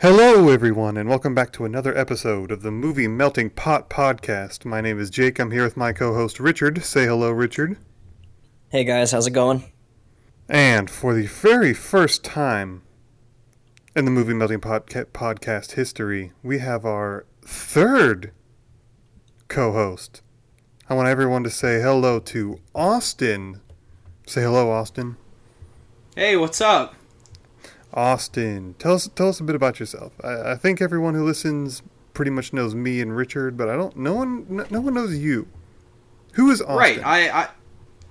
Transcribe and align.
Hello, 0.00 0.48
everyone, 0.48 0.96
and 0.96 1.08
welcome 1.08 1.34
back 1.34 1.52
to 1.54 1.64
another 1.64 1.98
episode 1.98 2.52
of 2.52 2.62
the 2.62 2.70
Movie 2.70 3.08
Melting 3.08 3.50
Pot 3.50 3.90
Podcast. 3.90 4.64
My 4.64 4.80
name 4.80 5.00
is 5.00 5.10
Jake. 5.10 5.40
I'm 5.40 5.50
here 5.50 5.64
with 5.64 5.76
my 5.76 5.92
co 5.92 6.14
host, 6.14 6.38
Richard. 6.38 6.84
Say 6.84 7.06
hello, 7.06 7.32
Richard. 7.32 7.78
Hey 8.68 8.84
guys, 8.84 9.10
how's 9.10 9.26
it 9.26 9.32
going? 9.32 9.64
And 10.48 10.88
for 10.88 11.14
the 11.14 11.26
very 11.26 11.74
first 11.74 12.22
time 12.22 12.82
in 13.96 14.04
the 14.04 14.12
Movie 14.12 14.34
Melting 14.34 14.60
Pot 14.60 14.86
Podcast 14.86 15.72
history, 15.72 16.30
we 16.44 16.60
have 16.60 16.84
our 16.84 17.26
third 17.42 18.30
co 19.48 19.72
host. 19.72 20.22
I 20.88 20.94
want 20.94 21.08
everyone 21.08 21.42
to 21.42 21.50
say 21.50 21.80
hello 21.80 22.20
to 22.20 22.60
Austin. 22.72 23.62
Say 24.28 24.42
hello, 24.42 24.70
Austin. 24.70 25.16
Hey, 26.14 26.36
what's 26.36 26.60
up? 26.60 26.94
Austin, 27.98 28.76
tell 28.78 28.94
us 28.94 29.10
tell 29.16 29.28
us 29.28 29.40
a 29.40 29.42
bit 29.42 29.56
about 29.56 29.80
yourself. 29.80 30.12
I, 30.22 30.52
I 30.52 30.54
think 30.54 30.80
everyone 30.80 31.14
who 31.14 31.24
listens 31.24 31.82
pretty 32.14 32.30
much 32.30 32.52
knows 32.52 32.72
me 32.72 33.00
and 33.00 33.16
Richard, 33.16 33.56
but 33.56 33.68
I 33.68 33.76
don't. 33.76 33.96
No 33.96 34.14
one, 34.14 34.46
no, 34.48 34.64
no 34.70 34.80
one 34.80 34.94
knows 34.94 35.18
you. 35.18 35.48
Who 36.34 36.48
is 36.52 36.62
Austin? 36.62 36.76
Right. 36.76 37.00
I, 37.04 37.28
I, 37.42 37.48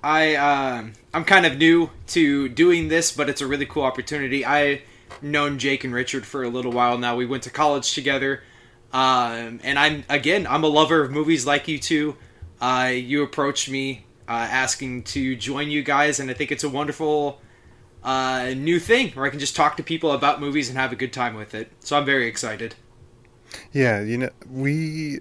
I, 0.02 0.34
um, 0.34 0.92
I'm 1.14 1.24
kind 1.24 1.46
of 1.46 1.56
new 1.56 1.88
to 2.08 2.50
doing 2.50 2.88
this, 2.88 3.12
but 3.12 3.30
it's 3.30 3.40
a 3.40 3.46
really 3.46 3.64
cool 3.64 3.82
opportunity. 3.82 4.44
I 4.44 4.82
known 5.22 5.58
Jake 5.58 5.84
and 5.84 5.94
Richard 5.94 6.26
for 6.26 6.42
a 6.42 6.50
little 6.50 6.72
while 6.72 6.98
now. 6.98 7.16
We 7.16 7.24
went 7.24 7.44
to 7.44 7.50
college 7.50 7.94
together, 7.94 8.42
um, 8.92 9.58
and 9.64 9.78
I'm 9.78 10.04
again, 10.10 10.46
I'm 10.46 10.64
a 10.64 10.68
lover 10.68 11.00
of 11.00 11.10
movies 11.10 11.46
like 11.46 11.66
you 11.66 11.78
two. 11.78 12.14
Uh, 12.60 12.92
you 12.94 13.22
approached 13.22 13.70
me 13.70 14.04
uh, 14.28 14.32
asking 14.32 15.04
to 15.04 15.34
join 15.34 15.70
you 15.70 15.82
guys, 15.82 16.20
and 16.20 16.30
I 16.30 16.34
think 16.34 16.52
it's 16.52 16.64
a 16.64 16.68
wonderful 16.68 17.40
uh, 18.08 18.54
new 18.56 18.80
thing 18.80 19.10
where 19.10 19.26
I 19.26 19.28
can 19.28 19.38
just 19.38 19.54
talk 19.54 19.76
to 19.76 19.82
people 19.82 20.12
about 20.12 20.40
movies 20.40 20.70
and 20.70 20.78
have 20.78 20.92
a 20.92 20.96
good 20.96 21.12
time 21.12 21.34
with 21.34 21.54
it. 21.54 21.70
So 21.80 21.98
I'm 21.98 22.06
very 22.06 22.26
excited. 22.26 22.74
Yeah, 23.70 24.00
you 24.00 24.16
know, 24.16 24.30
we. 24.50 25.20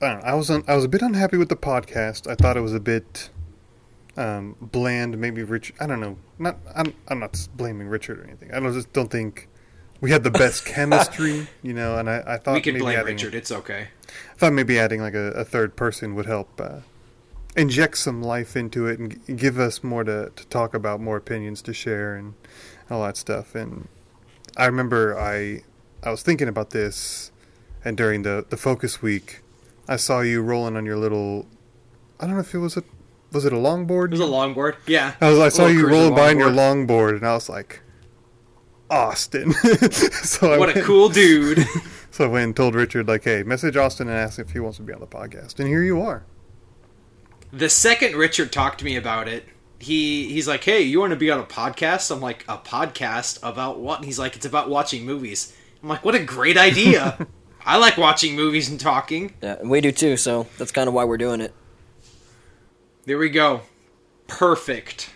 I 0.00 0.08
don't 0.10 0.20
know. 0.20 0.24
I 0.24 0.34
was 0.34 0.48
un, 0.48 0.62
I 0.68 0.76
was 0.76 0.84
a 0.84 0.88
bit 0.88 1.02
unhappy 1.02 1.36
with 1.36 1.48
the 1.48 1.56
podcast. 1.56 2.30
I 2.30 2.36
thought 2.36 2.56
it 2.56 2.60
was 2.60 2.74
a 2.74 2.80
bit 2.80 3.30
um, 4.16 4.54
bland. 4.60 5.18
Maybe 5.18 5.42
Rich. 5.42 5.72
I 5.80 5.88
don't 5.88 5.98
know. 5.98 6.16
Not. 6.38 6.58
I'm. 6.76 6.94
I'm 7.08 7.18
not 7.18 7.48
blaming 7.56 7.88
Richard 7.88 8.20
or 8.20 8.24
anything. 8.24 8.54
I 8.54 8.60
don't, 8.60 8.72
just 8.72 8.92
don't 8.92 9.10
think 9.10 9.48
we 10.00 10.12
had 10.12 10.22
the 10.22 10.30
best 10.30 10.64
chemistry. 10.74 11.48
You 11.62 11.74
know, 11.74 11.98
and 11.98 12.08
I, 12.08 12.22
I 12.24 12.36
thought 12.36 12.54
we 12.54 12.60
can 12.60 12.78
blame 12.78 13.00
adding, 13.00 13.16
Richard. 13.16 13.34
It's 13.34 13.50
okay. 13.50 13.88
I 14.08 14.38
thought 14.38 14.52
maybe 14.52 14.78
adding 14.78 15.00
like 15.00 15.14
a, 15.14 15.32
a 15.32 15.44
third 15.44 15.74
person 15.74 16.14
would 16.14 16.26
help 16.26 16.60
uh, 16.60 16.80
inject 17.56 17.98
some 17.98 18.22
life 18.22 18.56
into 18.56 18.86
it 18.86 18.98
and 18.98 19.38
give 19.38 19.58
us 19.58 19.82
more 19.82 20.04
to, 20.04 20.30
to 20.34 20.46
talk 20.46 20.74
about, 20.74 21.00
more 21.00 21.16
opinions 21.16 21.62
to 21.62 21.72
share, 21.72 22.14
and 22.14 22.34
all 22.90 23.02
that 23.04 23.16
stuff. 23.16 23.54
And 23.54 23.88
I 24.56 24.66
remember 24.66 25.18
I 25.18 25.62
I 26.02 26.10
was 26.10 26.22
thinking 26.22 26.48
about 26.48 26.70
this, 26.70 27.32
and 27.84 27.96
during 27.96 28.22
the 28.22 28.44
the 28.48 28.56
focus 28.56 29.02
week, 29.02 29.42
I 29.88 29.96
saw 29.96 30.20
you 30.20 30.42
rolling 30.42 30.76
on 30.76 30.86
your 30.86 30.96
little. 30.96 31.46
I 32.20 32.26
don't 32.26 32.34
know 32.34 32.40
if 32.40 32.54
it 32.54 32.58
was 32.58 32.76
a 32.76 32.84
was 33.32 33.44
it 33.44 33.52
a 33.52 33.56
longboard? 33.56 34.06
It 34.06 34.10
was 34.12 34.20
a 34.20 34.24
longboard. 34.24 34.76
Yeah. 34.86 35.14
I 35.20 35.30
was 35.30 35.38
I 35.38 35.48
saw 35.48 35.66
you 35.66 35.88
rolling 35.88 36.14
by 36.14 36.30
on 36.30 36.38
your 36.38 36.50
longboard. 36.50 37.16
and 37.16 37.26
I 37.26 37.34
was 37.34 37.48
like, 37.48 37.80
Austin. 38.90 39.52
so 39.90 40.52
I 40.52 40.58
What 40.58 40.76
a 40.76 40.82
cool 40.82 41.08
dude. 41.10 41.66
So 42.10 42.24
I 42.24 42.28
went 42.28 42.44
and 42.44 42.56
told 42.56 42.74
Richard 42.74 43.08
like, 43.08 43.24
hey, 43.24 43.42
message 43.42 43.76
Austin 43.76 44.08
and 44.08 44.16
ask 44.16 44.38
if 44.38 44.52
he 44.52 44.60
wants 44.60 44.78
to 44.78 44.82
be 44.82 44.92
on 44.92 45.00
the 45.00 45.06
podcast, 45.06 45.58
and 45.58 45.68
here 45.68 45.82
you 45.82 46.00
are. 46.00 46.24
The 47.52 47.68
second 47.68 48.16
Richard 48.16 48.52
talked 48.52 48.78
to 48.80 48.84
me 48.84 48.96
about 48.96 49.28
it, 49.28 49.44
he 49.78 50.28
he's 50.28 50.48
like, 50.48 50.64
"Hey, 50.64 50.82
you 50.82 51.00
want 51.00 51.10
to 51.10 51.16
be 51.16 51.30
on 51.30 51.40
a 51.40 51.44
podcast?" 51.44 52.10
I'm 52.10 52.20
like, 52.20 52.44
"A 52.48 52.58
podcast 52.58 53.38
about 53.42 53.78
what?" 53.78 53.98
And 53.98 54.04
he's 54.04 54.18
like, 54.18 54.36
"It's 54.36 54.46
about 54.46 54.68
watching 54.68 55.04
movies." 55.04 55.54
I'm 55.82 55.88
like, 55.88 56.04
"What 56.04 56.14
a 56.14 56.22
great 56.22 56.56
idea!" 56.56 57.26
I 57.66 57.78
like 57.78 57.96
watching 57.96 58.36
movies 58.36 58.68
and 58.68 58.78
talking. 58.78 59.34
Yeah, 59.42 59.56
and 59.58 59.68
we 59.68 59.80
do 59.80 59.90
too, 59.90 60.16
so 60.16 60.46
that's 60.56 60.70
kind 60.70 60.88
of 60.88 60.94
why 60.94 61.04
we're 61.04 61.16
doing 61.16 61.40
it. 61.40 61.52
There 63.06 63.18
we 63.18 63.28
go. 63.28 63.62
Perfect. 64.28 65.10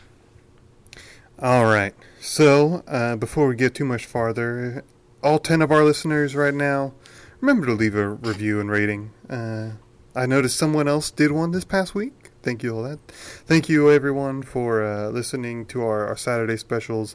All 1.40 1.64
right. 1.64 1.94
So, 2.20 2.82
uh, 2.86 3.16
before 3.16 3.48
we 3.48 3.56
get 3.56 3.74
too 3.74 3.84
much 3.84 4.04
farther, 4.04 4.84
all 5.22 5.38
10 5.38 5.62
of 5.62 5.72
our 5.72 5.84
listeners 5.84 6.36
right 6.36 6.52
now, 6.52 6.92
remember 7.40 7.66
to 7.66 7.72
leave 7.72 7.94
a 7.94 8.08
review 8.08 8.60
and 8.60 8.70
rating. 8.70 9.12
Uh, 9.28 9.70
I 10.14 10.26
noticed 10.26 10.56
someone 10.58 10.86
else 10.86 11.10
did 11.10 11.32
one 11.32 11.52
this 11.52 11.64
past 11.64 11.94
week. 11.94 12.19
Thank 12.42 12.62
you 12.62 12.74
all 12.74 12.82
that. 12.84 12.98
Thank 13.10 13.68
you 13.68 13.90
everyone 13.90 14.42
for 14.42 14.82
uh, 14.82 15.08
listening 15.10 15.66
to 15.66 15.82
our, 15.82 16.06
our 16.06 16.16
Saturday 16.16 16.56
specials. 16.56 17.14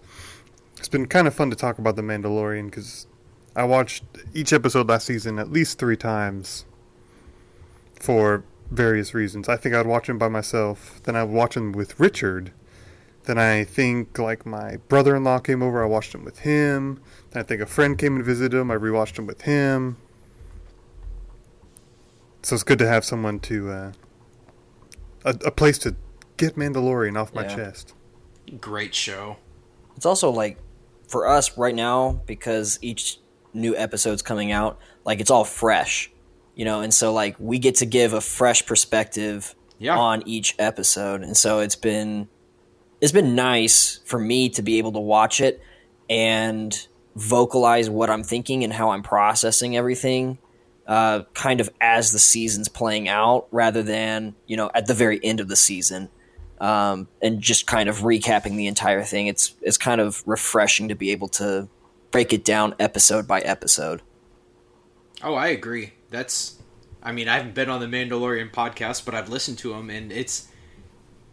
It's 0.78 0.88
been 0.88 1.08
kind 1.08 1.26
of 1.26 1.34
fun 1.34 1.50
to 1.50 1.56
talk 1.56 1.80
about 1.80 1.96
The 1.96 2.04
Mandalorian 2.04 2.66
because 2.66 3.08
I 3.56 3.64
watched 3.64 4.04
each 4.36 4.54
episode 4.54 4.88
last 4.88 5.08
season 5.08 5.40
at 5.40 5.52
least 5.52 5.80
three 5.80 5.98
times 5.98 6.66
for 8.00 8.44
various 8.70 9.16
reasons. 9.16 9.50
I 9.50 9.58
think 9.58 9.74
I'd 9.74 9.88
watch 9.88 10.06
them 10.06 10.20
by 10.20 10.28
myself, 10.28 11.02
then 11.06 11.16
I'd 11.16 11.30
watch 11.30 11.56
them 11.56 11.72
with 11.72 12.00
Richard. 12.00 12.52
Then 13.24 13.40
I 13.40 13.64
think 13.64 14.20
like 14.20 14.46
my 14.46 14.78
brother-in-law 14.88 15.40
came 15.40 15.64
over. 15.64 15.82
I 15.82 15.88
watched 15.88 16.14
him 16.14 16.24
with 16.24 16.40
him. 16.40 17.02
Then 17.32 17.42
I 17.42 17.44
think 17.44 17.60
a 17.60 17.66
friend 17.66 17.98
came 17.98 18.18
and 18.18 18.24
visited 18.24 18.56
him. 18.56 18.70
I 18.70 18.76
rewatched 18.76 19.18
him 19.18 19.26
with 19.26 19.42
him. 19.42 19.98
So 22.44 22.54
it's 22.54 22.64
good 22.64 22.78
to 22.78 22.88
have 22.88 23.04
someone 23.04 23.40
to 23.40 23.72
uh, 23.72 23.92
a, 25.26 25.32
a 25.46 25.52
place 25.52 25.78
to 25.80 25.96
get 26.38 26.56
Mandalorian 26.56 27.20
off 27.20 27.34
my 27.34 27.44
Yeah. 27.44 27.56
chest. 27.56 27.94
Great 28.62 28.96
show. 28.96 29.38
It's 29.98 30.06
also 30.06 30.30
like 30.30 30.58
for 31.08 31.28
us 31.28 31.58
right 31.58 31.76
now 31.76 32.22
because 32.26 32.80
each 32.82 33.20
new 33.54 33.76
episode's 33.76 34.22
coming 34.22 34.52
out, 34.52 34.80
like 35.06 35.20
it's 35.20 35.32
all 35.32 35.44
fresh, 35.46 36.12
you 36.56 36.64
know, 36.66 36.82
and 36.82 36.94
so 36.94 37.12
like 37.14 37.36
we 37.40 37.60
get 37.60 37.76
to 37.76 37.86
give 37.86 38.14
a 38.14 38.22
fresh 38.22 38.66
perspective 38.66 39.56
Yeah. 39.80 39.98
on 39.98 40.24
each 40.28 40.56
episode, 40.60 41.22
and 41.22 41.36
so 41.36 41.60
it's 41.60 41.76
been 41.76 42.28
it's 43.02 43.12
been 43.12 43.36
nice 43.36 44.00
for 44.06 44.18
me 44.20 44.50
to 44.50 44.62
be 44.62 44.78
able 44.78 44.94
to 44.94 45.00
watch 45.00 45.42
it 45.42 45.62
and 46.10 46.88
vocalize 47.16 47.90
what 47.90 48.10
I'm 48.10 48.24
thinking 48.24 48.64
and 48.64 48.72
how 48.74 48.92
I'm 48.92 49.04
processing 49.04 49.76
everything. 49.78 50.38
Uh, 50.88 51.24
kind 51.34 51.62
of 51.62 51.70
as 51.82 52.12
the 52.12 52.20
season's 52.20 52.68
playing 52.68 53.10
out, 53.10 53.48
rather 53.52 53.82
than 53.82 54.36
you 54.46 54.56
know 54.56 54.70
at 54.76 54.86
the 54.86 54.94
very 54.94 55.20
end 55.24 55.40
of 55.40 55.48
the 55.48 55.56
season, 55.56 56.10
um, 56.60 57.08
and 57.22 57.42
just 57.42 57.66
kind 57.66 57.90
of 57.90 58.00
recapping 58.00 58.56
the 58.56 58.68
entire 58.68 59.04
thing. 59.04 59.28
It's 59.28 59.56
it's 59.62 59.78
kind 59.78 60.00
of 60.00 60.24
refreshing 60.28 60.90
to 60.90 60.96
be 60.96 61.12
able 61.12 61.28
to 61.30 61.68
break 62.12 62.34
it 62.34 62.46
down 62.46 62.76
episode 62.80 63.28
by 63.28 63.42
episode. 63.42 64.02
Oh, 65.24 65.34
I 65.34 65.48
agree. 65.48 65.94
That's. 66.10 66.60
I 67.02 67.12
mean, 67.12 67.28
I 67.28 67.38
haven't 67.38 67.54
been 67.54 67.70
on 67.70 67.82
the 67.82 67.88
Mandalorian 67.88 68.52
podcast, 68.52 69.06
but 69.06 69.14
I've 69.14 69.30
listened 69.30 69.58
to 69.60 69.74
them, 69.74 69.90
and 69.90 70.12
it's 70.12 70.48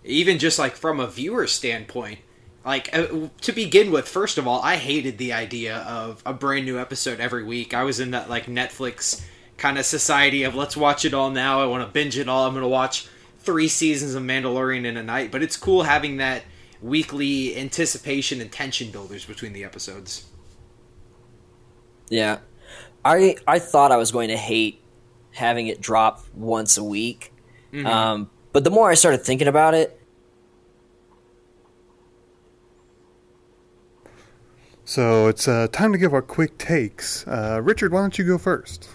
even 0.04 0.38
just 0.38 0.58
like 0.58 0.76
from 0.76 1.00
a 1.00 1.06
viewer 1.06 1.46
standpoint. 1.46 2.20
Like 2.64 2.96
uh, 2.96 3.28
to 3.40 3.52
begin 3.52 3.90
with, 3.90 4.08
first 4.08 4.38
of 4.38 4.46
all, 4.46 4.60
I 4.62 4.76
hated 4.76 5.18
the 5.18 5.32
idea 5.32 5.78
of 5.78 6.22
a 6.24 6.32
brand 6.32 6.64
new 6.64 6.78
episode 6.78 7.20
every 7.20 7.42
week. 7.42 7.74
I 7.74 7.82
was 7.82 8.00
in 8.00 8.12
that 8.12 8.30
like 8.30 8.46
Netflix 8.46 9.24
kind 9.62 9.78
of 9.78 9.86
society 9.86 10.42
of 10.42 10.56
let's 10.56 10.76
watch 10.76 11.04
it 11.04 11.14
all 11.14 11.30
now. 11.30 11.62
I 11.62 11.66
want 11.66 11.86
to 11.86 11.90
binge 11.90 12.18
it 12.18 12.28
all. 12.28 12.46
I'm 12.46 12.52
going 12.52 12.62
to 12.62 12.68
watch 12.68 13.06
three 13.38 13.68
seasons 13.68 14.16
of 14.16 14.22
Mandalorian 14.24 14.84
in 14.84 14.96
a 14.96 15.04
night. 15.04 15.30
But 15.30 15.42
it's 15.44 15.56
cool 15.56 15.84
having 15.84 16.16
that 16.16 16.42
weekly 16.82 17.56
anticipation 17.56 18.40
and 18.40 18.50
tension 18.50 18.90
builders 18.90 19.24
between 19.24 19.52
the 19.52 19.62
episodes. 19.62 20.26
Yeah, 22.08 22.40
I 23.04 23.36
I 23.46 23.60
thought 23.60 23.92
I 23.92 23.96
was 23.96 24.10
going 24.10 24.28
to 24.30 24.36
hate 24.36 24.82
having 25.30 25.68
it 25.68 25.80
drop 25.80 26.26
once 26.34 26.76
a 26.76 26.84
week, 26.84 27.32
um, 27.86 28.28
but 28.52 28.64
the 28.64 28.70
more 28.70 28.90
I 28.90 28.94
started 28.94 29.22
thinking 29.22 29.48
about 29.48 29.74
it, 29.74 29.98
So 34.84 35.28
it's 35.28 35.48
uh, 35.48 35.68
time 35.72 35.92
to 35.92 35.98
give 35.98 36.12
our 36.12 36.20
quick 36.20 36.58
takes. 36.58 37.26
Uh, 37.26 37.60
Richard, 37.62 37.92
why 37.92 38.00
don't 38.00 38.18
you 38.18 38.26
go 38.26 38.36
first? 38.36 38.90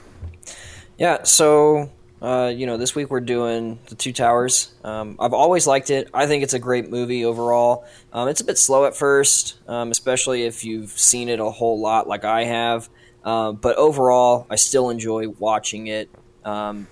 Yeah, 0.98 1.24
so 1.24 1.92
uh, 2.22 2.52
you 2.54 2.66
know, 2.66 2.78
this 2.78 2.96
week 2.96 3.12
we're 3.12 3.20
doing 3.20 3.78
the 3.90 3.96
Two 3.96 4.12
Towers. 4.12 4.74
Um, 4.84 5.18
I've 5.20 5.34
always 5.34 5.68
liked 5.68 5.92
it. 5.92 6.10
I 6.14 6.26
think 6.26 6.44
it's 6.44 6.56
a 6.56 6.60
great 6.60 6.90
movie 6.90 7.24
overall. 7.26 7.86
Um, 8.12 8.28
it's 8.28 8.42
a 8.42 8.46
bit 8.46 8.58
slow 8.58 8.86
at 8.86 8.96
first, 8.96 9.60
um, 9.68 9.92
especially 9.92 10.44
if 10.44 10.66
you've 10.66 10.90
seen 10.90 11.30
it 11.30 11.40
a 11.40 11.50
whole 11.50 11.80
lot 11.80 12.08
like 12.08 12.26
I 12.26 12.46
have. 12.46 12.90
Um, 13.24 13.58
but 13.58 13.76
overall, 13.78 14.48
I 14.50 14.56
still 14.56 14.90
enjoy 14.90 15.30
watching 15.30 15.88
it, 15.88 16.10
um, 16.44 16.88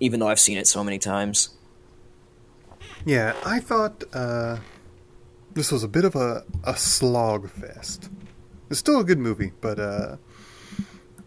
even 0.00 0.20
though 0.20 0.28
I've 0.28 0.40
seen 0.40 0.56
it 0.56 0.66
so 0.66 0.82
many 0.82 0.98
times. 0.98 1.50
Yeah, 3.04 3.34
I 3.44 3.60
thought 3.60 4.04
uh, 4.14 4.58
this 5.52 5.70
was 5.70 5.82
a 5.82 5.88
bit 5.88 6.06
of 6.06 6.14
a, 6.14 6.44
a 6.64 6.76
slog 6.76 7.50
fest. 7.50 8.08
It's 8.70 8.78
still 8.78 9.00
a 9.00 9.04
good 9.04 9.18
movie, 9.18 9.52
but 9.60 9.78
uh, 9.78 10.16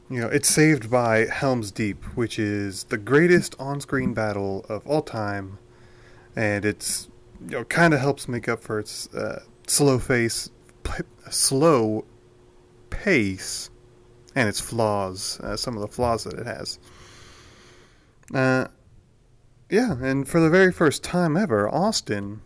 you 0.10 0.20
know, 0.20 0.28
it's 0.28 0.50
saved 0.50 0.90
by 0.90 1.26
Helm's 1.26 1.72
Deep, 1.72 2.04
which 2.16 2.38
is 2.38 2.86
the 2.86 2.98
greatest 2.98 3.56
on-screen 3.60 4.14
battle 4.14 4.66
of 4.70 4.86
all 4.86 5.02
time, 5.02 5.58
and 6.36 6.64
it's 6.64 7.10
you 7.42 7.58
know 7.58 7.64
kind 7.64 7.94
of 7.94 8.00
helps 8.00 8.28
make 8.28 8.48
up 8.48 8.62
for 8.62 8.80
its 8.80 9.14
uh, 9.14 9.44
slow 9.68 9.98
face, 9.98 10.50
p- 10.84 11.04
slow 11.32 12.06
pace 12.90 13.70
and 14.36 14.48
its 14.48 14.60
flaws, 14.60 15.40
uh, 15.42 15.58
some 15.58 15.76
of 15.76 15.82
the 15.82 15.88
flaws 15.88 16.26
that 16.26 16.34
it 16.34 16.46
has. 16.46 16.78
Uh, 18.34 18.68
yeah, 19.70 19.96
and 20.02 20.28
for 20.28 20.40
the 20.40 20.50
very 20.50 20.72
first 20.72 21.04
time 21.04 21.36
ever, 21.36 21.68
Austin, 21.70 22.42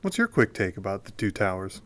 what's 0.00 0.16
your 0.16 0.28
quick 0.28 0.54
take 0.54 0.76
about 0.76 1.04
the 1.04 1.10
Two 1.12 1.30
Towers? 1.30 1.82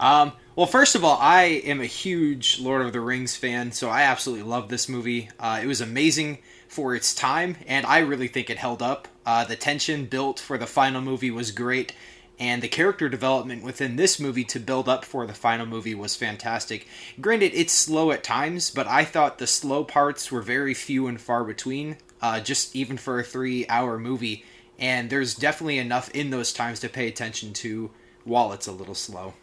Um, 0.00 0.32
well, 0.54 0.66
first 0.66 0.94
of 0.94 1.04
all, 1.04 1.18
I 1.20 1.42
am 1.64 1.80
a 1.80 1.86
huge 1.86 2.60
Lord 2.60 2.82
of 2.84 2.92
the 2.92 3.00
Rings 3.00 3.36
fan, 3.36 3.72
so 3.72 3.88
I 3.88 4.02
absolutely 4.02 4.44
love 4.44 4.68
this 4.68 4.88
movie. 4.88 5.28
Uh, 5.38 5.60
it 5.62 5.66
was 5.66 5.80
amazing 5.80 6.38
for 6.68 6.94
its 6.94 7.14
time, 7.14 7.56
and 7.66 7.86
I 7.86 7.98
really 7.98 8.28
think 8.28 8.50
it 8.50 8.58
held 8.58 8.82
up. 8.82 9.08
Uh, 9.24 9.44
the 9.44 9.56
tension 9.56 10.06
built 10.06 10.38
for 10.38 10.58
the 10.58 10.66
final 10.66 11.00
movie 11.00 11.30
was 11.30 11.50
great, 11.50 11.92
and 12.38 12.62
the 12.62 12.68
character 12.68 13.08
development 13.08 13.64
within 13.64 13.96
this 13.96 14.20
movie 14.20 14.44
to 14.44 14.60
build 14.60 14.88
up 14.88 15.04
for 15.04 15.26
the 15.26 15.34
final 15.34 15.66
movie 15.66 15.94
was 15.94 16.14
fantastic. 16.14 16.86
Granted, 17.20 17.52
it's 17.54 17.72
slow 17.72 18.10
at 18.12 18.22
times, 18.22 18.70
but 18.70 18.86
I 18.86 19.04
thought 19.04 19.38
the 19.38 19.46
slow 19.46 19.82
parts 19.84 20.30
were 20.30 20.42
very 20.42 20.74
few 20.74 21.08
and 21.08 21.20
far 21.20 21.42
between, 21.42 21.96
uh, 22.22 22.40
just 22.40 22.76
even 22.76 22.96
for 22.96 23.18
a 23.18 23.24
three 23.24 23.66
hour 23.68 23.98
movie, 23.98 24.44
and 24.78 25.10
there's 25.10 25.34
definitely 25.34 25.78
enough 25.78 26.10
in 26.10 26.30
those 26.30 26.52
times 26.52 26.80
to 26.80 26.88
pay 26.88 27.08
attention 27.08 27.52
to 27.54 27.90
while 28.24 28.52
it's 28.52 28.68
a 28.68 28.72
little 28.72 28.94
slow. 28.94 29.34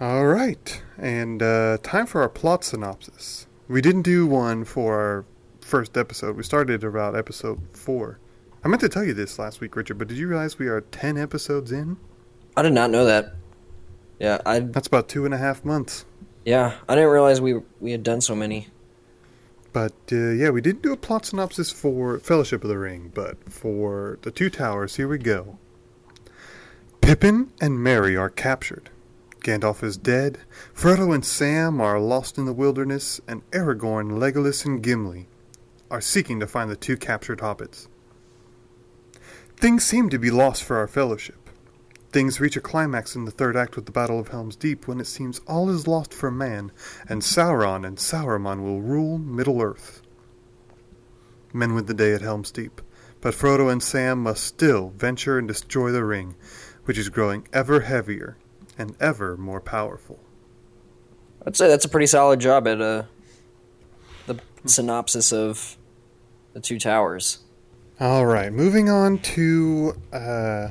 All 0.00 0.26
right, 0.26 0.82
and 0.98 1.42
uh, 1.42 1.78
time 1.82 2.06
for 2.06 2.22
our 2.22 2.28
plot 2.28 2.64
synopsis. 2.64 3.46
We 3.68 3.80
didn't 3.80 4.02
do 4.02 4.26
one 4.26 4.64
for 4.64 4.98
our 4.98 5.24
first 5.60 5.96
episode. 5.96 6.36
We 6.36 6.42
started 6.42 6.82
about 6.82 7.16
episode 7.16 7.60
four. 7.72 8.18
I 8.64 8.68
meant 8.68 8.80
to 8.80 8.88
tell 8.88 9.04
you 9.04 9.14
this 9.14 9.38
last 9.38 9.60
week, 9.60 9.76
Richard, 9.76 9.98
but 9.98 10.08
did 10.08 10.18
you 10.18 10.28
realize 10.28 10.58
we 10.58 10.68
are 10.68 10.80
10 10.80 11.16
episodes 11.18 11.72
in? 11.72 11.96
I 12.56 12.62
did 12.62 12.72
not 12.72 12.90
know 12.90 13.04
that. 13.04 13.34
Yeah, 14.18 14.38
I 14.44 14.60
That's 14.60 14.86
about 14.86 15.08
two 15.08 15.24
and 15.24 15.34
a 15.34 15.38
half 15.38 15.64
months. 15.64 16.04
yeah, 16.44 16.74
I 16.88 16.94
didn't 16.94 17.10
realize 17.10 17.40
we 17.40 17.60
we 17.80 17.92
had 17.92 18.02
done 18.02 18.20
so 18.20 18.34
many. 18.34 18.68
But 19.72 19.94
uh, 20.10 20.30
yeah, 20.30 20.50
we 20.50 20.60
didn't 20.60 20.82
do 20.82 20.92
a 20.92 20.96
plot 20.96 21.26
synopsis 21.26 21.70
for 21.70 22.18
Fellowship 22.18 22.62
of 22.62 22.68
the 22.68 22.78
Ring, 22.78 23.10
but 23.14 23.50
for 23.50 24.18
the 24.22 24.30
Two 24.30 24.50
Towers, 24.50 24.96
here 24.96 25.08
we 25.08 25.18
go. 25.18 25.58
Pippin 27.00 27.52
and 27.60 27.82
Merry 27.82 28.16
are 28.16 28.28
captured. 28.28 28.90
Gandalf 29.42 29.82
is 29.82 29.96
dead. 29.96 30.38
Frodo 30.72 31.12
and 31.12 31.24
Sam 31.24 31.80
are 31.80 31.98
lost 31.98 32.38
in 32.38 32.44
the 32.44 32.52
wilderness, 32.52 33.20
and 33.26 33.48
Aragorn, 33.50 34.12
Legolas, 34.12 34.64
and 34.64 34.82
Gimli 34.82 35.28
are 35.90 36.00
seeking 36.00 36.38
to 36.40 36.46
find 36.46 36.70
the 36.70 36.76
two 36.76 36.96
captured 36.96 37.40
hobbits. 37.40 37.88
Things 39.56 39.84
seem 39.84 40.08
to 40.10 40.18
be 40.18 40.30
lost 40.30 40.62
for 40.62 40.76
our 40.76 40.86
fellowship. 40.86 41.50
Things 42.10 42.40
reach 42.40 42.56
a 42.56 42.60
climax 42.60 43.16
in 43.16 43.24
the 43.24 43.30
third 43.30 43.56
act 43.56 43.74
with 43.74 43.86
the 43.86 43.92
Battle 43.92 44.20
of 44.20 44.28
Helm's 44.28 44.54
Deep 44.54 44.86
when 44.86 45.00
it 45.00 45.06
seems 45.06 45.40
all 45.46 45.68
is 45.70 45.88
lost 45.88 46.14
for 46.14 46.30
man, 46.30 46.70
and 47.08 47.22
Sauron 47.22 47.86
and 47.86 47.98
Sauron 47.98 48.62
will 48.62 48.80
rule 48.80 49.18
Middle 49.18 49.60
Earth. 49.60 50.02
Men 51.52 51.74
win 51.74 51.86
the 51.86 51.94
day 51.94 52.14
at 52.14 52.22
Helm's 52.22 52.50
Deep, 52.50 52.80
but 53.20 53.34
Frodo 53.34 53.70
and 53.70 53.82
Sam 53.82 54.22
must 54.22 54.44
still 54.44 54.90
venture 54.90 55.38
and 55.38 55.48
destroy 55.48 55.90
the 55.90 56.04
ring, 56.04 56.36
which 56.84 56.98
is 56.98 57.08
growing 57.08 57.48
ever 57.52 57.80
heavier 57.80 58.36
and 58.82 58.96
ever 59.00 59.36
more 59.36 59.60
powerful. 59.60 60.18
I'd 61.46 61.56
say 61.56 61.68
that's 61.68 61.84
a 61.84 61.88
pretty 61.88 62.06
solid 62.06 62.40
job 62.40 62.68
at 62.68 62.80
uh, 62.80 63.04
the 64.26 64.38
synopsis 64.66 65.32
of 65.32 65.76
the 66.52 66.60
Two 66.60 66.78
Towers. 66.78 67.38
All 68.00 68.26
right, 68.26 68.52
moving 68.52 68.90
on 68.90 69.18
to. 69.18 69.94
Uh, 70.12 70.68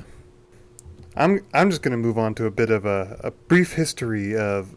I'm 1.16 1.40
I'm 1.54 1.70
just 1.70 1.82
going 1.82 1.92
to 1.92 1.98
move 1.98 2.18
on 2.18 2.36
to 2.36 2.46
a 2.46 2.52
bit 2.52 2.70
of 2.70 2.86
a, 2.86 3.20
a 3.24 3.32
brief 3.32 3.74
history 3.74 4.36
of, 4.36 4.76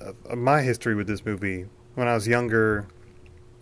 of, 0.00 0.16
of 0.26 0.38
my 0.38 0.62
history 0.62 0.94
with 0.94 1.06
this 1.06 1.24
movie. 1.24 1.66
When 1.94 2.08
I 2.08 2.14
was 2.14 2.26
younger, 2.26 2.88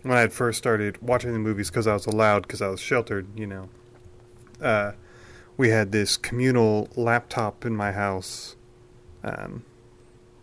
when 0.01 0.15
I 0.15 0.21
had 0.21 0.33
first 0.33 0.57
started 0.57 1.01
watching 1.01 1.33
the 1.33 1.39
movies 1.39 1.69
because 1.69 1.87
I 1.87 1.93
was 1.93 2.05
allowed 2.05 2.43
because 2.43 2.61
I 2.61 2.67
was 2.67 2.79
sheltered, 2.79 3.27
you 3.37 3.47
know. 3.47 3.69
Uh, 4.61 4.93
we 5.57 5.69
had 5.69 5.91
this 5.91 6.17
communal 6.17 6.89
laptop 6.95 7.65
in 7.65 7.75
my 7.75 7.91
house. 7.91 8.55
Um, 9.23 9.63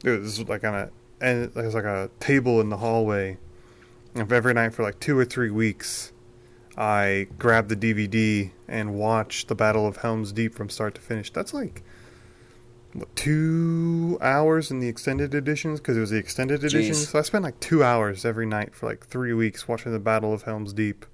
it 0.05 0.11
was 0.21 0.41
like 0.49 0.65
on 0.65 0.75
a 0.75 0.91
and 1.21 1.45
it 1.45 1.55
was 1.55 1.75
like 1.75 1.85
a 1.85 2.11
table 2.21 2.61
in 2.61 2.69
the 2.69 2.77
hallway. 2.77 3.39
And 4.15 4.31
every 4.33 4.55
night 4.55 4.75
for 4.75 4.83
like 4.83 5.01
two 5.01 5.19
or 5.19 5.25
three 5.25 5.51
weeks, 5.51 6.13
I 6.77 7.27
grabbed 7.39 7.69
the 7.69 7.77
DVD 7.77 8.51
and 8.67 8.95
watched 8.95 9.49
the 9.49 9.55
Battle 9.55 9.87
of 9.87 9.99
Helm's 9.99 10.33
Deep 10.33 10.55
from 10.55 10.71
start 10.71 10.95
to 10.95 11.01
finish. 11.01 11.31
That's 11.33 11.53
like 11.53 11.83
what, 12.93 13.15
two 13.17 14.19
hours 14.21 14.71
in 14.71 14.81
the 14.81 14.89
extended 14.89 15.35
editions 15.35 15.81
because 15.81 15.97
it 15.97 16.01
was 16.01 16.11
the 16.11 16.19
extended 16.19 16.65
edition. 16.65 16.93
Jeez. 16.93 17.07
So 17.07 17.19
I 17.19 17.23
spent 17.23 17.45
like 17.45 17.59
two 17.61 17.83
hours 17.83 18.25
every 18.25 18.47
night 18.47 18.75
for 18.75 18.87
like 18.87 19.07
three 19.07 19.35
weeks 19.35 19.69
watching 19.69 19.93
the 19.93 19.99
Battle 19.99 20.33
of 20.33 20.43
Helm's 20.43 20.73
Deep. 20.73 21.05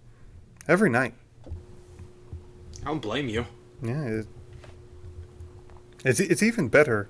Every 0.69 0.91
night. 0.91 1.15
I 1.47 2.89
don't 2.89 3.01
blame 3.01 3.29
you. 3.29 3.47
Yeah, 3.83 4.03
it, 4.03 4.27
it's 6.05 6.21
it's 6.21 6.43
even 6.43 6.69
better. 6.69 7.09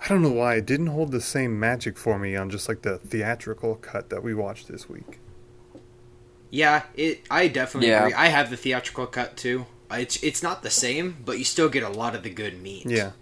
I 0.00 0.08
don't 0.08 0.22
know 0.22 0.30
why 0.30 0.54
it 0.56 0.66
didn't 0.66 0.88
hold 0.88 1.10
the 1.10 1.20
same 1.20 1.58
magic 1.58 1.96
for 1.98 2.18
me 2.18 2.36
on 2.36 2.50
just 2.50 2.68
like 2.68 2.82
the 2.82 2.98
theatrical 2.98 3.76
cut 3.76 4.10
that 4.10 4.22
we 4.22 4.32
watched 4.34 4.68
this 4.68 4.88
week. 4.88 5.18
Yeah, 6.50 6.84
it. 6.94 7.22
I 7.30 7.48
definitely 7.48 7.88
Yeah. 7.90 8.02
agree. 8.06 8.14
I 8.14 8.26
have 8.28 8.50
the 8.50 8.56
theatrical 8.56 9.06
cut 9.06 9.36
too. 9.36 9.66
It's 9.90 10.22
it's 10.22 10.42
not 10.42 10.62
the 10.62 10.70
same, 10.70 11.16
but 11.24 11.38
you 11.38 11.44
still 11.44 11.68
get 11.68 11.82
a 11.82 11.88
lot 11.88 12.14
of 12.14 12.22
the 12.22 12.30
good 12.30 12.62
meat. 12.62 12.86
Yeah. 12.86 13.12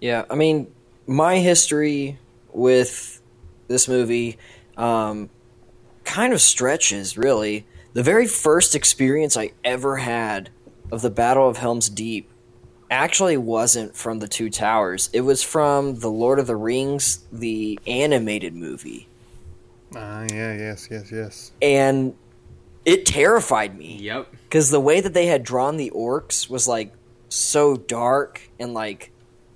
Yeah, 0.00 0.24
I 0.30 0.34
mean, 0.34 0.68
my 1.06 1.38
history 1.38 2.18
with 2.52 3.20
this 3.68 3.88
movie 3.88 4.38
um, 4.76 5.30
kind 6.04 6.32
of 6.34 6.40
stretches, 6.40 7.16
really. 7.16 7.66
The 7.94 8.02
very 8.02 8.26
first 8.26 8.74
experience 8.74 9.36
I 9.38 9.52
ever 9.64 9.96
had 9.96 10.50
of 10.92 11.00
the 11.00 11.08
Battle 11.10 11.48
of 11.48 11.56
Helm's 11.56 11.88
Deep 11.88 12.30
actually 12.90 13.36
wasn't 13.36 13.96
from 13.96 14.18
the 14.20 14.28
Two 14.28 14.50
Towers. 14.50 15.10
It 15.12 15.22
was 15.22 15.42
from 15.42 15.96
The 15.96 16.08
Lord 16.10 16.38
of 16.38 16.46
the 16.46 16.56
Rings, 16.56 17.24
the 17.32 17.78
animated 17.86 18.54
movie. 18.54 19.08
Ah, 19.94 20.22
yeah, 20.30 20.56
yes, 20.56 20.88
yes, 20.90 21.10
yes. 21.12 21.52
And 21.62 22.14
it 22.84 23.06
terrified 23.06 23.76
me. 23.76 23.98
Yep. 24.00 24.28
because 24.44 24.70
the 24.70 24.80
way 24.80 25.00
that 25.00 25.12
they 25.14 25.26
had 25.26 25.42
drawn 25.42 25.76
the 25.76 25.90
orcs 25.90 26.48
was 26.48 26.68
like 26.68 26.92
so 27.28 27.76
dark 27.76 28.40
and 28.58 28.72
like 28.74 29.10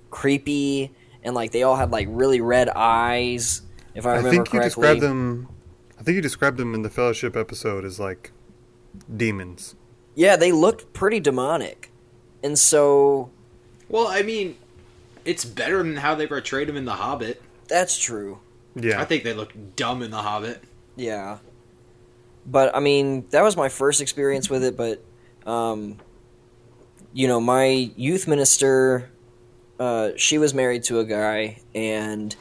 creepy 0.09 0.91
and 1.23 1.33
like 1.33 1.51
they 1.51 1.63
all 1.63 1.77
had 1.77 1.91
like 1.91 2.07
really 2.11 2.41
red 2.41 2.67
eyes 2.69 3.61
if 3.95 4.05
i 4.05 4.09
remember 4.09 4.27
I, 4.27 4.31
remember 4.31 4.49
think 4.49 4.53
you 4.53 4.61
described 4.61 5.01
them. 5.01 5.47
I 5.97 6.03
think 6.03 6.15
you 6.15 6.21
described 6.21 6.57
them 6.57 6.73
in 6.75 6.81
the 6.81 6.89
Fellowship 6.89 7.37
episode 7.37 7.85
as 7.85 7.97
like 7.99 8.31
demons. 9.15 9.75
yeah 10.15 10.35
they 10.35 10.51
looked 10.51 10.91
pretty 10.91 11.21
demonic 11.21 11.90
and 12.43 12.57
so 12.57 13.29
Well, 13.89 14.07
I 14.07 14.21
mean, 14.23 14.57
it's 15.25 15.45
better 15.45 15.77
than 15.83 15.97
how 15.97 16.15
they 16.15 16.27
portrayed 16.27 16.67
him 16.69 16.77
in 16.77 16.85
The 16.85 16.93
Hobbit. 16.93 17.41
that's 17.67 17.97
true 17.97 18.39
Yeah, 18.75 18.99
I 19.01 19.05
think 19.05 19.23
they 19.23 19.33
look 19.33 19.53
dumb 19.75 20.01
in 20.01 20.11
The 20.11 20.17
Hobbit. 20.21 20.63
yeah 20.95 21.37
but 22.45 22.75
i 22.75 22.79
mean 22.79 23.23
that 23.29 23.43
was 23.43 23.55
my 23.55 23.69
first 23.69 24.01
experience 24.01 24.49
with 24.49 24.63
it 24.63 24.75
but 24.75 25.03
um 25.45 25.97
you 27.13 27.27
know 27.27 27.39
my 27.39 27.65
youth 27.95 28.27
minister 28.27 29.11
uh 29.79 30.09
she 30.17 30.39
was 30.39 30.51
married 30.53 30.83
to 30.83 30.99
a 30.99 31.05
guy 31.05 31.59
and 31.75 32.35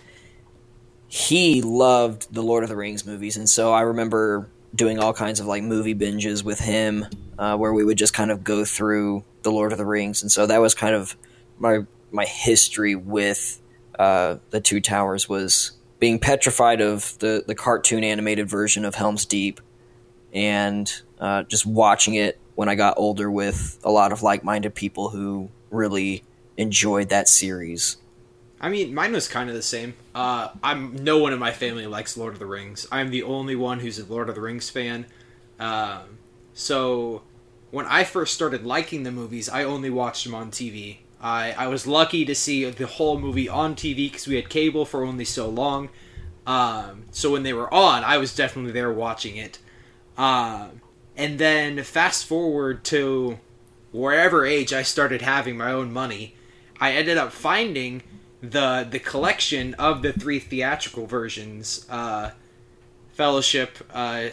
he 1.09 1.61
loved 1.61 2.33
the 2.33 2.41
Lord 2.43 2.63
of 2.63 2.69
the 2.69 2.77
Rings 2.77 3.05
movies, 3.05 3.37
and 3.37 3.49
so 3.51 3.73
I 3.73 3.81
remember 3.81 4.49
doing 4.75 4.99
all 4.99 5.13
kinds 5.13 5.41
of 5.41 5.47
like 5.47 5.63
movie 5.63 5.95
binges 5.95 6.45
with 6.45 6.61
him, 6.61 7.07
uh, 7.39 7.57
where 7.57 7.73
we 7.73 7.85
would 7.85 7.99
just 7.99 8.15
kind 8.15 8.31
of 8.31 8.45
go 8.45 8.65
through 8.65 9.25
the 9.43 9.53
Lord 9.53 9.73
of 9.73 9.79
the 9.79 9.87
Rings, 9.87 10.23
and 10.23 10.31
so 10.31 10.47
that 10.47 10.59
was 10.59 10.75
kind 10.75 10.95
of 10.95 11.17
my 11.59 11.81
my 12.11 12.25
history 12.25 12.95
with 12.95 13.61
uh, 13.99 14.37
the 14.51 14.61
Two 14.61 14.81
Towers 14.81 15.29
was 15.29 15.73
being 15.99 16.19
petrified 16.19 16.81
of 16.81 17.19
the 17.19 17.45
the 17.47 17.55
cartoon 17.55 18.05
animated 18.05 18.49
version 18.49 18.85
of 18.85 18.95
Helm's 18.95 19.25
Deep, 19.25 19.61
and 20.33 20.93
uh, 21.19 21.43
just 21.45 21.67
watching 21.67 22.15
it 22.15 22.39
when 22.55 22.69
I 22.69 22.75
got 22.75 22.95
older 22.97 23.31
with 23.31 23.79
a 23.85 23.91
lot 23.91 24.13
of 24.13 24.23
like 24.23 24.45
minded 24.45 24.75
people 24.75 25.09
who 25.11 25.51
really 25.71 26.25
enjoyed 26.57 27.09
that 27.09 27.29
series. 27.29 27.97
I 28.61 28.69
mean, 28.69 28.95
mine 28.95 29.13
was 29.13 29.27
kind 29.27 29.49
of 29.49 29.57
the 29.57 29.63
same. 29.63 29.95
Uh, 30.15 30.49
I'm 30.63 31.03
no 31.03 31.19
one 31.19 31.33
in 31.33 31.39
my 31.39 31.53
family 31.53 31.87
likes 31.87 32.17
Lord 32.17 32.35
of 32.35 32.39
the 32.39 32.47
Rings. 32.47 32.87
I'm 32.93 33.11
the 33.11 33.23
only 33.23 33.57
one 33.57 33.81
who's 33.81 33.99
a 33.99 34.05
Lord 34.05 34.29
of 34.29 34.35
the 34.35 34.41
Rings 34.43 34.69
fan. 34.69 35.07
Um, 35.59 36.19
so 36.53 37.23
when 37.71 37.87
I 37.87 38.05
first 38.05 38.35
started 38.35 38.67
liking 38.67 39.03
the 39.03 39.11
movies, 39.11 39.49
I 39.49 39.65
only 39.65 39.89
watched 39.89 40.25
them 40.25 40.35
on 40.35 40.51
TV. 40.51 40.99
I, 41.21 41.53
I 41.53 41.67
was 41.69 41.87
lucky 41.87 42.25
to 42.25 42.35
see 42.35 42.69
the 42.69 42.87
whole 42.87 43.19
movie 43.19 43.49
on 43.49 43.75
TV 43.75 44.11
because 44.11 44.27
we 44.27 44.37
had 44.37 44.49
cable 44.49 44.85
for 44.85 45.05
only 45.05 45.25
so 45.25 45.49
long. 45.49 45.89
Um, 46.47 47.05
so 47.13 47.31
when 47.31 47.43
they 47.43 47.53
were 47.53 47.73
on, 47.73 48.05
I 48.05 48.19
was 48.19 48.35
definitely 48.35 48.73
there 48.73 48.93
watching 48.93 49.37
it. 49.37 49.59
Um, 50.17 50.81
and 51.17 51.39
then 51.39 51.83
fast 51.83 52.27
forward 52.27 52.85
to 52.85 53.39
wherever 53.93 54.45
age 54.45 54.73
I 54.73 54.83
started 54.83 55.23
having 55.23 55.57
my 55.57 55.73
own 55.73 55.93
money, 55.93 56.35
I 56.81 56.93
ended 56.93 57.19
up 57.19 57.33
finding 57.33 58.03
the 58.43 58.87
the 58.91 58.99
collection 58.99 59.75
of 59.75 60.03
the 60.03 60.13
three 60.13 60.39
theatrical 60.39 61.07
versions 61.07 61.87
uh, 61.91 62.31
Fellowship, 63.13 63.77
uh, 63.93 64.29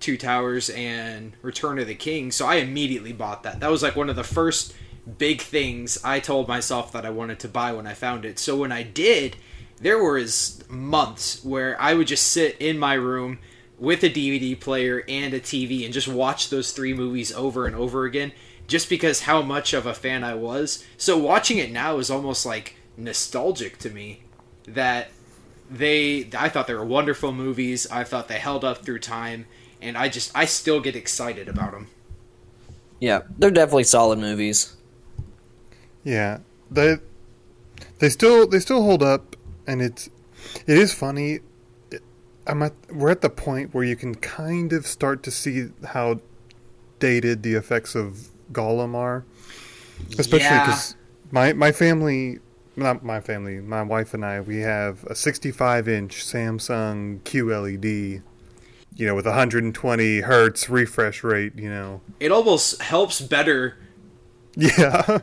Two 0.00 0.16
Towers, 0.16 0.68
and 0.70 1.32
Return 1.42 1.78
of 1.78 1.86
the 1.86 1.94
King, 1.94 2.32
so 2.32 2.46
I 2.46 2.56
immediately 2.56 3.12
bought 3.12 3.44
that. 3.44 3.60
That 3.60 3.70
was 3.70 3.82
like 3.82 3.94
one 3.94 4.10
of 4.10 4.16
the 4.16 4.24
first 4.24 4.74
big 5.18 5.40
things 5.40 5.98
I 6.02 6.20
told 6.20 6.48
myself 6.48 6.92
that 6.92 7.06
I 7.06 7.10
wanted 7.10 7.38
to 7.40 7.48
buy 7.48 7.72
when 7.72 7.86
I 7.86 7.94
found 7.94 8.24
it. 8.24 8.38
So 8.38 8.56
when 8.56 8.72
I 8.72 8.82
did, 8.82 9.36
there 9.80 10.02
was 10.02 10.64
months 10.68 11.44
where 11.44 11.80
I 11.80 11.94
would 11.94 12.06
just 12.06 12.28
sit 12.28 12.56
in 12.58 12.78
my 12.78 12.94
room 12.94 13.38
with 13.78 14.02
a 14.04 14.10
DVD 14.10 14.58
player 14.58 15.04
and 15.08 15.34
a 15.34 15.40
TV 15.40 15.84
and 15.84 15.92
just 15.92 16.08
watch 16.08 16.50
those 16.50 16.72
three 16.72 16.94
movies 16.94 17.32
over 17.32 17.66
and 17.66 17.74
over 17.74 18.04
again 18.04 18.32
just 18.68 18.88
because 18.88 19.22
how 19.22 19.42
much 19.42 19.72
of 19.72 19.86
a 19.86 19.94
fan 19.94 20.22
I 20.22 20.34
was. 20.34 20.84
So 20.96 21.18
watching 21.18 21.58
it 21.58 21.72
now 21.72 21.98
is 21.98 22.10
almost 22.10 22.46
like 22.46 22.76
nostalgic 23.02 23.78
to 23.78 23.90
me 23.90 24.22
that 24.66 25.08
they 25.70 26.28
I 26.36 26.48
thought 26.48 26.66
they 26.66 26.74
were 26.74 26.84
wonderful 26.84 27.32
movies. 27.32 27.86
I 27.90 28.04
thought 28.04 28.28
they 28.28 28.38
held 28.38 28.64
up 28.64 28.84
through 28.84 29.00
time 29.00 29.46
and 29.80 29.96
I 29.98 30.08
just 30.08 30.30
I 30.34 30.44
still 30.44 30.80
get 30.80 30.94
excited 30.96 31.48
about 31.48 31.72
them. 31.72 31.88
Yeah, 33.00 33.22
they're 33.36 33.50
definitely 33.50 33.84
solid 33.84 34.18
movies. 34.18 34.76
Yeah, 36.04 36.38
they 36.70 36.96
they 37.98 38.08
still 38.08 38.46
they 38.46 38.60
still 38.60 38.82
hold 38.82 39.02
up, 39.02 39.36
and 39.66 39.82
it's 39.82 40.08
it 40.66 40.78
is 40.78 40.94
funny. 40.94 41.40
I'm 42.46 42.62
at 42.62 42.74
we're 42.90 43.10
at 43.10 43.20
the 43.20 43.30
point 43.30 43.74
where 43.74 43.84
you 43.84 43.96
can 43.96 44.14
kind 44.16 44.72
of 44.72 44.86
start 44.86 45.22
to 45.24 45.30
see 45.30 45.68
how 45.88 46.20
dated 46.98 47.42
the 47.42 47.54
effects 47.54 47.94
of 47.94 48.28
Gollum 48.52 48.94
are, 48.94 49.24
especially 50.18 50.40
Yeah. 50.40 50.66
because 50.66 50.96
my 51.30 51.52
my 51.52 51.72
family. 51.72 52.38
Not 52.74 53.04
my 53.04 53.20
family, 53.20 53.60
my 53.60 53.82
wife 53.82 54.14
and 54.14 54.24
I, 54.24 54.40
we 54.40 54.60
have 54.60 55.04
a 55.04 55.14
65 55.14 55.88
inch 55.88 56.24
Samsung 56.24 57.20
QLED, 57.20 58.22
you 58.96 59.06
know, 59.06 59.14
with 59.14 59.26
120 59.26 60.20
hertz 60.20 60.70
refresh 60.70 61.22
rate, 61.22 61.54
you 61.56 61.68
know. 61.68 62.00
It 62.18 62.32
almost 62.32 62.80
helps 62.80 63.20
better 63.20 63.76
Yeah. 64.56 65.20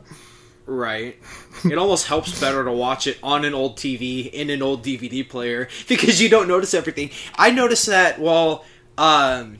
Right. 0.65 1.17
It 1.65 1.79
almost 1.79 2.05
helps 2.05 2.39
better 2.39 2.63
to 2.63 2.71
watch 2.71 3.07
it 3.07 3.17
on 3.23 3.43
an 3.43 3.55
old 3.55 3.77
TV 3.77 4.29
in 4.31 4.51
an 4.51 4.61
old 4.61 4.83
DVD 4.83 5.27
player 5.27 5.67
because 5.87 6.21
you 6.21 6.29
don't 6.29 6.47
notice 6.47 6.75
everything. 6.75 7.09
I 7.35 7.49
noticed 7.49 7.87
that 7.87 8.19
while 8.19 8.65
um, 8.97 9.57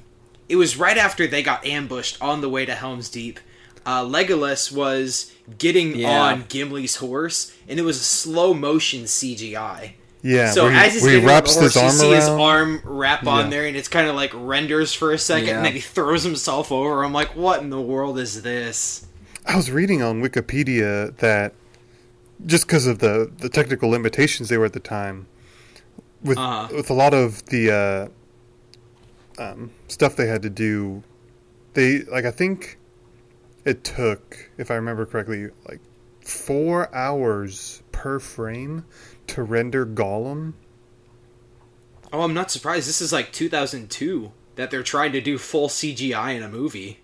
it 0.47 0.55
was 0.55 0.77
right 0.77 0.97
after 0.97 1.25
they 1.25 1.41
got 1.41 1.65
ambushed 1.65 2.21
on 2.21 2.41
the 2.41 2.49
way 2.49 2.65
to 2.65 2.75
Helm's 2.75 3.09
Deep. 3.09 3.39
Uh, 3.85 4.03
Legolas 4.03 4.71
was 4.71 5.31
getting 5.57 5.95
Yeah. 5.95 6.21
on 6.21 6.43
Gimli's 6.43 6.97
horse, 6.97 7.51
and 7.67 7.79
it 7.79 7.83
was 7.83 7.97
a 7.97 8.03
slow 8.03 8.53
motion 8.53 9.03
CGI. 9.07 9.93
Yeah. 10.21 10.51
So 10.51 10.67
he- 10.67 10.75
as 10.75 10.93
he's 10.93 11.01
where 11.03 11.11
he 11.13 11.17
getting 11.21 11.23
on 11.23 11.27
the 11.27 11.33
wraps 11.33 11.53
horse, 11.55 11.65
his 11.73 11.75
you 11.75 11.81
arm 11.81 11.91
see 11.95 12.11
his 12.11 12.27
arm 12.27 12.81
wrap 12.83 13.25
on 13.25 13.45
Yeah. 13.45 13.49
there, 13.49 13.65
and 13.65 13.77
it's 13.77 13.87
kind 13.87 14.07
of 14.07 14.15
like 14.15 14.31
renders 14.33 14.93
for 14.93 15.11
a 15.13 15.17
second, 15.17 15.47
Yeah. 15.47 15.57
and 15.57 15.65
then 15.65 15.73
he 15.73 15.79
throws 15.79 16.23
himself 16.23 16.71
over. 16.71 17.03
I'm 17.03 17.13
like, 17.13 17.35
what 17.35 17.61
in 17.61 17.69
the 17.69 17.79
world 17.81 18.19
is 18.19 18.41
this? 18.41 19.05
I 19.45 19.55
was 19.55 19.71
reading 19.71 20.01
on 20.03 20.21
Wikipedia 20.21 21.15
that 21.17 21.53
just 22.45 22.67
because 22.67 22.85
of 22.85 22.99
the, 22.99 23.31
the 23.39 23.49
technical 23.49 23.89
limitations 23.89 24.49
they 24.49 24.57
were 24.57 24.65
at 24.65 24.73
the 24.73 24.79
time, 24.79 25.27
with 26.21 26.37
Uh-huh. 26.37 26.67
with 26.75 26.89
a 26.89 26.93
lot 26.93 27.13
of 27.13 27.45
the 27.45 27.71
uh, 29.39 29.41
um, 29.41 29.71
stuff 29.87 30.15
they 30.15 30.27
had 30.27 30.41
to 30.41 30.49
do, 30.49 31.03
they 31.73 31.99
like 32.03 32.25
I 32.25 32.31
think 32.31 32.77
it 33.69 33.83
took, 33.83 34.49
if 34.57 34.71
I 34.71 34.75
remember 34.75 35.05
correctly, 35.05 35.49
like 35.67 35.79
four 36.21 36.93
hours 36.93 37.83
per 37.91 38.19
frame 38.19 38.83
to 39.27 39.43
render 39.43 39.85
Gollum. 39.85 40.53
Oh, 42.11 42.21
I'm 42.21 42.33
not 42.33 42.49
surprised. 42.49 42.89
This 42.89 42.99
is 42.99 43.13
like 43.13 43.31
2002 43.31 44.31
that 44.55 44.71
they're 44.71 44.81
trying 44.81 45.11
to 45.11 45.21
do 45.21 45.37
full 45.37 45.69
CGI 45.69 46.35
in 46.35 46.41
a 46.41 46.49
movie. 46.49 47.01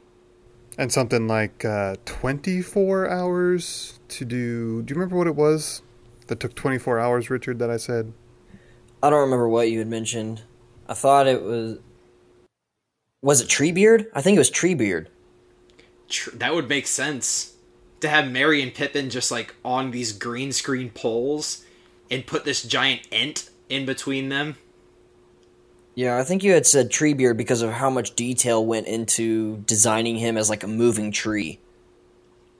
And 0.75 0.91
something 0.91 1.27
like 1.27 1.63
uh, 1.63 1.97
24 2.05 3.09
hours 3.09 3.99
to 4.09 4.25
do. 4.25 4.81
Do 4.81 4.91
you 4.91 4.95
remember 4.95 5.17
what 5.17 5.27
it 5.27 5.35
was 5.35 5.83
that 6.27 6.39
took 6.39 6.55
24 6.55 6.99
hours, 6.99 7.29
Richard, 7.29 7.59
that 7.59 7.69
I 7.69 7.77
said? 7.77 8.11
I 9.03 9.11
don't 9.11 9.21
remember 9.21 9.47
what 9.47 9.69
you 9.69 9.77
had 9.77 9.87
mentioned. 9.87 10.41
I 10.89 10.95
thought 10.95 11.27
it 11.27 11.43
was. 11.43 11.77
Was 13.21 13.41
it 13.41 13.47
Treebeard? 13.47 14.07
I 14.15 14.21
think 14.21 14.35
it 14.35 14.39
was 14.39 14.51
Treebeard. 14.51 15.07
Tr- 16.09 16.31
that 16.31 16.53
would 16.53 16.69
make 16.69 16.87
sense 16.87 17.55
to 18.01 18.09
have 18.09 18.29
Merry 18.29 18.61
and 18.61 18.73
Pippin 18.73 19.09
just 19.09 19.31
like 19.31 19.55
on 19.63 19.91
these 19.91 20.11
green 20.11 20.51
screen 20.51 20.89
poles 20.89 21.65
and 22.09 22.25
put 22.25 22.45
this 22.45 22.63
giant 22.63 23.01
ent 23.11 23.49
in 23.69 23.85
between 23.85 24.29
them. 24.29 24.55
Yeah, 25.95 26.17
I 26.17 26.23
think 26.23 26.43
you 26.43 26.51
had 26.51 26.65
said 26.65 26.91
Treebeard 26.91 27.37
because 27.37 27.61
of 27.61 27.71
how 27.71 27.89
much 27.89 28.15
detail 28.15 28.65
went 28.65 28.87
into 28.87 29.57
designing 29.65 30.17
him 30.17 30.37
as 30.37 30.49
like 30.49 30.63
a 30.63 30.67
moving 30.67 31.11
tree. 31.11 31.59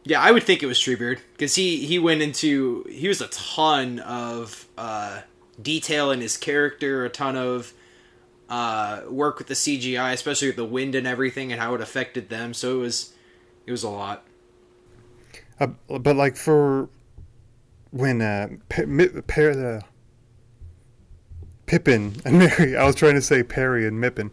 Yeah, 0.06 0.22
I 0.22 0.32
would 0.32 0.44
think 0.44 0.64
it 0.64 0.68
was 0.68 0.80
Treebeard 0.80 1.20
because 1.34 1.56
he 1.56 1.86
he 1.86 2.00
went 2.00 2.22
into 2.22 2.86
he 2.90 3.08
was 3.08 3.22
a 3.22 3.28
ton 3.28 4.00
of 4.00 4.68
uh, 4.78 5.22
detail 5.62 6.12
in 6.12 6.22
his 6.22 6.38
character, 6.38 7.04
a 7.04 7.10
ton 7.10 7.36
of 7.36 7.74
uh, 8.48 9.02
work 9.10 9.38
with 9.38 9.48
the 9.48 9.54
CGI, 9.54 10.14
especially 10.14 10.48
with 10.48 10.58
the 10.58 10.66
wind 10.66 10.96
and 10.96 11.08
everything 11.08 11.52
and 11.52 11.60
how 11.60 11.74
it 11.74 11.82
affected 11.82 12.30
them. 12.30 12.54
So 12.54 12.78
it 12.78 12.82
was 12.82 13.15
it 13.66 13.72
was 13.72 13.84
a 13.84 13.90
lot. 13.90 14.26
Uh, 15.60 15.68
but 15.88 16.16
like 16.16 16.36
for 16.36 16.90
when 17.92 18.22
uh, 18.22 18.48
Mi- 18.86 19.08
Per- 19.08 19.78
uh, 19.78 19.86
Pippin 21.66 22.14
and 22.26 22.40
Merry, 22.40 22.76
I 22.76 22.86
was 22.86 22.96
trying 22.96 23.16
to 23.16 23.22
say 23.22 23.42
Perry 23.44 23.88
and 23.88 24.00
Mippin. 24.00 24.32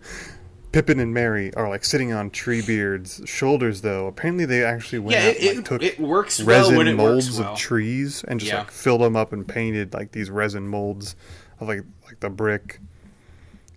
Pippin 0.73 0.99
and 1.01 1.13
Merry 1.13 1.53
are 1.55 1.69
like 1.69 1.85
sitting 1.85 2.13
on 2.13 2.31
Treebeard's 2.31 3.21
shoulders, 3.27 3.83
though. 3.83 4.07
Apparently, 4.07 4.47
they 4.47 4.65
actually 4.65 5.01
went 5.01 5.13
Yeah, 5.23 5.29
out 5.29 5.37
it, 5.37 5.49
and 5.49 5.57
like, 5.59 5.65
took 5.67 5.83
it 5.83 6.01
works 6.01 6.43
well 6.43 6.61
resin 6.63 6.77
when 6.77 6.89
it 6.89 6.95
molds 6.95 7.27
works 7.29 7.39
well. 7.41 7.53
of 7.53 7.59
trees 7.59 8.25
and 8.25 8.41
just 8.41 8.51
Yeah. 8.51 8.61
like 8.61 8.71
filled 8.71 9.03
them 9.03 9.15
up 9.15 9.33
and 9.35 9.47
painted 9.47 9.93
like 9.93 10.13
these 10.13 10.31
resin 10.31 10.67
molds 10.67 11.15
of 11.61 11.69
like 11.69 11.83
like 12.07 12.21
the 12.21 12.31
brick. 12.31 12.81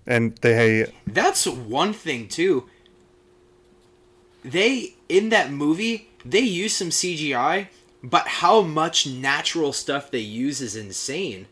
And 0.08 0.36
they 0.38 0.92
That's 1.06 1.46
one 1.46 1.92
thing 1.94 2.28
too. 2.30 2.70
They 4.44 4.95
in 5.10 5.30
that 5.30 5.52
movie 5.52 6.10
they 6.26 6.40
use 6.40 6.76
some 6.76 6.90
CGI, 6.90 7.68
but 8.02 8.28
how 8.28 8.62
much 8.62 9.06
natural 9.06 9.72
stuff 9.72 10.10
they 10.10 10.20
use 10.20 10.60
is 10.60 10.76
insane. 10.76 11.48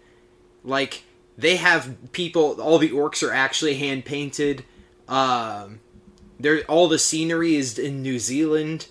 Like 0.64 1.04
they 1.38 1.58
have 1.58 2.12
people, 2.12 2.60
all 2.60 2.80
the 2.80 2.90
orcs 2.90 3.28
are 3.28 3.34
actually 3.34 3.76
hand 3.76 4.04
painted. 4.04 4.66
Um, 5.08 5.80
there, 6.40 6.62
all 6.68 6.88
the 6.88 7.00
scenery 7.00 7.56
is 7.56 7.78
in 7.78 8.02
New 8.02 8.18
Zealand. 8.18 8.88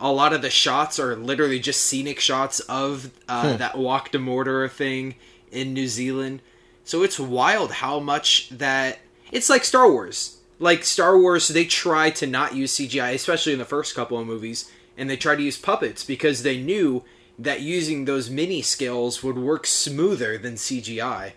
A 0.00 0.10
lot 0.10 0.32
of 0.32 0.42
the 0.42 0.50
shots 0.50 0.98
are 0.98 1.16
literally 1.16 1.58
just 1.58 1.82
scenic 1.82 2.20
shots 2.20 2.60
of 2.60 3.10
uh, 3.28 3.56
that 3.56 3.78
Walk 3.78 4.10
to 4.12 4.18
Mordor 4.18 4.70
thing 4.70 5.14
in 5.50 5.72
New 5.72 5.88
Zealand. 5.88 6.42
So 6.84 7.02
it's 7.02 7.18
wild 7.18 7.72
how 7.72 8.00
much 8.00 8.48
that 8.50 8.98
it's 9.32 9.50
like 9.50 9.64
Star 9.64 9.90
Wars. 9.90 10.35
Like 10.58 10.84
Star 10.84 11.18
Wars, 11.18 11.48
they 11.48 11.64
try 11.64 12.10
to 12.10 12.26
not 12.26 12.54
use 12.54 12.76
CGI, 12.76 13.14
especially 13.14 13.52
in 13.52 13.58
the 13.58 13.64
first 13.64 13.94
couple 13.94 14.18
of 14.18 14.26
movies, 14.26 14.70
and 14.96 15.10
they 15.10 15.16
try 15.16 15.36
to 15.36 15.42
use 15.42 15.58
puppets 15.58 16.04
because 16.04 16.42
they 16.42 16.56
knew 16.56 17.04
that 17.38 17.60
using 17.60 18.04
those 18.04 18.30
mini 18.30 18.62
scales 18.62 19.22
would 19.22 19.36
work 19.36 19.66
smoother 19.66 20.38
than 20.38 20.54
CGI. 20.54 21.32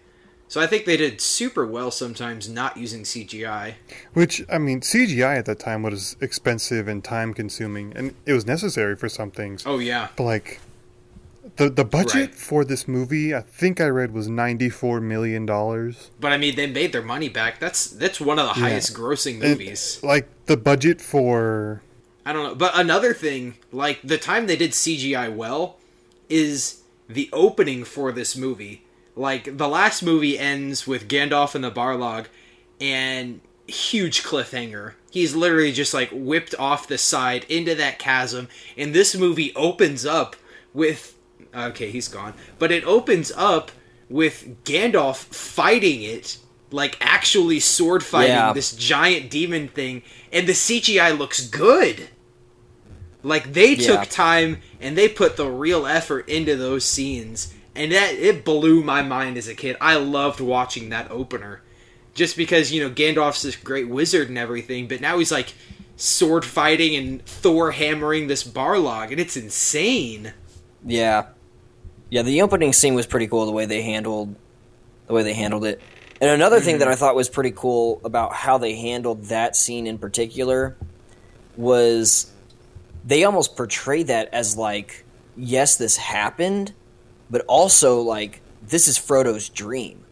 So 0.48 0.60
I 0.60 0.66
think 0.66 0.86
they 0.86 0.98
did 0.98 1.22
super 1.22 1.66
well 1.66 1.92
sometimes 1.92 2.50
not 2.50 2.76
using 2.76 3.04
CGI. 3.04 3.76
Which 4.14 4.44
I 4.50 4.58
mean, 4.58 4.82
CGI 4.82 5.38
at 5.38 5.46
that 5.46 5.60
time 5.60 5.84
was 5.84 6.16
expensive 6.22 6.88
and 6.88 7.04
time 7.04 7.36
consuming, 7.36 7.94
and 7.96 8.16
it 8.26 8.34
was 8.34 8.48
necessary 8.48 8.96
for 8.96 9.10
some 9.10 9.30
things. 9.30 9.64
Oh 9.66 9.78
yeah. 9.78 10.08
But 10.16 10.24
like, 10.24 10.60
the 11.58 11.70
the 11.70 11.86
budget 11.86 12.30
Right. 12.30 12.36
for 12.36 12.64
this 12.66 12.88
movie, 12.88 13.34
I 13.34 13.42
think 13.42 13.80
I 13.82 13.88
read 13.88 14.12
was 14.12 14.28
ninety 14.28 14.70
four 14.70 15.00
million 15.02 15.46
dollars. 15.46 16.12
But 16.20 16.32
I 16.32 16.38
mean, 16.38 16.56
they 16.56 16.68
made 16.68 16.92
their 16.92 17.02
money 17.04 17.30
back. 17.30 17.60
That's 17.60 17.88
that's 17.88 18.20
one 18.20 18.40
of 18.40 18.46
the 18.46 18.54
highest 18.54 18.94
grossing 18.94 19.40
movies. 19.40 20.00
Like 20.04 20.28
the 20.46 20.58
budget 20.58 21.02
for 21.02 21.82
I 22.26 22.34
don't 22.34 22.44
know. 22.44 22.56
But 22.56 22.72
another 22.78 23.14
thing, 23.14 23.56
like 23.72 24.00
the 24.04 24.18
time 24.18 24.48
they 24.48 24.56
did 24.56 24.72
CGI 24.72 25.34
well, 25.34 25.78
is 26.30 26.82
the 27.08 27.30
opening 27.34 27.84
for 27.84 28.12
this 28.12 28.36
movie. 28.38 28.84
Like 29.16 29.58
the 29.58 29.68
last 29.68 30.04
movie 30.04 30.38
ends 30.40 30.86
with 30.88 31.08
Gandalf 31.08 31.56
and 31.56 31.64
the 31.64 31.72
Barlog, 31.72 32.28
and 32.80 33.42
huge 33.68 34.24
cliffhanger. 34.24 34.94
He's 35.12 35.36
literally 35.36 35.72
just 35.72 35.94
like 35.94 36.10
whipped 36.12 36.54
off 36.60 36.88
the 36.88 36.98
side 36.98 37.46
into 37.50 37.76
that 37.76 38.00
chasm, 38.00 38.48
and 38.78 38.94
this 38.94 39.16
movie 39.16 39.54
opens 39.56 40.06
up 40.06 40.36
with. 40.74 41.16
Okay, 41.56 41.90
he's 41.92 42.08
gone. 42.08 42.34
But 42.58 42.72
it 42.72 42.84
opens 42.86 43.32
up 43.36 43.72
with 44.10 44.64
Gandalf 44.64 45.18
fighting 45.18 46.02
it, 46.04 46.38
like 46.72 46.98
actually 47.02 47.60
sword 47.60 48.04
fighting 48.04 48.36
Yeah. 48.36 48.54
this 48.54 48.72
giant 48.74 49.30
demon 49.30 49.68
thing, 49.68 50.04
and 50.32 50.48
the 50.48 50.54
CGI 50.54 51.12
looks 51.12 51.42
good. 51.48 52.10
Like 53.24 53.54
they 53.54 53.74
Yeah. 53.74 53.88
took 53.88 54.10
time 54.10 54.62
and 54.80 54.98
they 54.98 55.08
put 55.08 55.36
the 55.38 55.50
real 55.50 55.86
effort 55.86 56.30
into 56.30 56.56
those 56.56 56.86
scenes, 56.86 57.54
and 57.76 57.92
that 57.92 58.14
it 58.14 58.46
blew 58.46 58.84
my 58.84 59.02
mind 59.02 59.38
as 59.38 59.48
a 59.48 59.56
kid. 59.56 59.76
I 59.82 59.96
loved 59.96 60.40
watching 60.40 60.90
that 60.90 61.10
opener, 61.12 61.62
just 62.14 62.38
because 62.38 62.72
you 62.72 62.82
know 62.82 62.90
Gandalf's 62.90 63.42
this 63.42 63.56
great 63.56 63.90
wizard 63.90 64.30
and 64.30 64.38
everything, 64.38 64.88
but 64.88 65.02
now 65.02 65.18
he's 65.20 65.32
like 65.32 65.54
sword 65.98 66.46
fighting 66.46 66.96
and 66.96 67.26
Thor 67.26 67.72
hammering 67.72 68.28
this 68.28 68.44
Barlog, 68.44 69.12
and 69.12 69.20
it's 69.20 69.36
insane. 69.36 70.34
Yeah, 70.86 71.26
yeah. 72.10 72.22
The 72.22 72.42
opening 72.42 72.74
scene 72.74 72.94
was 72.94 73.08
pretty 73.08 73.28
cool. 73.28 73.46
The 73.46 73.52
way 73.52 73.66
they 73.66 73.82
handled 73.82 74.36
the 75.10 75.14
way 75.14 75.24
they 75.24 75.34
handled 75.34 75.66
it. 75.66 75.82
And 76.22 76.30
another 76.30 76.58
mm-hmm. 76.58 76.66
thing 76.66 76.78
that 76.80 76.88
I 76.88 76.96
thought 76.96 77.16
was 77.16 77.30
pretty 77.30 77.52
cool 77.52 78.00
about 78.04 78.34
how 78.34 78.58
they 78.58 78.76
handled 78.76 79.26
that 79.26 79.56
scene 79.56 79.88
in 79.88 79.98
particular 79.98 80.78
was 81.58 82.32
they 83.06 83.24
almost 83.24 83.58
portray 83.58 84.04
that 84.04 84.30
as 84.34 84.56
like, 84.56 85.04
yes, 85.36 85.78
this 85.78 85.98
happened, 85.98 86.74
but 87.30 87.44
also 87.48 88.02
like 88.02 88.42
this 88.62 88.88
is 88.88 88.98
Frodo's 88.98 89.50
dream 89.50 90.04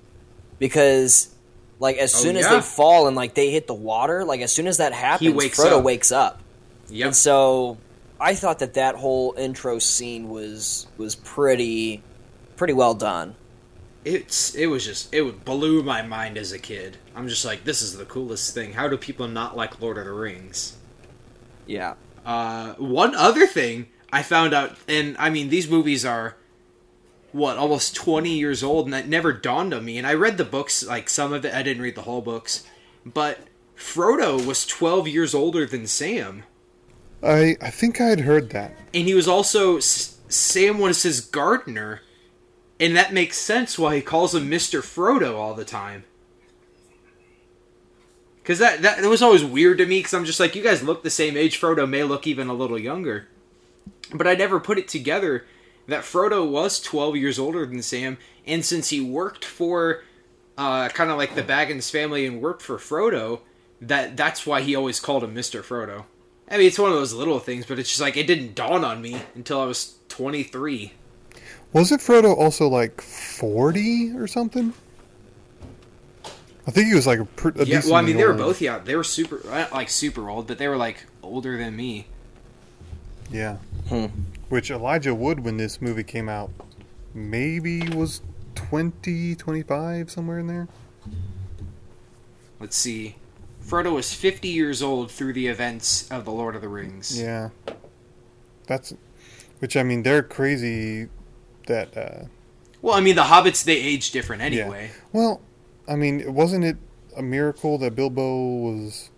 because 0.58 1.34
like 1.80 1.98
as 1.98 2.16
oh, 2.16 2.18
soon 2.18 2.36
yeah. 2.36 2.42
as 2.42 2.50
they 2.50 2.62
fall 2.62 3.08
and 3.08 3.16
like 3.16 3.36
they 3.36 3.52
hit 3.52 3.68
the 3.68 3.74
water, 3.74 4.26
like 4.26 4.42
as 4.42 4.52
soon 4.52 4.68
as 4.68 4.78
that 4.78 4.94
happens, 4.94 5.36
wakes 5.36 5.60
Frodo 5.60 5.80
up. 5.80 5.84
wakes 5.84 6.12
up. 6.12 6.42
Yep. 6.90 7.06
And 7.06 7.16
so 7.16 7.78
I 8.20 8.36
thought 8.36 8.60
that 8.60 8.74
that 8.74 8.96
whole 8.96 9.34
intro 9.38 9.80
scene 9.80 10.30
was 10.30 10.88
was 10.98 11.16
pretty 11.16 12.02
pretty 12.56 12.74
well 12.74 12.94
done. 12.94 13.36
It's 14.04 14.56
it 14.56 14.68
was 14.68 14.86
just 14.86 15.14
it 15.14 15.46
blew 15.46 15.84
my 15.84 16.02
mind 16.02 16.38
as 16.38 16.52
a 16.52 16.60
kid. 16.60 16.98
I'm 17.16 17.28
just 17.28 17.46
like 17.46 17.64
this 17.64 17.82
is 17.82 17.98
the 17.98 18.06
coolest 18.06 18.54
thing. 18.54 18.74
How 18.74 18.88
do 18.88 18.98
people 18.98 19.28
not 19.28 19.56
like 19.56 19.82
Lord 19.82 19.98
of 19.98 20.06
the 20.06 20.14
Rings? 20.14 20.78
Yeah. 21.66 21.96
Uh, 22.26 22.74
one 22.74 23.16
other 23.16 23.46
thing 23.46 23.88
I 24.12 24.24
found 24.24 24.54
out, 24.54 24.78
and 24.88 25.16
I 25.18 25.30
mean 25.30 25.50
these 25.50 25.70
movies 25.70 26.06
are 26.06 26.36
what 27.32 27.58
almost 27.58 27.96
20 27.96 28.30
years 28.30 28.64
old 28.64 28.86
and 28.86 28.94
that 28.94 29.08
never 29.08 29.34
dawned 29.34 29.74
on 29.74 29.84
me 29.84 29.98
and 29.98 30.08
i 30.08 30.14
read 30.14 30.38
the 30.38 30.46
books 30.46 30.86
like 30.86 31.10
some 31.10 31.34
of 31.34 31.44
it 31.44 31.54
i 31.54 31.62
didn't 31.62 31.84
read 31.84 31.96
the 31.96 32.04
whole 32.04 32.22
books 32.22 32.64
but 33.06 33.40
frodo 33.78 34.44
was 34.46 34.66
12 34.66 35.08
years 35.08 35.36
older 35.36 35.66
than 35.66 35.86
sam 35.86 36.44
i 37.24 37.56
i 37.62 37.70
think 37.70 38.00
i 38.00 38.06
had 38.06 38.22
heard 38.22 38.50
that 38.52 38.76
and 38.94 39.08
he 39.08 39.14
was 39.14 39.28
also 39.28 39.80
sam 39.80 40.80
was 40.80 41.04
his 41.04 41.22
gardener 41.22 42.02
and 42.80 42.96
that 42.96 43.14
makes 43.14 43.38
sense 43.38 43.78
why 43.78 43.96
he 43.96 44.02
calls 44.02 44.36
him 44.36 44.50
mr 44.50 44.82
frodo 44.82 45.36
all 45.36 45.54
the 45.54 45.66
time 45.66 46.04
because 48.42 48.60
that, 48.60 48.82
that, 48.82 49.02
that 49.02 49.10
was 49.10 49.22
always 49.22 49.44
weird 49.44 49.78
to 49.78 49.86
me 49.86 50.00
because 50.00 50.14
i'm 50.14 50.26
just 50.26 50.40
like 50.40 50.56
you 50.56 50.64
guys 50.64 50.84
look 50.84 51.04
the 51.04 51.10
same 51.10 51.36
age 51.36 51.60
frodo 51.60 51.90
may 51.90 52.04
look 52.04 52.28
even 52.28 52.48
a 52.48 52.54
little 52.54 52.80
younger 52.80 53.28
but 54.14 54.28
i 54.28 54.34
never 54.34 54.60
put 54.60 54.78
it 54.78 54.88
together 54.88 55.46
that 55.88 56.04
Frodo 56.04 56.48
was 56.48 56.80
12 56.82 57.16
years 57.16 57.40
older 57.40 57.66
than 57.66 57.82
Sam, 57.82 58.18
and 58.46 58.64
since 58.64 58.90
he 58.90 59.02
worked 59.02 59.44
for 59.44 60.04
uh, 60.58 60.90
kind 60.90 61.10
of 61.10 61.18
like 61.18 61.36
the 61.36 61.44
Baggins 61.44 61.90
family 61.90 62.26
and 62.26 62.42
worked 62.42 62.62
for 62.62 62.78
Frodo, 62.78 63.42
that 63.82 64.18
that's 64.18 64.46
why 64.46 64.62
he 64.62 64.76
always 64.76 65.00
called 65.00 65.24
him 65.24 65.34
Mr. 65.34 65.62
Frodo. 65.62 66.06
I 66.50 66.58
mean, 66.58 66.68
it's 66.68 66.80
one 66.80 66.92
of 66.92 66.98
those 66.98 67.14
little 67.14 67.40
things, 67.40 67.66
but 67.66 67.78
it's 67.80 67.90
just 67.90 68.02
like 68.02 68.18
it 68.18 68.28
didn't 68.28 68.56
dawn 68.56 68.84
on 68.84 69.02
me 69.02 69.22
until 69.36 69.62
I 69.62 69.66
was 69.66 69.96
23. 70.10 70.94
Wasn't 71.74 72.02
Frodo 72.02 72.36
also 72.36 72.68
like 72.68 73.02
40 73.02 74.14
or 74.16 74.28
something? 74.28 74.74
I 76.66 76.72
think 76.72 76.88
he 76.88 76.96
was 76.96 77.08
like 77.08 77.20
a, 77.20 77.28
a 77.60 77.66
yeah. 77.66 77.82
Well, 77.86 77.96
I 77.96 78.02
mean, 78.02 78.18
they 78.18 78.26
were 78.26 78.34
both 78.34 78.62
yeah, 78.62 78.80
they 78.80 78.96
were 78.96 79.04
super 79.04 79.42
like 79.72 79.90
super 79.90 80.30
old, 80.30 80.48
but 80.48 80.58
they 80.58 80.68
were 80.68 80.78
like 80.78 81.06
older 81.24 81.58
than 81.58 81.76
me. 81.76 82.08
Yeah. 83.32 83.58
Hmm 83.90 84.08
which 84.50 84.72
Elijah 84.72 85.14
Wood, 85.14 85.42
when 85.42 85.58
this 85.58 85.82
movie 85.82 86.04
came 86.04 86.30
out, 86.30 86.52
maybe 87.14 87.88
was 87.90 88.22
20, 88.56 89.36
25, 89.36 90.12
somewhere 90.12 90.40
in 90.40 90.48
there. 90.48 90.68
Let's 92.60 92.78
see. 92.78 93.16
Frodo 93.68 93.94
was 93.94 94.14
50 94.14 94.48
years 94.48 94.82
old 94.82 95.12
through 95.12 95.34
the 95.34 95.48
events 95.48 96.10
of 96.10 96.24
The 96.24 96.32
Lord 96.32 96.56
of 96.56 96.62
the 96.62 96.70
Rings. 96.70 97.20
Yeah. 97.20 97.50
That's. 98.66 98.94
Which, 99.60 99.76
I 99.76 99.84
mean, 99.84 100.04
they're 100.04 100.24
crazy 100.24 101.10
that. 101.68 101.98
Uh, 101.98 102.26
well, 102.82 102.96
I 102.96 103.02
mean, 103.02 103.16
the 103.16 103.24
hobbits, 103.24 103.64
they 103.64 103.76
age 103.76 104.12
different 104.12 104.42
anyway. 104.42 104.90
Yeah. 104.94 105.02
Well, 105.12 105.42
I 105.88 105.96
mean, 105.96 106.34
wasn't 106.34 106.64
it 106.64 106.78
a 107.18 107.22
miracle 107.22 107.78
that 107.80 107.96
Bilbo 107.96 108.56
was 108.56 109.10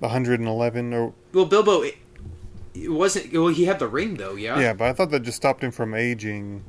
111 0.00 0.92
or. 0.92 1.12
Well, 1.32 1.44
Bilbo 1.44 1.82
it 1.82 1.96
wasn't. 2.74 3.32
Well, 3.32 3.48
he 3.48 3.66
had 3.66 3.78
the 3.78 3.88
ring 3.88 4.14
though. 4.14 4.34
Yeah. 4.34 4.58
Yeah, 4.58 4.72
but 4.72 4.88
I 4.88 4.92
thought 4.92 5.10
that 5.10 5.20
just 5.20 5.36
stopped 5.36 5.62
him 5.62 5.70
from 5.70 5.94
aging, 5.94 6.64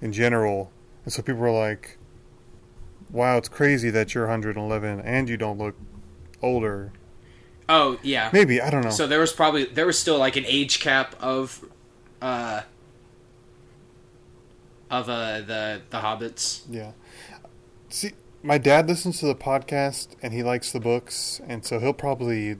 in 0.00 0.12
general, 0.12 0.70
and 1.04 1.12
so 1.12 1.22
people 1.22 1.40
were 1.40 1.50
like, 1.50 1.98
"Wow, 3.12 3.36
it's 3.38 3.48
crazy 3.48 3.90
that 3.90 4.14
you're 4.14 4.24
111 4.24 5.00
and 5.00 5.28
you 5.28 5.36
don't 5.36 5.58
look 5.58 5.76
older." 6.42 6.92
Oh 7.68 7.98
yeah. 8.02 8.30
Maybe 8.32 8.60
I 8.60 8.68
don't 8.70 8.82
know. 8.82 8.90
So 8.90 9.06
there 9.06 9.20
was 9.20 9.32
probably 9.32 9.64
there 9.64 9.86
was 9.86 9.98
still 9.98 10.18
like 10.18 10.36
an 10.36 10.44
age 10.46 10.80
cap 10.80 11.14
of, 11.20 11.64
uh, 12.20 12.62
of 14.90 15.08
uh 15.08 15.40
the 15.42 15.82
the 15.90 15.98
hobbits. 15.98 16.62
Yeah. 16.68 16.92
See, 17.88 18.12
my 18.42 18.58
dad 18.58 18.88
listens 18.88 19.20
to 19.20 19.26
the 19.26 19.34
podcast 19.34 20.08
and 20.22 20.32
he 20.32 20.42
likes 20.42 20.72
the 20.72 20.80
books, 20.80 21.40
and 21.46 21.64
so 21.64 21.78
he'll 21.78 21.92
probably 21.92 22.56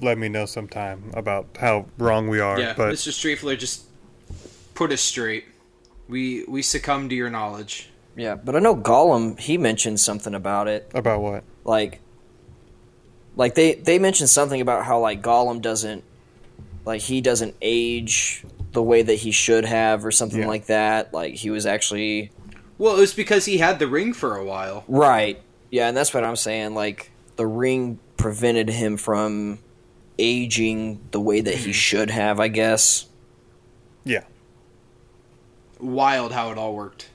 let 0.00 0.18
me 0.18 0.28
know 0.28 0.46
sometime 0.46 1.10
about 1.14 1.46
how 1.60 1.86
wrong 1.96 2.28
we 2.28 2.40
are. 2.40 2.58
Yeah, 2.58 2.74
but 2.76 2.92
Mr. 2.92 3.10
Streetfler, 3.10 3.58
just 3.58 3.84
put 4.74 4.92
us 4.92 5.00
straight. 5.00 5.44
We 6.08 6.44
we 6.48 6.62
succumb 6.62 7.08
to 7.08 7.14
your 7.14 7.30
knowledge. 7.30 7.90
Yeah, 8.18 8.34
but 8.34 8.56
I 8.56 8.58
know 8.58 8.74
Gollum. 8.74 9.38
He 9.38 9.56
mentioned 9.58 10.00
something 10.00 10.34
about 10.34 10.66
it. 10.66 10.90
About 10.92 11.22
what? 11.22 11.44
Like, 11.64 12.00
like 13.36 13.54
they 13.54 13.74
they 13.74 14.00
mentioned 14.00 14.28
something 14.28 14.60
about 14.60 14.84
how 14.84 14.98
like 14.98 15.22
Gollum 15.22 15.62
doesn't, 15.62 16.02
like 16.84 17.00
he 17.00 17.20
doesn't 17.20 17.54
age 17.62 18.44
the 18.72 18.82
way 18.82 19.02
that 19.02 19.14
he 19.14 19.30
should 19.30 19.64
have, 19.64 20.04
or 20.04 20.10
something 20.10 20.40
yeah. 20.40 20.48
like 20.48 20.66
that. 20.66 21.14
Like 21.14 21.34
he 21.34 21.50
was 21.50 21.64
actually. 21.64 22.32
Well, 22.76 22.96
it 22.96 23.00
was 23.00 23.14
because 23.14 23.44
he 23.44 23.58
had 23.58 23.78
the 23.78 23.86
ring 23.86 24.12
for 24.12 24.36
a 24.36 24.44
while. 24.44 24.84
Right. 24.88 25.40
Yeah, 25.70 25.88
and 25.88 25.96
that's 25.96 26.12
what 26.12 26.24
I'm 26.24 26.36
saying. 26.36 26.74
Like 26.74 27.12
the 27.36 27.46
ring 27.46 28.00
prevented 28.16 28.68
him 28.68 28.96
from 28.96 29.60
aging 30.18 31.00
the 31.12 31.20
way 31.20 31.40
that 31.40 31.54
he 31.54 31.72
should 31.72 32.10
have, 32.10 32.40
I 32.40 32.48
guess. 32.48 33.06
Yeah. 34.02 34.24
Wild 35.78 36.32
how 36.32 36.50
it 36.50 36.58
all 36.58 36.74
worked. 36.74 37.10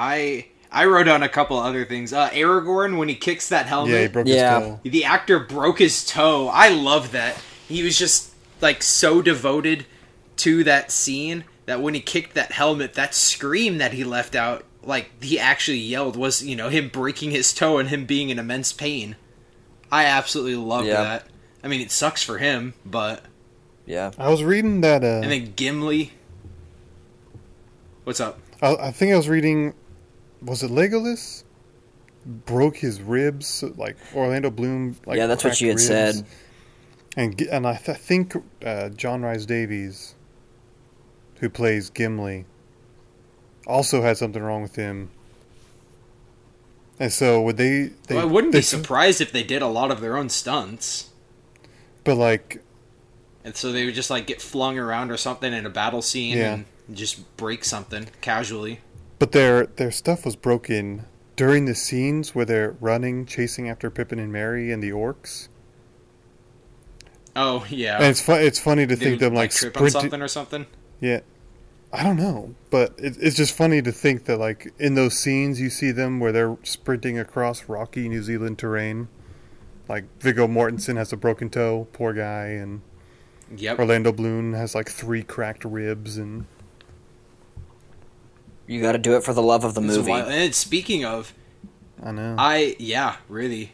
I 0.00 0.46
I 0.72 0.86
wrote 0.86 1.04
down 1.04 1.22
a 1.22 1.28
couple 1.28 1.58
other 1.58 1.84
things. 1.84 2.12
Uh, 2.12 2.30
Aragorn 2.30 2.96
when 2.96 3.08
he 3.08 3.14
kicks 3.14 3.50
that 3.50 3.66
helmet. 3.66 3.92
Yeah, 3.92 4.00
he 4.02 4.08
broke 4.08 4.26
yeah. 4.26 4.60
his 4.60 4.68
toe. 4.68 4.80
The 4.84 5.04
actor 5.04 5.38
broke 5.38 5.78
his 5.78 6.06
toe. 6.06 6.48
I 6.48 6.70
love 6.70 7.12
that. 7.12 7.36
He 7.68 7.82
was 7.82 7.98
just 7.98 8.32
like 8.62 8.82
so 8.82 9.20
devoted 9.20 9.84
to 10.36 10.64
that 10.64 10.90
scene 10.90 11.44
that 11.66 11.82
when 11.82 11.92
he 11.92 12.00
kicked 12.00 12.34
that 12.34 12.52
helmet, 12.52 12.94
that 12.94 13.14
scream 13.14 13.78
that 13.78 13.92
he 13.92 14.02
left 14.02 14.34
out, 14.34 14.64
like 14.82 15.22
he 15.22 15.38
actually 15.38 15.78
yelled, 15.78 16.16
was 16.16 16.42
you 16.42 16.56
know 16.56 16.70
him 16.70 16.88
breaking 16.88 17.30
his 17.30 17.52
toe 17.52 17.76
and 17.76 17.90
him 17.90 18.06
being 18.06 18.30
in 18.30 18.38
immense 18.38 18.72
pain. 18.72 19.16
I 19.92 20.06
absolutely 20.06 20.56
love 20.56 20.86
yeah. 20.86 21.02
that. 21.02 21.26
I 21.62 21.68
mean, 21.68 21.82
it 21.82 21.90
sucks 21.90 22.22
for 22.22 22.38
him, 22.38 22.72
but 22.86 23.22
yeah. 23.84 24.12
I 24.16 24.30
was 24.30 24.42
reading 24.42 24.80
that. 24.80 25.04
Uh, 25.04 25.20
and 25.22 25.30
then 25.30 25.52
Gimli. 25.56 26.12
What's 28.04 28.20
up? 28.20 28.38
I, 28.62 28.76
I 28.76 28.90
think 28.92 29.12
I 29.12 29.16
was 29.16 29.28
reading. 29.28 29.74
Was 30.42 30.62
it 30.62 30.70
Legolas? 30.70 31.44
Broke 32.26 32.76
his 32.76 33.00
ribs, 33.00 33.62
like 33.76 33.96
Orlando 34.14 34.50
Bloom. 34.50 34.96
Like 35.06 35.16
yeah, 35.16 35.26
that's 35.26 35.42
what 35.42 35.60
you 35.60 35.68
had 35.68 35.76
ribs. 35.76 35.86
said. 35.86 36.26
And 37.16 37.40
and 37.42 37.66
I, 37.66 37.76
th- 37.76 37.88
I 37.88 37.94
think 37.94 38.34
uh, 38.64 38.90
John 38.90 39.22
Rhys-Davies, 39.22 40.14
who 41.40 41.48
plays 41.50 41.90
Gimli, 41.90 42.44
also 43.66 44.02
had 44.02 44.16
something 44.16 44.42
wrong 44.42 44.62
with 44.62 44.76
him. 44.76 45.10
And 46.98 47.10
so 47.12 47.40
would 47.42 47.56
they? 47.56 47.92
they 48.06 48.16
well, 48.16 48.28
I 48.28 48.30
wouldn't 48.30 48.52
they, 48.52 48.58
be 48.58 48.62
surprised 48.62 49.20
if 49.20 49.32
they 49.32 49.42
did 49.42 49.62
a 49.62 49.66
lot 49.66 49.90
of 49.90 50.00
their 50.00 50.16
own 50.18 50.28
stunts. 50.28 51.08
But 52.04 52.16
like, 52.16 52.62
and 53.44 53.56
so 53.56 53.72
they 53.72 53.86
would 53.86 53.94
just 53.94 54.10
like 54.10 54.26
get 54.26 54.42
flung 54.42 54.78
around 54.78 55.10
or 55.10 55.16
something 55.16 55.52
in 55.52 55.64
a 55.64 55.70
battle 55.70 56.02
scene 56.02 56.36
yeah. 56.36 56.52
and 56.54 56.66
just 56.92 57.36
break 57.38 57.64
something 57.64 58.08
casually. 58.20 58.80
But 59.20 59.30
their 59.30 59.66
their 59.66 59.92
stuff 59.92 60.24
was 60.24 60.34
broken 60.34 61.06
during 61.36 61.66
the 61.66 61.76
scenes 61.76 62.34
where 62.34 62.44
they're 62.44 62.72
running, 62.80 63.24
chasing 63.26 63.68
after 63.68 63.88
Pippin 63.88 64.18
and 64.18 64.32
Merry 64.32 64.72
and 64.72 64.82
the 64.82 64.90
orcs. 64.90 65.46
Oh 67.36 67.64
yeah, 67.70 67.98
and 67.98 68.06
it's 68.06 68.20
fun. 68.20 68.40
It's 68.40 68.58
funny 68.58 68.88
to 68.88 68.96
they 68.96 69.04
think 69.04 69.20
them 69.20 69.34
like, 69.34 69.52
like 69.52 69.72
trip 69.72 69.80
on 69.80 69.90
something 69.90 70.20
or 70.20 70.26
something. 70.26 70.66
Yeah, 71.00 71.20
I 71.92 72.02
don't 72.02 72.16
know, 72.16 72.56
but 72.70 72.94
it, 72.98 73.16
it's 73.20 73.36
just 73.36 73.56
funny 73.56 73.80
to 73.82 73.92
think 73.92 74.24
that 74.24 74.38
like 74.38 74.72
in 74.80 74.96
those 74.96 75.16
scenes 75.16 75.60
you 75.60 75.70
see 75.70 75.92
them 75.92 76.18
where 76.18 76.32
they're 76.32 76.56
sprinting 76.64 77.16
across 77.16 77.68
rocky 77.68 78.08
New 78.08 78.24
Zealand 78.24 78.58
terrain 78.58 79.06
like 79.90 80.04
Viggo 80.20 80.46
Mortensen 80.46 80.96
has 80.96 81.12
a 81.12 81.16
broken 81.16 81.50
toe, 81.50 81.88
poor 81.92 82.12
guy, 82.12 82.46
and 82.46 82.80
yep. 83.54 83.76
Orlando 83.76 84.12
Bloom 84.12 84.52
has 84.54 84.72
like 84.72 84.88
three 84.88 85.24
cracked 85.24 85.64
ribs, 85.64 86.16
and 86.16 86.46
you 88.70 88.80
got 88.80 88.92
to 88.92 88.98
do 88.98 89.16
it 89.16 89.24
for 89.24 89.32
the 89.34 89.42
love 89.42 89.64
of 89.64 89.74
the 89.74 89.82
it's 89.82 89.96
movie. 89.96 90.12
And 90.12 90.54
speaking 90.54 91.04
of, 91.04 91.34
I 92.02 92.12
know. 92.12 92.36
I 92.38 92.76
yeah, 92.78 93.16
really. 93.28 93.72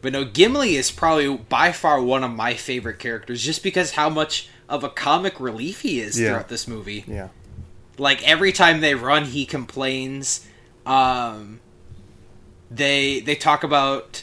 But 0.00 0.12
no, 0.12 0.24
Gimli 0.24 0.76
is 0.76 0.90
probably 0.90 1.36
by 1.36 1.72
far 1.72 2.00
one 2.02 2.24
of 2.24 2.30
my 2.30 2.54
favorite 2.54 2.98
characters, 2.98 3.42
just 3.42 3.62
because 3.62 3.92
how 3.92 4.08
much 4.08 4.48
of 4.68 4.82
a 4.82 4.88
comic 4.88 5.38
relief 5.40 5.82
he 5.82 6.00
is 6.00 6.18
Yeah. 6.18 6.30
throughout 6.30 6.48
this 6.48 6.66
movie. 6.66 7.04
yeah. 7.06 7.28
Like 7.98 8.26
every 8.26 8.50
time 8.52 8.80
they 8.80 8.94
run, 8.94 9.26
he 9.26 9.44
complains. 9.46 10.46
Um, 10.86 11.60
they 12.70 13.20
they 13.20 13.34
talk 13.36 13.62
about 13.62 14.22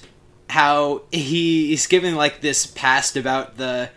how 0.50 1.04
he 1.12 1.68
he's 1.68 1.88
giving 1.88 2.16
like 2.16 2.42
this 2.42 2.66
past 2.66 3.16
about 3.16 3.58
the 3.58 3.90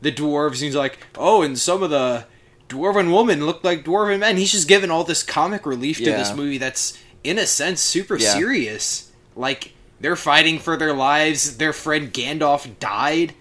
the 0.00 0.10
dwarves. 0.10 0.54
And 0.54 0.62
he's 0.62 0.74
like, 0.76 0.98
oh, 1.16 1.42
and 1.42 1.58
some 1.58 1.82
of 1.82 1.90
the 1.90 2.24
dwarven 2.72 3.10
woman 3.12 3.44
looked 3.46 3.64
like 3.64 3.84
dwarven 3.84 4.20
men. 4.20 4.36
He's 4.36 4.52
just 4.52 4.68
giving 4.68 4.90
all 4.90 5.04
this 5.04 5.22
comic 5.22 5.66
relief 5.66 5.98
to 5.98 6.04
this 6.04 6.34
movie 6.34 6.58
that's 6.58 6.98
in 7.22 7.38
a 7.38 7.46
sense 7.46 7.80
super 7.80 8.16
Yeah. 8.16 8.32
serious. 8.32 9.10
Like 9.36 9.72
they're 10.00 10.16
fighting 10.16 10.58
for 10.58 10.76
their 10.76 10.92
lives. 10.92 11.56
Their 11.58 11.72
friend 11.72 12.12
Gandalf 12.12 12.78
died. 12.78 13.34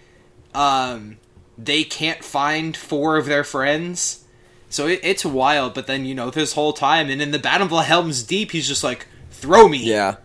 Um, 0.53 1.17
they 1.57 1.83
can't 1.83 2.23
find 2.23 2.75
four 2.75 3.17
of 3.17 3.25
their 3.25 3.43
friends. 3.43 4.23
So 4.69 4.87
it, 4.87 4.99
it's 5.03 5.25
wild, 5.25 5.73
but 5.73 5.87
then 5.87 6.05
you 6.05 6.15
know 6.15 6.29
this 6.29 6.53
whole 6.53 6.71
time, 6.73 7.09
and 7.09 7.21
in 7.21 7.31
the 7.31 7.39
Battle 7.39 7.77
of 7.77 7.85
Helm's 7.85 8.23
Deep, 8.23 8.51
he's 8.51 8.67
just 8.67 8.83
like, 8.85 9.05
"Throw 9.29 9.67
me!" 9.67 9.83
Yeah. 9.83 10.15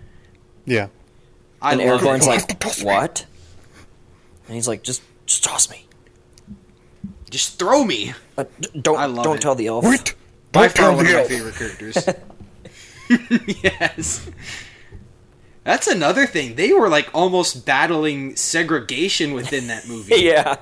Yeah. 0.65 0.89
I 1.61 1.73
and 1.73 1.81
love 1.81 2.01
Aragorn's 2.01 2.27
like, 2.27 2.63
what? 2.85 3.27
And 4.47 4.55
he's 4.55 4.69
like, 4.69 4.83
just, 4.83 5.03
just 5.25 5.43
toss 5.43 5.71
me. 5.71 5.86
"Just 7.37 7.59
throw 7.59 7.85
me!" 7.85 8.15
Uh, 8.39 8.45
don't, 8.81 8.99
I 8.99 9.07
love 9.07 9.25
don't 9.25 9.37
it. 9.37 9.43
tell 9.43 9.55
the 9.55 9.67
elf. 9.67 9.85
Wait! 9.85 10.15
By 10.53 10.69
far 10.69 10.95
one 10.95 11.07
of 11.07 11.13
my 11.13 11.25
favorite 11.25 11.55
characters. 11.55 12.09
yes, 13.63 14.31
that's 15.65 15.87
another 15.87 16.27
thing. 16.27 16.55
They 16.55 16.73
were 16.73 16.89
like 16.89 17.11
almost 17.13 17.67
battling 17.67 18.37
segregation 18.37 19.35
within 19.35 19.67
that 19.67 19.87
movie. 19.87 20.15
yeah. 20.19 20.57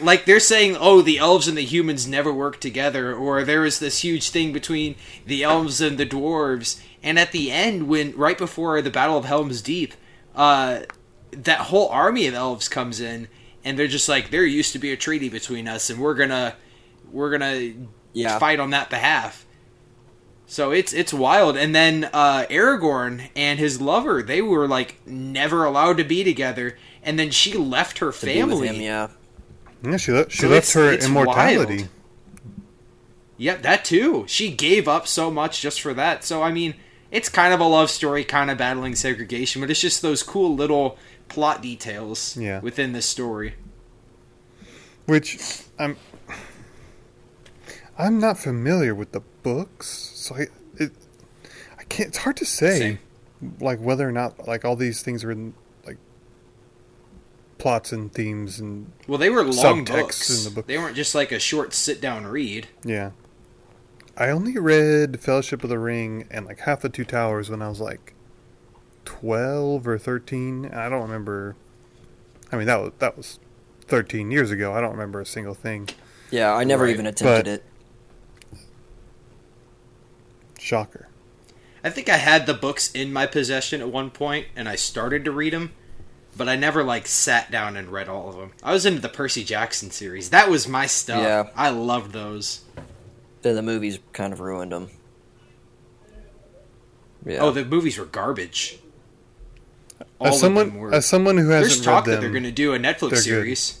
like 0.00 0.24
they're 0.24 0.40
saying, 0.40 0.76
oh, 0.80 1.00
the 1.00 1.18
elves 1.18 1.46
and 1.46 1.56
the 1.56 1.64
humans 1.64 2.08
never 2.08 2.32
work 2.32 2.60
together, 2.60 3.14
or 3.14 3.44
there 3.44 3.64
is 3.64 3.78
this 3.78 4.00
huge 4.00 4.30
thing 4.30 4.52
between 4.52 4.96
the 5.24 5.44
elves 5.44 5.80
and 5.80 5.96
the 5.96 6.06
dwarves. 6.06 6.80
And 7.02 7.18
at 7.18 7.32
the 7.32 7.50
end, 7.50 7.86
when 7.86 8.16
right 8.16 8.38
before 8.38 8.82
the 8.82 8.90
Battle 8.90 9.18
of 9.18 9.26
Helm's 9.26 9.62
Deep, 9.62 9.94
uh, 10.34 10.80
that 11.30 11.60
whole 11.60 11.88
army 11.88 12.26
of 12.26 12.34
elves 12.34 12.68
comes 12.68 13.00
in, 13.00 13.28
and 13.64 13.78
they're 13.78 13.86
just 13.88 14.08
like, 14.08 14.30
there 14.30 14.44
used 14.44 14.72
to 14.72 14.78
be 14.78 14.92
a 14.92 14.96
treaty 14.96 15.28
between 15.28 15.68
us, 15.68 15.90
and 15.90 16.00
we're 16.00 16.14
gonna, 16.14 16.54
we're 17.10 17.30
gonna 17.30 17.72
Yeah. 18.12 18.38
fight 18.38 18.60
on 18.60 18.70
that 18.70 18.90
behalf. 18.90 19.44
So 20.46 20.70
it's 20.70 20.92
it's 20.92 21.14
wild. 21.14 21.56
And 21.56 21.74
then 21.74 22.10
uh, 22.12 22.44
Aragorn 22.50 23.28
and 23.34 23.58
his 23.58 23.80
lover, 23.80 24.22
they 24.22 24.42
were 24.42 24.68
like 24.68 24.96
never 25.06 25.64
allowed 25.64 25.96
to 25.98 26.04
be 26.04 26.24
together. 26.24 26.76
And 27.02 27.18
then 27.18 27.30
she 27.30 27.54
left 27.54 27.98
her 27.98 28.08
To 28.08 28.12
family. 28.12 28.68
him, 28.68 28.80
yeah. 28.82 29.08
Yeah, 29.82 29.96
she, 29.96 30.12
le- 30.12 30.28
she 30.30 30.38
So 30.42 30.48
left 30.48 30.68
it's- 30.68 30.72
her 30.74 30.92
it's 30.92 31.06
immortality. 31.06 31.76
wild. 31.78 31.88
Yep, 33.38 33.62
that 33.62 33.84
too. 33.84 34.24
She 34.28 34.50
gave 34.52 34.86
up 34.86 35.08
so 35.08 35.30
much 35.30 35.60
just 35.60 35.80
for 35.80 35.94
that. 35.94 36.22
So 36.22 36.42
I 36.42 36.52
mean, 36.52 36.74
it's 37.10 37.28
kind 37.28 37.52
of 37.54 37.60
a 37.60 37.64
love 37.64 37.90
story, 37.90 38.22
kind 38.24 38.50
of 38.50 38.58
battling 38.58 38.94
segregation, 38.94 39.60
but 39.60 39.70
it's 39.70 39.80
just 39.80 40.02
those 40.02 40.22
cool 40.22 40.54
little 40.54 40.98
plot 41.32 41.62
details 41.62 42.36
Yeah. 42.36 42.60
within 42.60 42.92
this 42.92 43.06
story. 43.06 43.54
Which 45.06 45.38
I'm 45.78 45.96
I'm 47.98 48.18
not 48.18 48.38
familiar 48.38 48.94
with 48.94 49.12
the 49.12 49.22
books, 49.42 49.88
so 50.14 50.36
I 50.36 50.46
it 50.76 50.92
I 51.78 51.84
can't. 51.84 52.08
It's 52.08 52.18
hard 52.18 52.36
to 52.38 52.44
say, 52.46 52.78
Same. 52.78 52.98
like 53.60 53.78
whether 53.80 54.08
or 54.08 54.12
not 54.12 54.46
like 54.46 54.64
all 54.64 54.76
these 54.76 55.02
things 55.02 55.24
are 55.24 55.30
in 55.30 55.54
like 55.86 55.98
plots 57.58 57.92
and 57.92 58.12
themes 58.12 58.60
and 58.60 58.92
Well, 59.08 59.18
they 59.18 59.30
were 59.30 59.42
long 59.44 59.84
books. 59.84 60.30
in 60.30 60.44
the 60.44 60.54
book. 60.54 60.66
They 60.66 60.78
weren't 60.78 60.96
just 60.96 61.14
like 61.14 61.32
a 61.32 61.38
short 61.38 61.72
sit-down 61.74 62.26
read. 62.26 62.68
yeah. 62.84 63.10
I 64.14 64.28
only 64.28 64.58
read 64.58 65.20
Fellowship 65.20 65.64
of 65.64 65.70
the 65.70 65.78
Ring 65.78 66.28
and 66.30 66.44
like 66.44 66.60
half 66.60 66.82
the 66.82 66.90
Two 66.90 67.04
Towers 67.06 67.48
when 67.48 67.62
I 67.62 67.68
was 67.70 67.80
like 67.80 68.12
twelve 69.04 69.86
or 69.86 69.98
thirteen. 69.98 70.66
I 70.66 70.88
don't 70.88 71.02
remember. 71.02 71.56
I 72.50 72.56
mean 72.56 72.66
that 72.66 72.80
was 72.80 72.92
that 72.98 73.16
was 73.16 73.38
thirteen 73.86 74.30
years 74.30 74.50
ago. 74.50 74.72
I 74.72 74.80
don't 74.80 74.92
remember 74.92 75.20
a 75.20 75.26
single 75.26 75.54
thing. 75.54 75.88
Yeah, 76.30 76.54
I 76.54 76.64
never 76.64 76.84
Right. 76.84 76.92
even 76.94 77.06
attempted 77.06 77.44
But- 77.44 78.58
it. 78.58 78.60
Shocker. 80.58 81.08
I 81.84 81.90
think 81.90 82.08
I 82.08 82.16
had 82.16 82.46
the 82.46 82.54
books 82.54 82.90
in 82.92 83.12
my 83.12 83.26
possession 83.26 83.80
at 83.80 83.88
one 83.88 84.10
point, 84.10 84.46
and 84.54 84.68
I 84.68 84.76
started 84.76 85.24
to 85.24 85.32
read 85.32 85.52
them, 85.52 85.72
but 86.36 86.48
I 86.48 86.54
never 86.54 86.84
like 86.84 87.08
sat 87.08 87.50
down 87.50 87.76
and 87.76 87.88
read 87.88 88.08
all 88.08 88.28
of 88.28 88.36
them. 88.36 88.52
I 88.62 88.72
was 88.72 88.86
into 88.86 89.00
the 89.00 89.08
Percy 89.08 89.42
Jackson 89.42 89.90
series. 89.90 90.30
That 90.30 90.48
was 90.48 90.68
my 90.68 90.86
stuff. 90.86 91.20
Yeah. 91.22 91.50
I 91.56 91.70
loved 91.70 92.12
those. 92.12 92.60
Then 93.42 93.56
the 93.56 93.62
movies 93.62 93.98
kind 94.12 94.32
of 94.32 94.38
ruined 94.38 94.70
them. 94.70 94.90
Yeah. 97.26 97.38
Oh, 97.40 97.50
the 97.50 97.64
movies 97.64 97.98
were 97.98 98.04
garbage. 98.04 98.78
All 100.22 100.28
As 100.28 100.34
of 100.36 100.40
someone 100.40 100.68
them 100.70 100.78
were. 100.78 100.94
as 100.94 101.06
someone 101.06 101.36
who 101.36 101.46
There's 101.46 101.64
hasn't 101.64 101.84
there's 101.84 101.84
talk 101.84 102.06
read 102.06 102.14
that 102.16 102.20
they're 102.20 102.30
going 102.30 102.42
to 102.44 102.50
do 102.52 102.74
a 102.74 102.78
Netflix 102.78 103.00
they're 103.00 103.08
good. 103.10 103.22
series. 103.22 103.80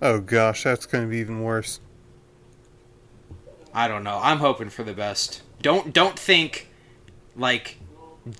oh 0.00 0.20
gosh, 0.20 0.64
that's 0.64 0.86
going 0.86 1.04
to 1.04 1.10
be 1.10 1.18
even 1.18 1.42
worse. 1.42 1.80
I 3.74 3.88
don't 3.88 4.04
know. 4.04 4.20
I'm 4.22 4.38
hoping 4.38 4.70
for 4.70 4.82
the 4.84 4.92
best. 4.94 5.42
Don't 5.60 5.92
don't 5.92 6.18
think 6.18 6.68
like 7.36 7.76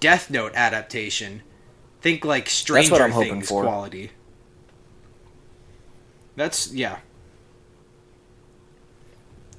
Death 0.01 0.31
Note 0.31 0.53
adaptation. 0.55 1.43
Think 2.01 2.25
like 2.25 2.49
Stranger 2.49 2.93
what 2.93 3.03
I'm 3.03 3.11
hoping 3.11 3.31
Things 3.33 3.49
for. 3.49 3.63
quality. 3.63 4.11
That's 6.37 6.73
yeah. 6.73 6.99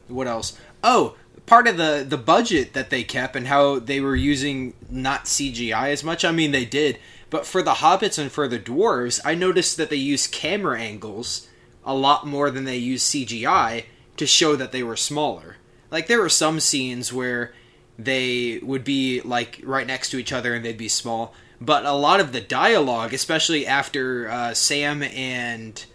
What 0.08 0.27
else? 0.27 0.58
Oh, 0.84 1.15
part 1.45 1.67
of 1.67 1.77
the 1.77 2.05
the 2.08 2.17
budget 2.17 2.73
that 2.73 2.89
they 2.89 3.03
kept 3.03 3.36
and 3.36 3.47
how 3.47 3.79
they 3.79 3.99
were 3.99 4.15
using 4.15 4.73
not 4.89 5.25
CGI 5.25 5.89
as 5.89 6.03
much. 6.03 6.23
I 6.23 6.31
mean, 6.31 6.51
they 6.51 6.65
did, 6.65 6.99
but 7.36 7.45
for 7.45 7.62
the 7.62 7.74
hobbits 7.74 8.17
and 8.17 8.32
for 8.32 8.48
the 8.48 8.58
dwarves, 8.58 9.19
I 9.26 9.36
noticed 9.36 9.76
that 9.76 9.89
they 9.89 9.98
used 9.98 10.32
camera 10.32 10.80
angles 10.80 11.50
a 11.84 11.93
lot 11.93 12.26
more 12.26 12.50
than 12.50 12.63
they 12.63 12.78
use 12.78 13.04
CGI 13.04 13.84
to 14.15 14.26
show 14.26 14.56
that 14.56 14.71
they 14.71 14.84
were 14.84 14.95
smaller. 14.95 15.58
Like 15.91 16.08
there 16.08 16.21
were 16.21 16.30
some 16.30 16.62
scenes 16.62 17.12
where 17.12 17.54
they 18.00 18.60
would 18.63 18.86
be 18.86 19.19
like 19.19 19.60
right 19.65 19.86
next 19.86 20.12
to 20.12 20.17
each 20.17 20.32
other 20.32 20.56
and 20.56 20.63
they'd 20.63 20.78
be 20.78 20.88
small, 20.88 21.34
but 21.60 21.84
a 21.84 21.91
lot 21.91 22.21
of 22.21 22.32
the 22.32 22.39
dialogue, 22.39 23.13
especially 23.13 23.67
after 23.67 24.30
uh, 24.30 24.54
Sam 24.54 25.04
and 25.04 25.86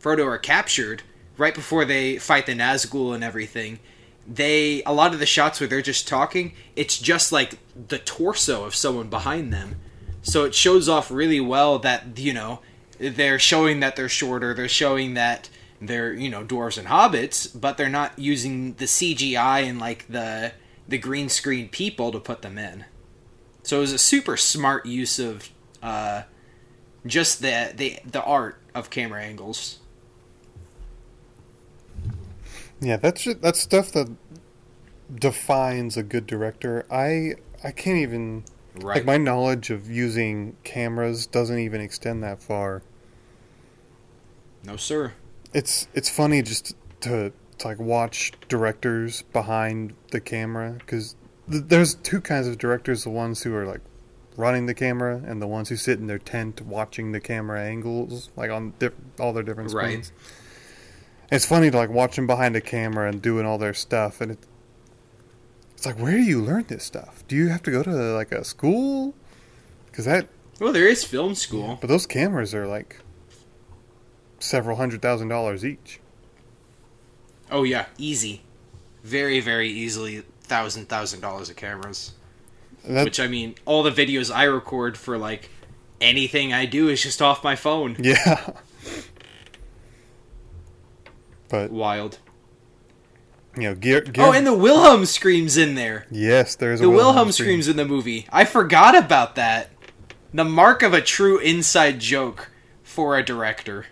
Frodo 0.00 0.26
are 0.26 0.38
captured, 0.38 1.04
right 1.36 1.54
before 1.54 1.84
they 1.84 2.18
fight 2.18 2.46
the 2.46 2.54
Nazgul 2.54 3.14
and 3.14 3.22
everything, 3.22 3.78
they 4.26 4.82
a 4.82 4.92
lot 4.92 5.14
of 5.14 5.20
the 5.20 5.24
shots 5.24 5.60
where 5.60 5.68
they're 5.68 5.82
just 5.82 6.08
talking, 6.08 6.52
it's 6.74 6.98
just 6.98 7.30
like 7.30 7.60
the 7.86 7.98
torso 7.98 8.64
of 8.64 8.74
someone 8.74 9.08
behind 9.08 9.52
them. 9.52 9.76
So 10.22 10.44
it 10.44 10.54
shows 10.54 10.88
off 10.88 11.10
really 11.10 11.40
well 11.40 11.78
that 11.80 12.18
you 12.18 12.32
know 12.32 12.60
they're 12.98 13.38
showing 13.38 13.80
that 13.80 13.96
they're 13.96 14.08
shorter, 14.08 14.54
they're 14.54 14.68
showing 14.68 15.14
that 15.14 15.48
they're 15.80 16.12
you 16.12 16.28
know 16.28 16.44
dwarves 16.44 16.78
and 16.78 16.88
hobbits, 16.88 17.58
but 17.58 17.76
they're 17.76 17.88
not 17.88 18.18
using 18.18 18.74
the 18.74 18.84
CGI 18.84 19.64
and 19.64 19.78
like 19.78 20.06
the 20.08 20.52
the 20.88 20.98
green 20.98 21.28
screen 21.28 21.68
people 21.68 22.12
to 22.12 22.20
put 22.20 22.42
them 22.42 22.58
in. 22.58 22.84
So 23.62 23.78
it 23.78 23.80
was 23.80 23.92
a 23.92 23.98
super 23.98 24.36
smart 24.36 24.86
use 24.86 25.18
of 25.18 25.48
uh, 25.82 26.22
just 27.06 27.40
the 27.40 27.72
the 27.74 27.98
the 28.04 28.22
art 28.22 28.58
of 28.74 28.90
camera 28.90 29.22
angles. 29.22 29.78
Yeah, 32.80 32.96
that's 32.96 33.22
ju- 33.22 33.34
that's 33.34 33.60
stuff 33.60 33.92
that 33.92 34.08
defines 35.14 35.96
a 35.96 36.02
good 36.02 36.26
director. 36.26 36.86
I 36.90 37.34
I 37.62 37.70
can't 37.72 37.98
even 37.98 38.44
Right. 38.82 38.96
like 38.96 39.04
my 39.04 39.16
knowledge 39.16 39.70
of 39.70 39.90
using 39.90 40.56
cameras 40.64 41.26
doesn't 41.26 41.58
even 41.58 41.80
extend 41.80 42.22
that 42.22 42.42
far. 42.42 42.82
no 44.64 44.76
sir. 44.76 45.12
It's 45.52 45.88
it's 45.94 46.08
funny 46.08 46.42
just 46.42 46.74
to, 47.00 47.32
to 47.58 47.68
like 47.68 47.78
watch 47.78 48.32
directors 48.48 49.22
behind 49.32 49.94
the 50.12 50.20
camera 50.20 50.72
because 50.78 51.16
th- 51.50 51.64
there's 51.66 51.94
two 51.94 52.20
kinds 52.20 52.46
of 52.46 52.58
directors: 52.58 53.04
the 53.04 53.10
ones 53.10 53.42
who 53.42 53.54
are 53.54 53.66
like 53.66 53.80
running 54.36 54.66
the 54.66 54.74
camera 54.74 55.20
and 55.26 55.42
the 55.42 55.46
ones 55.46 55.68
who 55.68 55.76
sit 55.76 55.98
in 55.98 56.06
their 56.06 56.18
tent 56.18 56.60
watching 56.62 57.12
the 57.12 57.20
camera 57.20 57.60
angles, 57.60 58.30
like 58.36 58.50
on 58.50 58.72
diff- 58.78 58.94
all 59.18 59.32
their 59.32 59.42
different 59.42 59.70
screens. 59.70 60.12
Right. 60.14 61.32
It's 61.32 61.46
funny 61.46 61.70
to 61.70 61.76
like 61.76 61.90
watch 61.90 62.16
them 62.16 62.26
behind 62.26 62.56
a 62.56 62.60
camera 62.60 63.08
and 63.08 63.20
doing 63.20 63.44
all 63.46 63.58
their 63.58 63.74
stuff, 63.74 64.20
and 64.20 64.32
it, 64.32 64.38
it's 65.80 65.86
like, 65.86 65.98
where 65.98 66.12
do 66.12 66.22
you 66.22 66.42
learn 66.42 66.66
this 66.68 66.84
stuff? 66.84 67.24
Do 67.26 67.34
you 67.34 67.48
have 67.48 67.62
to 67.62 67.70
go 67.70 67.82
to 67.82 67.90
like 67.90 68.32
a 68.32 68.44
school? 68.44 69.14
Because 69.86 70.04
that, 70.04 70.28
Well, 70.60 70.74
there 70.74 70.86
is 70.86 71.04
film 71.04 71.34
school. 71.34 71.78
but 71.80 71.86
those 71.86 72.04
cameras 72.04 72.54
are 72.54 72.66
like 72.66 73.00
several 74.40 74.76
hundred 74.76 75.00
thousand 75.00 75.28
dollars 75.28 75.64
each. 75.64 75.98
Oh 77.50 77.62
yeah, 77.62 77.86
easy, 77.96 78.42
very 79.02 79.40
very 79.40 79.70
easily 79.70 80.22
thousand 80.42 80.90
thousand 80.90 81.20
dollars 81.20 81.48
of 81.48 81.56
cameras. 81.56 82.12
Which 82.86 83.18
I 83.18 83.26
mean, 83.26 83.54
all 83.64 83.82
the 83.82 83.90
videos 83.90 84.30
I 84.30 84.44
record 84.44 84.98
for 84.98 85.16
like 85.16 85.48
anything 85.98 86.52
I 86.52 86.66
do 86.66 86.88
is 86.90 87.02
just 87.02 87.22
off 87.22 87.42
my 87.42 87.56
phone. 87.56 87.96
yeah. 88.00 88.50
But 91.48 91.70
Wild. 91.72 92.18
You 93.56 93.62
know, 93.64 93.74
Gear. 93.74 94.00
Gear 94.02 94.24
Oh, 94.26 94.32
and 94.32 94.46
the 94.46 94.54
Wilhelm 94.54 95.04
screams 95.06 95.56
in 95.56 95.74
there. 95.74 96.06
yes, 96.10 96.54
there's 96.54 96.80
a 96.80 96.84
The 96.84 96.90
Wilhelm 96.90 97.32
scream. 97.32 97.46
screams 97.46 97.68
in 97.68 97.76
the 97.76 97.84
movie. 97.84 98.26
I 98.30 98.44
forgot 98.44 98.96
about 98.96 99.34
that. 99.36 99.70
The 100.32 100.44
mark 100.44 100.82
of 100.82 100.94
a 100.94 101.00
true 101.00 101.38
inside 101.38 101.98
joke 102.00 102.50
for 102.82 103.16
a 103.18 103.22
director. 103.24 103.86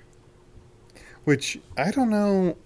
which 1.25 1.59
I 1.77 1.91
don't 1.91 2.09
know. 2.11 2.57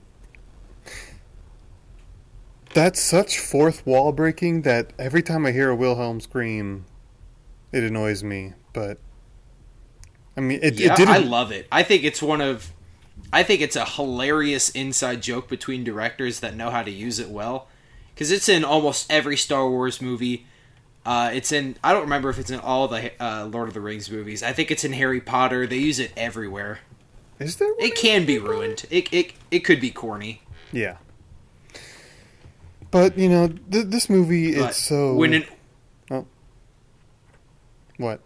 That's 2.74 3.00
such 3.00 3.38
fourth 3.38 3.84
wall 3.86 4.12
breaking 4.12 4.62
that 4.62 4.92
every 4.98 5.22
time 5.22 5.44
I 5.44 5.52
hear 5.52 5.68
a 5.70 5.76
Wilhelm 5.76 6.20
scream, 6.20 6.86
it 7.70 7.82
annoys 7.84 8.22
me. 8.24 8.54
But 8.72 8.98
I 10.36 10.40
mean, 10.40 10.60
it, 10.62 10.74
Yeah, 10.80 10.92
it 10.92 10.96
didn't. 10.96 11.14
I 11.14 11.18
love 11.18 11.52
it. 11.52 11.66
I 11.70 11.82
think 11.82 12.04
it's 12.04 12.22
one 12.22 12.40
of 12.40 12.72
I 13.32 13.42
think 13.42 13.60
it's 13.60 13.76
a 13.76 13.84
hilarious 13.84 14.68
inside 14.70 15.22
joke 15.22 15.48
between 15.48 15.84
directors 15.84 16.40
that 16.40 16.54
know 16.54 16.70
how 16.70 16.82
to 16.82 16.90
use 16.90 17.18
it 17.18 17.30
well. 17.30 17.68
Because 18.14 18.30
it's 18.30 18.48
in 18.48 18.64
almost 18.64 19.10
every 19.10 19.36
Star 19.36 19.68
Wars 19.68 20.02
movie. 20.02 20.46
Uh, 21.04 21.30
it's 21.32 21.50
in. 21.50 21.76
I 21.82 21.92
don't 21.92 22.02
remember 22.02 22.28
if 22.30 22.38
it's 22.38 22.50
in 22.50 22.60
all 22.60 22.86
the 22.88 23.10
uh, 23.22 23.46
Lord 23.46 23.68
of 23.68 23.74
the 23.74 23.80
Rings 23.80 24.10
movies. 24.10 24.42
I 24.42 24.52
think 24.52 24.70
it's 24.70 24.84
in 24.84 24.92
Harry 24.92 25.20
Potter. 25.20 25.66
They 25.66 25.78
use 25.78 25.98
it 25.98 26.12
everywhere. 26.16 26.80
Is 27.38 27.56
there? 27.56 27.72
It 27.78 27.96
can 27.96 28.24
be 28.26 28.38
ruined. 28.38 28.84
It 28.90 29.12
it 29.12 29.32
it 29.50 29.60
could 29.60 29.80
be 29.80 29.90
corny. 29.90 30.42
Yeah. 30.70 30.98
But 32.92 33.16
you 33.18 33.28
know, 33.28 33.48
th- 33.48 33.86
this 33.86 34.08
movie 34.10 34.54
But 34.54 34.70
it's 34.70 34.78
so 34.78 35.14
when 35.14 35.32
an, 35.34 36.26
what? 37.96 38.20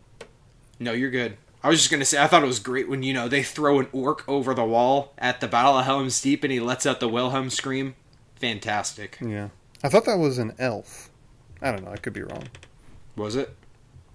no, 0.81 0.92
you're 0.92 1.11
good. 1.11 1.37
I 1.66 1.68
was 1.68 1.81
just 1.81 1.90
gonna 1.90 2.05
say 2.05 2.22
I 2.22 2.29
thought 2.29 2.44
it 2.44 2.46
was 2.46 2.61
great 2.61 2.88
when 2.88 3.02
you 3.02 3.12
know 3.12 3.26
they 3.26 3.42
throw 3.42 3.81
an 3.81 3.88
orc 3.90 4.22
over 4.29 4.55
the 4.55 4.64
wall 4.64 5.12
at 5.18 5.40
the 5.40 5.48
Battle 5.48 5.79
of 5.79 5.85
Helm's 5.85 6.20
Deep 6.20 6.44
and 6.44 6.52
he 6.52 6.61
lets 6.61 6.87
out 6.87 7.00
the 7.00 7.09
Wilhelm 7.09 7.50
scream. 7.50 7.96
Fantastic. 8.37 9.18
Yeah, 9.20 9.48
I 9.83 9.88
thought 9.88 10.05
that 10.05 10.18
was 10.18 10.38
an 10.38 10.55
elf. 10.61 11.11
I 11.61 11.72
don't 11.72 11.85
know. 11.85 11.90
I 11.90 11.96
could 11.96 12.12
be 12.12 12.22
wrong. 12.22 12.44
Was 13.16 13.35
it? 13.35 13.57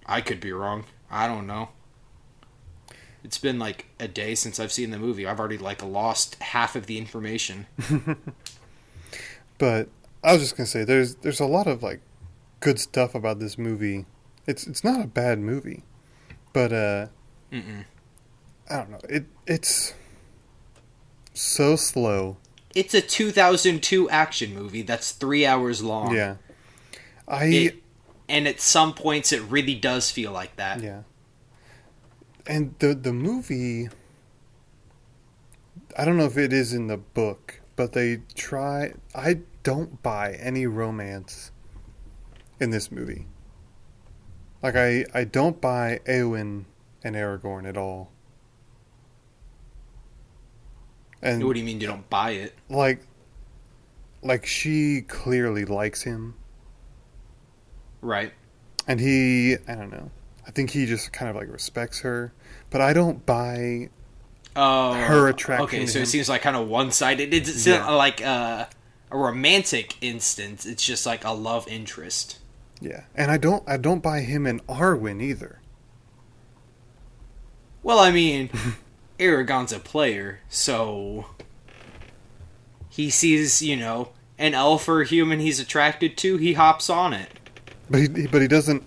I 0.06 0.22
could 0.22 0.40
be 0.40 0.50
wrong. 0.50 0.86
I 1.10 1.28
don't 1.28 1.46
know. 1.46 1.68
It's 3.22 3.36
been 3.36 3.58
like 3.58 3.84
a 4.00 4.08
day 4.08 4.34
since 4.34 4.58
I've 4.58 4.72
seen 4.72 4.90
the 4.90 4.98
movie. 4.98 5.26
I've 5.26 5.38
already 5.38 5.58
like 5.58 5.84
lost 5.84 6.36
half 6.36 6.74
of 6.74 6.86
the 6.86 6.96
information. 6.96 7.66
But 9.58 9.90
I 10.24 10.32
was 10.32 10.42
just 10.42 10.56
gonna 10.56 10.66
say, 10.66 10.82
there's 10.82 11.14
there's 11.16 11.38
a 11.38 11.46
lot 11.46 11.68
of 11.68 11.84
like 11.84 12.00
good 12.58 12.80
stuff 12.80 13.14
about 13.14 13.38
this 13.38 13.56
movie. 13.56 14.06
It's 14.44 14.66
it's 14.66 14.82
not 14.82 15.04
a 15.04 15.06
bad 15.06 15.38
movie, 15.38 15.84
but 16.52 16.72
uh, 16.72 17.06
Mm-mm. 17.52 17.84
I 18.70 18.76
don't 18.76 18.90
know. 18.90 19.00
It 19.08 19.26
it's 19.46 19.92
so 21.34 21.76
slow. 21.76 22.38
It's 22.74 22.94
a 22.94 23.00
2002 23.02 24.08
action 24.08 24.54
movie 24.54 24.82
that's 24.82 25.12
three 25.12 25.44
hours 25.44 25.82
long. 25.82 26.14
Yeah, 26.14 26.36
I 27.28 27.44
It- 27.46 27.82
and 28.28 28.48
at 28.48 28.60
some 28.60 28.94
points, 28.94 29.30
it 29.32 29.42
really 29.42 29.74
does 29.74 30.10
feel 30.10 30.32
like 30.32 30.56
that. 30.56 30.80
yeah, 30.80 31.02
and 32.46 32.74
the 32.78 32.94
the 32.94 33.12
movie. 33.12 33.88
I 35.98 36.06
don't 36.06 36.16
know 36.16 36.24
if 36.24 36.38
it 36.38 36.54
is 36.54 36.72
in 36.72 36.86
the 36.86 36.96
book, 36.96 37.60
but 37.76 37.92
they 37.92 38.22
try. 38.34 38.94
I 39.14 39.40
don't 39.62 40.02
buy 40.02 40.32
any 40.34 40.66
romance 40.66 41.50
in 42.58 42.70
this 42.70 42.90
movie. 42.90 43.26
Like 44.62 44.74
I, 44.76 45.04
I 45.12 45.24
don't 45.24 45.60
buy 45.60 46.00
Eowyn 46.06 46.64
and 47.04 47.14
Aragorn 47.16 47.68
at 47.68 47.76
all. 47.76 48.10
And 51.22 51.44
What 51.44 51.52
do 51.54 51.60
you 51.60 51.64
mean 51.66 51.80
you 51.80 51.86
don't 51.86 52.08
buy 52.10 52.32
it? 52.32 52.54
like, 52.68 53.00
like 54.22 54.44
she 54.46 55.02
clearly 55.02 55.64
likes 55.64 56.02
him, 56.02 56.34
Right. 58.00 58.32
and 58.88 58.98
he, 59.00 59.56
I 59.68 59.74
don't 59.74 59.90
know. 59.90 60.10
I 60.46 60.50
think 60.50 60.70
he 60.70 60.86
just 60.86 61.12
kind 61.12 61.30
of 61.30 61.36
like 61.36 61.48
respects 61.48 62.00
her, 62.00 62.32
but 62.70 62.80
I 62.80 62.92
don't 62.92 63.24
buy. 63.24 63.90
Oh, 64.56 64.92
Her 64.94 65.28
attraction 65.28 65.64
Okay, 65.64 65.86
so 65.86 65.98
him. 66.00 66.02
it 66.02 66.06
seems 66.06 66.28
like 66.28 66.42
kind 66.42 66.56
of 66.56 66.68
one-sided. 66.68 67.32
It's, 67.32 67.48
it's 67.48 67.66
Yeah. 67.66 67.78
not 67.78 67.94
like 67.96 68.20
uh, 68.20 68.66
a 69.10 69.16
romantic 69.16 69.94
instance. 70.02 70.66
It's 70.66 70.84
just 70.84 71.06
like 71.06 71.24
a 71.24 71.30
love 71.30 71.66
interest. 71.68 72.38
Yeah, 72.80 73.04
and 73.14 73.30
I 73.30 73.38
don't, 73.38 73.62
I 73.68 73.76
don't 73.76 74.02
buy 74.02 74.20
him 74.20 74.44
and 74.46 74.64
Arwen 74.66 75.22
either. 75.22 75.60
Well, 77.82 77.98
I 77.98 78.10
mean, 78.10 78.50
Aragorn's 79.18 79.72
a 79.72 79.78
player, 79.80 80.40
so 80.48 81.26
he 82.88 83.10
sees, 83.10 83.62
you 83.62 83.76
know, 83.76 84.10
an 84.38 84.54
elf 84.54 84.88
or 84.88 85.02
human 85.04 85.40
he's 85.40 85.60
attracted 85.60 86.16
to, 86.18 86.36
he 86.36 86.54
hops 86.54 86.88
on 86.90 87.12
it. 87.12 87.28
But 87.90 88.00
he, 88.00 88.26
but 88.26 88.40
he 88.42 88.48
doesn't 88.48 88.84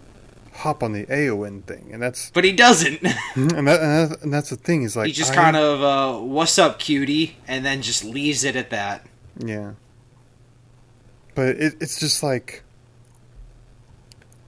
hop 0.53 0.81
on 0.81 0.93
the 0.93 1.05
Eowyn 1.05 1.63
thing, 1.63 1.89
and 1.91 2.01
that's 2.01 2.31
But 2.31 2.43
he 2.43 2.51
doesn't. 2.53 3.03
and, 3.35 3.67
that, 3.67 3.81
and, 3.81 4.11
that, 4.11 4.21
and 4.23 4.33
that's 4.33 4.49
the 4.49 4.55
thing. 4.55 4.81
He's 4.81 4.95
like 4.95 5.07
he 5.07 5.11
just 5.13 5.31
I- 5.31 5.35
kind 5.35 5.57
of, 5.57 5.83
uh, 5.83 6.19
what's 6.19 6.57
up, 6.57 6.79
cutie? 6.79 7.37
And 7.47 7.65
then 7.65 7.81
just 7.81 8.03
leaves 8.03 8.43
it 8.43 8.55
at 8.55 8.69
that. 8.69 9.05
Yeah. 9.37 9.73
But 11.35 11.47
it, 11.57 11.75
it's 11.81 11.99
just 11.99 12.23
like 12.23 12.63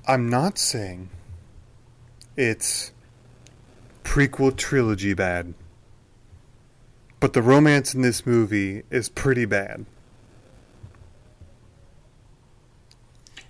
I'm 0.08 0.30
not 0.30 0.58
saying 0.58 1.10
it's 2.38 2.94
prequel 4.08 4.56
trilogy 4.56 5.14
bad. 5.14 5.54
But 7.20 7.34
the 7.34 7.42
romance 7.42 7.94
in 7.94 8.02
this 8.02 8.26
movie 8.26 8.84
is 8.90 9.10
pretty 9.10 9.44
bad. 9.46 9.86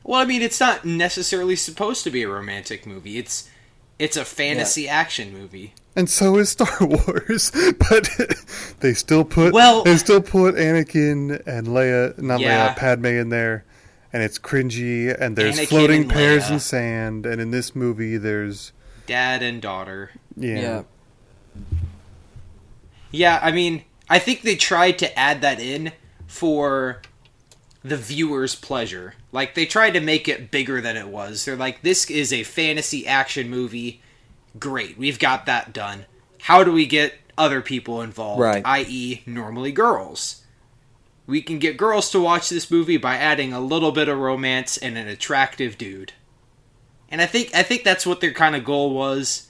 Well, 0.04 0.20
I 0.20 0.26
mean, 0.26 0.42
it's 0.42 0.60
not 0.60 0.84
necessarily 0.86 1.56
supposed 1.56 2.04
to 2.06 2.10
be 2.10 2.24
a 2.24 2.30
romantic 2.30 2.86
movie. 2.86 3.18
It's 3.18 3.50
it's 4.00 4.16
a 4.18 4.26
fantasy 4.26 4.88
action 4.88 5.34
movie. 5.34 5.74
And 5.96 6.10
so 6.10 6.38
is 6.38 6.50
Star 6.50 6.70
Wars, 6.82 7.52
but 7.78 8.10
they 8.80 8.94
still 8.94 9.26
put 9.26 9.54
Well- 9.54 9.84
they 9.84 9.98
still 9.98 10.22
put 10.22 10.56
Anakin 10.56 11.46
and 11.46 11.68
Leia, 11.68 12.18
not 12.18 12.40
Yeah. 12.40 12.70
Leia, 12.74 12.78
Padme 12.78 13.06
in 13.08 13.30
there, 13.30 13.66
and 14.14 14.24
it's 14.24 14.40
cringy. 14.40 15.16
And 15.20 15.36
there's 15.36 15.60
Anakin 15.60 15.68
floating 15.68 16.02
and 16.04 16.12
pears 16.12 16.50
in 16.50 16.60
sand, 16.60 17.26
and 17.26 17.42
in 17.42 17.52
this 17.52 17.76
movie, 17.76 18.18
there's 18.18 18.72
Dad 19.08 19.42
and 19.42 19.62
daughter. 19.62 20.12
yeah, 20.36 20.60
Yeah. 20.60 20.84
Yeah, 23.10 23.40
I 23.42 23.52
mean, 23.52 23.84
I 24.10 24.20
think 24.20 24.42
they 24.42 24.56
tried 24.56 25.00
to 25.00 25.18
add 25.18 25.42
that 25.42 25.60
in 25.60 25.94
for 26.28 27.02
the 27.84 27.98
viewer's 27.98 28.54
pleasure. 28.54 29.16
Like 29.32 29.56
they 29.56 29.66
tried 29.66 29.92
to 29.92 30.02
make 30.02 30.28
it 30.28 30.52
bigger 30.52 30.82
than 30.82 30.98
it 30.98 31.08
was. 31.08 31.46
They're 31.46 31.56
like, 31.56 31.82
this 31.82 32.10
is 32.10 32.32
a 32.34 32.44
fantasy 32.44 33.08
action 33.08 33.50
movie. 33.50 34.02
Great, 34.60 34.98
we've 34.98 35.20
got 35.20 35.46
that 35.46 35.74
done. 35.74 36.06
How 36.42 36.64
do 36.64 36.72
we 36.72 36.86
get 36.86 37.16
other 37.38 37.62
people 37.62 38.02
involved? 38.02 38.42
Right. 38.42 38.62
I.e., 38.66 39.22
normally 39.26 39.72
girls. 39.72 40.44
We 41.26 41.42
can 41.42 41.60
get 41.60 41.78
girls 41.78 42.10
to 42.12 42.22
watch 42.22 42.50
this 42.50 42.72
movie 42.72 42.98
by 42.98 43.16
adding 43.18 43.52
a 43.52 43.60
little 43.60 43.92
bit 43.92 44.08
of 44.08 44.18
romance 44.18 44.78
and 44.78 44.98
an 44.98 45.08
attractive 45.08 45.78
dude. 45.78 46.14
And 47.10 47.22
I 47.22 47.26
think 47.26 47.54
I 47.56 47.64
think 47.64 47.84
that's 47.84 48.06
what 48.06 48.22
their 48.22 48.34
kind 48.34 48.56
of 48.56 48.66
goal 48.66 48.94
was. 48.94 49.48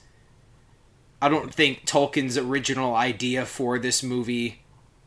I 1.20 1.28
don't 1.28 1.52
think 1.52 1.84
Tolkien's 1.84 2.38
original 2.38 2.94
idea 2.94 3.44
for 3.44 3.78
this 3.78 4.02
movie 4.02 4.62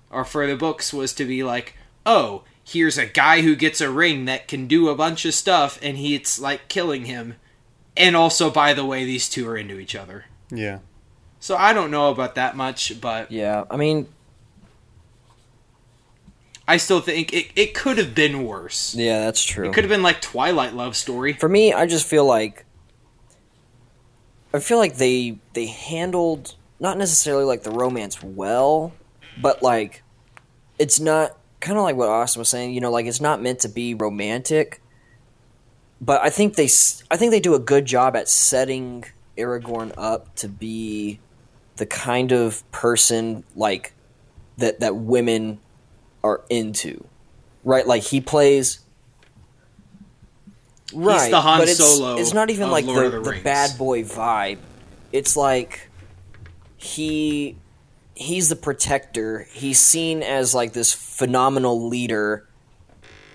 or 0.10 0.26
for 0.26 0.46
the 0.46 0.58
books 0.58 0.94
was 0.94 1.14
to 1.14 1.26
be 1.26 1.42
like, 1.42 1.78
oh, 2.06 2.44
here's 2.64 2.98
a 2.98 3.06
guy 3.06 3.42
who 3.42 3.56
gets 3.56 3.80
a 3.80 3.90
ring 3.90 4.26
that 4.26 4.48
can 4.48 4.68
do 4.68 4.90
a 4.90 4.96
bunch 4.96 5.26
of 5.26 5.34
stuff 5.34 5.80
and 5.82 5.98
he 5.98 6.14
it's 6.16 6.40
like 6.40 6.68
killing 6.68 7.06
him. 7.06 7.36
And 7.96 8.16
also, 8.16 8.50
by 8.50 8.74
the 8.74 8.86
way, 8.86 9.06
these 9.06 9.30
two 9.30 9.48
are 9.48 9.58
into 9.58 9.80
each 9.80 9.96
other. 9.96 10.26
yeah. 10.50 10.80
So 11.40 11.58
I 11.58 11.74
don't 11.74 11.90
know 11.90 12.12
about 12.12 12.36
that 12.36 12.56
much, 12.56 13.02
but 13.02 13.32
Yeah, 13.32 13.64
I 13.72 13.76
mean, 13.76 14.08
I 16.68 16.78
still 16.78 17.02
think 17.02 17.34
it, 17.34 17.48
it 17.56 17.74
could 17.74 17.98
have 17.98 18.16
been 18.16 18.46
worse. 18.46 18.96
yeah, 18.96 19.26
that's 19.26 19.44
true. 19.44 19.70
It 19.70 19.74
could 19.74 19.84
have 19.84 19.90
been 19.90 20.04
like 20.04 20.22
Twilight 20.22 20.74
Love 20.74 20.96
Story. 20.96 21.34
For 21.34 21.50
me, 21.50 21.74
I 21.74 21.86
just 21.86 22.08
feel 22.08 22.26
like 22.26 22.66
I 24.54 24.60
feel 24.60 24.78
like 24.78 24.96
they 24.96 25.38
they 25.54 25.68
handled 25.68 26.56
not 26.80 26.98
necessarily 26.98 27.44
like 27.44 27.64
the 27.64 27.72
romance 27.72 28.22
well, 28.22 28.94
but 29.42 29.64
like 29.64 30.04
it's 30.78 31.00
not 31.00 31.38
kind 31.60 31.78
of 31.78 31.84
like 31.84 31.96
what 31.96 32.10
Austin 32.10 32.40
was 32.40 32.50
saying. 32.50 32.74
You 32.74 32.82
know, 32.82 32.92
like 32.92 33.06
it's 33.06 33.22
not 33.22 33.42
meant 33.42 33.60
to 33.60 33.70
be 33.70 33.94
romantic. 33.94 34.82
But 36.00 36.22
I 36.22 36.30
think 36.30 36.56
they 36.56 36.70
I 37.10 37.18
think 37.18 37.32
they 37.32 37.40
do 37.40 37.54
a 37.54 37.60
good 37.60 37.86
job 37.86 38.16
at 38.16 38.28
setting 38.28 39.06
Aragorn 39.38 39.94
up 39.98 40.36
to 40.38 40.48
be 40.48 41.20
the 41.78 41.86
kind 41.86 42.32
of 42.32 42.70
person 42.72 43.44
like 43.56 43.94
that 44.58 44.80
that 44.80 44.96
women 44.96 45.60
are 46.24 46.42
into. 46.50 47.06
Right? 47.64 47.86
Like 47.86 48.04
he 48.04 48.22
plays 48.22 48.80
right? 50.94 51.32
the 51.32 51.42
Han 51.42 51.60
but 51.60 51.70
it's, 51.70 51.78
Solo 51.78 52.18
It's 52.18 52.34
not 52.34 52.50
even 52.50 52.70
like 52.72 52.86
the, 52.86 53.10
the 53.10 53.20
the 53.20 53.42
bad 53.44 53.78
boy 53.78 54.04
vibe. 54.04 54.60
It's 55.12 55.36
like 55.36 55.90
he 56.78 57.58
he's 58.16 58.50
the 58.50 58.56
protector. 58.56 59.48
He's 59.52 59.80
seen 59.80 60.24
as 60.24 60.54
like 60.54 60.74
this 60.74 60.94
phenomenal 60.94 61.88
leader, 61.88 62.48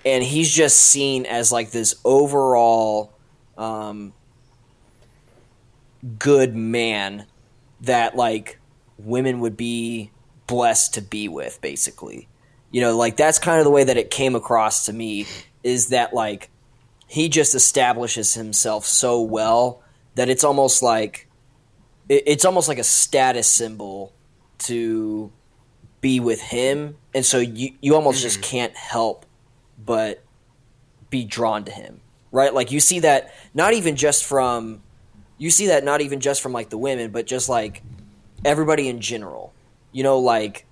and 0.05 0.23
he's 0.23 0.51
just 0.51 0.77
seen 0.77 1.25
as 1.25 1.51
like 1.51 1.71
this 1.71 1.95
overall 2.03 3.13
um, 3.57 4.13
good 6.17 6.55
man 6.55 7.25
that 7.81 8.15
like 8.15 8.59
women 8.97 9.39
would 9.39 9.57
be 9.57 10.11
blessed 10.47 10.93
to 10.95 11.01
be 11.01 11.27
with 11.27 11.61
basically 11.61 12.27
you 12.71 12.81
know 12.81 12.95
like 12.97 13.17
that's 13.17 13.39
kind 13.39 13.59
of 13.59 13.65
the 13.65 13.71
way 13.71 13.83
that 13.83 13.97
it 13.97 14.11
came 14.11 14.35
across 14.35 14.85
to 14.85 14.93
me 14.93 15.25
is 15.63 15.87
that 15.89 16.13
like 16.13 16.49
he 17.07 17.29
just 17.29 17.55
establishes 17.55 18.33
himself 18.33 18.85
so 18.85 19.21
well 19.21 19.81
that 20.15 20.29
it's 20.29 20.43
almost 20.43 20.81
like 20.81 21.27
it, 22.09 22.23
it's 22.25 22.45
almost 22.45 22.67
like 22.67 22.79
a 22.79 22.83
status 22.83 23.47
symbol 23.47 24.13
to 24.57 25.31
be 26.01 26.19
with 26.19 26.41
him. 26.41 26.95
And 27.13 27.25
so 27.25 27.39
you 27.39 27.71
you 27.81 27.95
almost 27.95 28.21
just 28.21 28.41
mm-hmm. 28.41 28.49
can't 28.49 28.75
help 28.75 29.25
but 29.83 30.23
be 31.09 31.23
drawn 31.23 31.63
to 31.63 31.71
him 31.71 32.01
right? 32.37 32.53
Like 32.53 32.71
you 32.71 32.79
see 32.79 32.99
that 32.99 33.33
not 33.53 33.73
even 33.73 33.95
just 33.95 34.23
from 34.23 34.81
you 35.37 35.49
see 35.49 35.67
that 35.67 35.83
not 35.83 36.01
even 36.01 36.19
just 36.19 36.41
from 36.41 36.53
like 36.53 36.69
the 36.69 36.77
women 36.77 37.11
but 37.11 37.25
just 37.25 37.49
like 37.49 37.81
everybody 38.45 38.87
in 38.87 39.01
general 39.01 39.53
you 39.91 40.03
know 40.03 40.19
like 40.19 40.66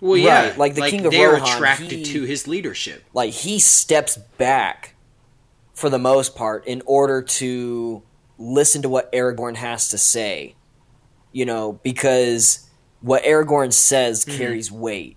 Well, 0.00 0.16
yeah, 0.16 0.48
Right, 0.48 0.58
like 0.58 0.74
the 0.74 0.82
King 0.90 1.06
of 1.06 1.12
they're 1.12 1.32
Rohan, 1.32 1.56
attracted 1.56 1.90
he- 1.90 2.04
to 2.04 2.22
his 2.24 2.46
leadership. 2.46 3.04
like 3.14 3.32
he 3.32 3.58
steps 3.58 4.16
back 4.38 4.94
for 5.74 5.88
the 5.90 5.98
most 5.98 6.34
part 6.36 6.66
in 6.66 6.82
order 6.86 7.22
to 7.22 8.02
listen 8.38 8.82
to 8.82 8.88
what 8.88 9.10
Aragorn 9.12 9.56
has 9.56 9.88
to 9.90 9.98
say. 9.98 10.54
You 11.32 11.44
know, 11.44 11.72
because 11.82 12.68
what 13.00 13.22
Aragorn 13.24 13.72
says 13.72 14.24
carries 14.24 14.72
weight. 14.72 15.16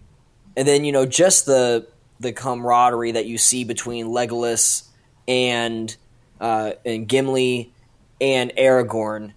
And 0.58 0.68
then, 0.68 0.84
you 0.84 0.92
know, 0.92 1.06
just 1.06 1.46
the 1.46 1.88
the 2.20 2.34
camaraderie 2.34 3.14
that 3.14 3.26
you 3.26 3.38
see 3.38 3.64
between 3.64 4.08
Legolas 4.08 4.84
and 5.28 5.96
uh, 6.42 6.72
and 6.86 7.08
Gimli 7.08 7.72
and 8.20 8.52
Aragorn, 8.58 9.32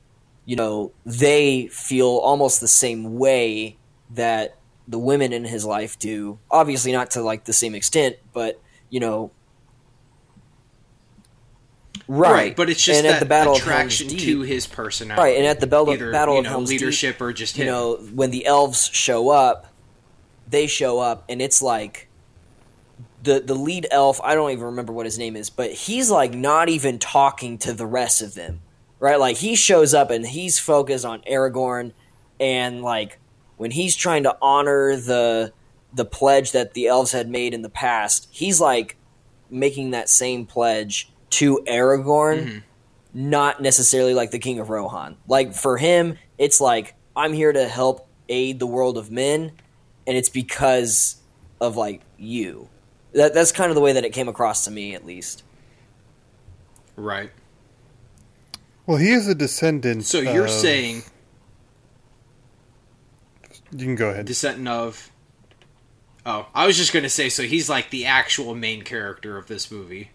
you 0.44 0.56
know, 0.56 0.90
they 1.06 1.68
feel 1.68 2.08
almost 2.18 2.60
the 2.60 2.66
same 2.68 3.16
way 3.18 3.76
that 4.10 4.56
the 4.88 4.98
women 4.98 5.32
in 5.32 5.44
his 5.44 5.64
life 5.64 5.98
do. 5.98 6.38
Obviously, 6.50 6.92
not 6.92 7.10
to 7.12 7.22
like 7.22 7.44
the 7.44 7.52
same 7.52 7.74
extent, 7.74 8.16
but 8.32 8.60
you 8.90 9.00
know, 9.00 9.30
right? 12.08 12.54
but 12.56 12.68
it's 12.68 12.84
just 12.84 12.98
and 12.98 13.06
that 13.06 13.14
at 13.14 13.20
the 13.20 13.26
battle 13.26 13.54
attraction 13.54 14.06
of 14.06 14.12
Helm's 14.12 14.24
to 14.24 14.40
his 14.42 14.66
personality. 14.66 15.22
right? 15.22 15.36
And 15.36 15.46
at 15.46 15.60
the 15.60 15.66
battle, 15.66 15.92
Either, 15.92 16.12
battle 16.12 16.34
you 16.34 16.40
of 16.40 16.44
know, 16.44 16.50
Helm's 16.50 16.70
leadership 16.70 17.16
Deep, 17.16 17.22
or 17.22 17.32
just 17.32 17.56
you 17.56 17.64
know, 17.64 17.96
when 18.12 18.30
the 18.30 18.46
elves 18.46 18.90
show 18.92 19.30
up, 19.30 19.72
they 20.48 20.66
show 20.66 20.98
up, 20.98 21.24
and 21.28 21.40
it's 21.40 21.62
like 21.62 22.08
the 23.22 23.40
the 23.40 23.54
lead 23.54 23.86
elf. 23.90 24.20
I 24.22 24.34
don't 24.34 24.50
even 24.50 24.64
remember 24.66 24.92
what 24.92 25.06
his 25.06 25.18
name 25.18 25.36
is, 25.36 25.48
but 25.48 25.70
he's 25.70 26.10
like 26.10 26.34
not 26.34 26.68
even 26.68 26.98
talking 26.98 27.58
to 27.58 27.72
the 27.72 27.86
rest 27.86 28.20
of 28.20 28.34
them, 28.34 28.60
right? 28.98 29.18
Like 29.18 29.36
he 29.36 29.54
shows 29.54 29.94
up 29.94 30.10
and 30.10 30.26
he's 30.26 30.58
focused 30.58 31.04
on 31.04 31.22
Aragorn, 31.22 31.92
and 32.40 32.82
like 32.82 33.18
when 33.56 33.70
he's 33.70 33.94
trying 33.96 34.22
to 34.24 34.36
honor 34.40 34.96
the 34.96 35.52
the 35.94 36.04
pledge 36.04 36.52
that 36.52 36.74
the 36.74 36.86
elves 36.86 37.12
had 37.12 37.28
made 37.28 37.52
in 37.52 37.62
the 37.62 37.68
past, 37.68 38.28
he's 38.30 38.60
like 38.60 38.96
making 39.50 39.90
that 39.90 40.08
same 40.08 40.46
pledge 40.46 41.10
to 41.30 41.62
Aragorn, 41.66 42.44
mm-hmm. 42.44 42.58
not 43.12 43.60
necessarily 43.60 44.14
like 44.14 44.30
the 44.30 44.38
King 44.38 44.58
of 44.58 44.70
Rohan. 44.70 45.16
Like 45.28 45.54
for 45.54 45.76
him, 45.76 46.18
it's 46.38 46.60
like 46.60 46.94
I'm 47.14 47.32
here 47.32 47.52
to 47.52 47.68
help 47.68 48.08
aid 48.28 48.58
the 48.58 48.66
world 48.66 48.96
of 48.96 49.10
men, 49.10 49.52
and 50.06 50.16
it's 50.16 50.28
because 50.30 51.16
of 51.60 51.76
like 51.76 52.02
you. 52.16 52.68
That 53.12 53.34
that's 53.34 53.52
kind 53.52 53.70
of 53.70 53.74
the 53.74 53.82
way 53.82 53.92
that 53.92 54.04
it 54.04 54.10
came 54.10 54.28
across 54.28 54.64
to 54.64 54.70
me, 54.70 54.94
at 54.94 55.04
least. 55.04 55.42
right. 56.96 57.30
Well, 58.84 58.96
he 58.96 59.12
is 59.12 59.28
a 59.28 59.34
descendant. 59.34 60.04
So 60.06 60.18
you're 60.18 60.46
of- 60.46 60.50
saying 60.50 61.04
you 63.72 63.78
can 63.84 63.94
go 63.94 64.10
ahead. 64.10 64.26
descendant 64.26 64.68
of? 64.68 65.10
Oh, 66.24 66.46
I 66.54 66.66
was 66.66 66.76
just 66.76 66.92
gonna 66.92 67.08
say. 67.08 67.28
So 67.28 67.42
he's 67.42 67.68
like 67.68 67.90
the 67.90 68.06
actual 68.06 68.54
main 68.54 68.82
character 68.82 69.36
of 69.36 69.46
this 69.48 69.70
movie. 69.70 70.10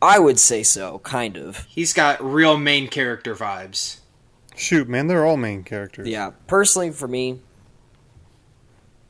I 0.00 0.18
would 0.18 0.40
say 0.40 0.64
so, 0.64 0.98
kind 1.00 1.36
of. 1.36 1.64
He's 1.68 1.92
got 1.92 2.22
real 2.22 2.56
main 2.58 2.88
character 2.88 3.36
vibes. 3.36 4.00
Shoot, 4.56 4.88
man, 4.88 5.06
they're 5.06 5.24
all 5.24 5.36
main 5.36 5.62
characters. 5.62 6.08
Yeah, 6.08 6.32
personally 6.48 6.90
for 6.90 7.06
me, 7.06 7.38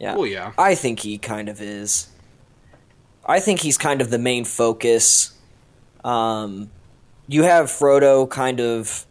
yeah, 0.02 0.16
Well, 0.16 0.26
yeah. 0.26 0.52
I 0.58 0.74
think 0.74 1.00
he 1.00 1.16
kind 1.16 1.48
of 1.48 1.60
is. 1.60 2.08
I 3.24 3.38
think 3.38 3.60
he's 3.60 3.78
kind 3.78 4.00
of 4.00 4.10
the 4.10 4.18
main 4.18 4.44
focus. 4.44 5.32
Um, 6.04 6.70
you 7.28 7.44
have 7.44 7.66
Frodo 7.66 8.28
kind 8.28 8.60
of 8.60 9.06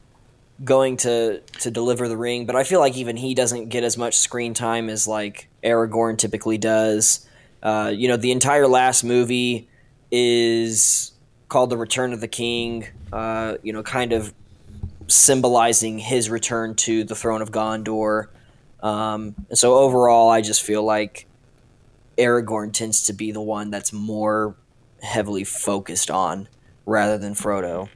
going 0.63 0.97
to 0.97 1.41
to 1.59 1.71
deliver 1.71 2.07
the 2.07 2.17
ring, 2.17 2.45
but 2.45 2.55
I 2.55 2.63
feel 2.63 2.79
like 2.79 2.95
even 2.97 3.17
he 3.17 3.33
doesn't 3.33 3.69
get 3.69 3.83
as 3.83 3.97
much 3.97 4.17
screen 4.17 4.53
time 4.53 4.89
as 4.89 5.07
like 5.07 5.47
Aragorn 5.63 6.17
typically 6.17 6.57
does. 6.57 7.27
Uh, 7.63 7.91
you 7.93 8.07
know, 8.07 8.17
the 8.17 8.31
entire 8.31 8.67
last 8.67 9.03
movie 9.03 9.67
is 10.11 11.11
called 11.49 11.69
The 11.69 11.77
Return 11.77 12.13
of 12.13 12.21
the 12.21 12.27
King. 12.27 12.87
Uh, 13.11 13.57
you 13.61 13.73
know, 13.73 13.83
kind 13.83 14.13
of 14.13 14.33
symbolizing 15.07 15.99
his 15.99 16.29
return 16.29 16.75
to 16.75 17.03
the 17.03 17.15
throne 17.15 17.41
of 17.41 17.51
Gondor. 17.51 18.27
Um, 18.81 19.35
and 19.49 19.57
so 19.57 19.75
overall, 19.75 20.29
I 20.29 20.41
just 20.41 20.63
feel 20.63 20.83
like 20.83 21.27
Aragorn 22.17 22.73
tends 22.73 23.03
to 23.03 23.13
be 23.13 23.31
the 23.31 23.41
one 23.41 23.69
that's 23.69 23.91
more 23.91 24.55
heavily 25.01 25.43
focused 25.43 26.09
on 26.09 26.47
rather 26.85 27.17
than 27.17 27.33
Frodo. 27.33 27.89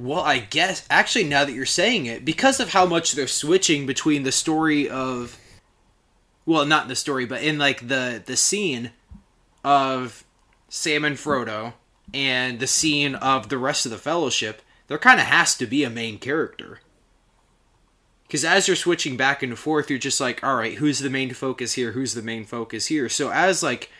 Well, 0.00 0.22
I 0.22 0.38
guess 0.38 0.86
actually 0.88 1.24
now 1.24 1.44
that 1.44 1.52
you're 1.52 1.66
saying 1.66 2.06
it, 2.06 2.24
because 2.24 2.58
of 2.58 2.70
how 2.70 2.86
much 2.86 3.12
they're 3.12 3.26
switching 3.26 3.84
between 3.84 4.22
the 4.22 4.32
story 4.32 4.88
of 4.88 5.38
well, 6.46 6.64
not 6.64 6.88
the 6.88 6.96
story, 6.96 7.26
but 7.26 7.42
in 7.42 7.58
like 7.58 7.86
the 7.88 8.22
the 8.24 8.36
scene 8.36 8.92
of 9.62 10.24
Sam 10.70 11.04
and 11.04 11.16
Frodo 11.16 11.74
and 12.14 12.60
the 12.60 12.66
scene 12.66 13.14
of 13.14 13.50
the 13.50 13.58
rest 13.58 13.84
of 13.84 13.92
the 13.92 13.98
fellowship, 13.98 14.62
there 14.86 14.96
kind 14.96 15.20
of 15.20 15.26
has 15.26 15.54
to 15.58 15.66
be 15.66 15.84
a 15.84 15.90
main 15.90 16.18
character. 16.18 16.80
Cuz 18.30 18.42
as 18.42 18.68
you're 18.68 18.76
switching 18.76 19.18
back 19.18 19.42
and 19.42 19.58
forth, 19.58 19.90
you're 19.90 19.98
just 19.98 20.18
like, 20.18 20.42
"All 20.42 20.56
right, 20.56 20.78
who's 20.78 21.00
the 21.00 21.10
main 21.10 21.34
focus 21.34 21.74
here? 21.74 21.92
Who's 21.92 22.14
the 22.14 22.22
main 22.22 22.46
focus 22.46 22.86
here?" 22.86 23.10
So 23.10 23.30
as 23.32 23.62
like 23.62 23.90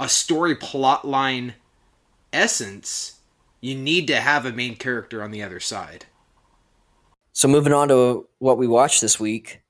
a 0.00 0.08
story 0.08 0.56
plot 0.56 1.06
line 1.06 1.54
essence, 2.32 3.19
you 3.60 3.74
need 3.74 4.06
to 4.06 4.20
have 4.20 4.46
a 4.46 4.52
main 4.52 4.76
character 4.76 5.22
on 5.22 5.30
the 5.30 5.42
other 5.42 5.60
side. 5.60 6.06
So 7.32 7.48
moving 7.48 7.72
on 7.72 7.88
to 7.88 8.28
what 8.38 8.58
we 8.58 8.66
watched 8.66 9.00
this 9.00 9.20
week. 9.20 9.62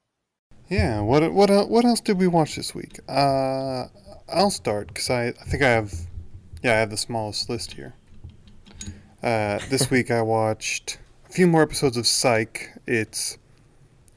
Yeah. 0.69 1.01
What 1.01 1.33
what 1.33 1.51
what 1.69 1.85
else 1.85 2.01
did 2.01 2.19
we 2.19 2.27
watch 2.27 2.57
this 2.57 2.75
week? 2.75 3.01
Uh, 3.09 3.87
I'll 4.33 4.51
start 4.51 4.89
because 4.89 5.11
I, 5.11 5.29
I 5.29 5.33
think 5.33 5.63
I 5.63 5.69
have 5.69 5.93
yeah 6.63 6.73
I 6.73 6.77
have 6.77 6.91
the 6.91 6.97
smallest 6.97 7.49
list 7.49 7.73
here. 7.73 7.95
Uh, 9.23 9.59
this 9.69 9.91
week 9.91 10.11
I 10.11 10.23
watched 10.23 10.99
a 11.29 11.33
few 11.33 11.47
more 11.47 11.63
episodes 11.63 11.97
of 11.97 12.07
Psych. 12.07 12.71
It's 12.87 13.39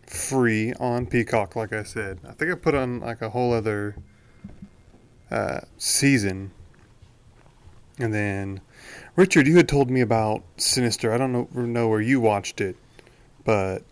free 0.08 0.74
on 0.74 1.08
Peacock, 1.08 1.56
like 1.56 1.74
I 1.74 1.84
said. 1.84 2.20
I 2.28 2.34
think 2.34 2.52
I 2.52 2.56
put 2.56 2.76
on 2.76 3.00
like 3.00 3.22
a 3.22 3.30
whole 3.30 3.54
other 3.54 3.96
uh, 5.32 5.62
season. 5.78 6.52
And 8.00 8.14
then, 8.14 8.62
Richard, 9.16 9.48
you 9.48 9.58
had 9.58 9.68
told 9.70 9.90
me 9.92 10.02
about 10.02 10.44
Sinister. 10.58 11.14
I 11.14 11.18
don't 11.18 11.32
know 11.32 11.48
know 11.54 11.88
where 11.88 12.02
you 12.02 12.20
watched 12.20 12.62
it, 12.62 12.76
but 13.46 13.84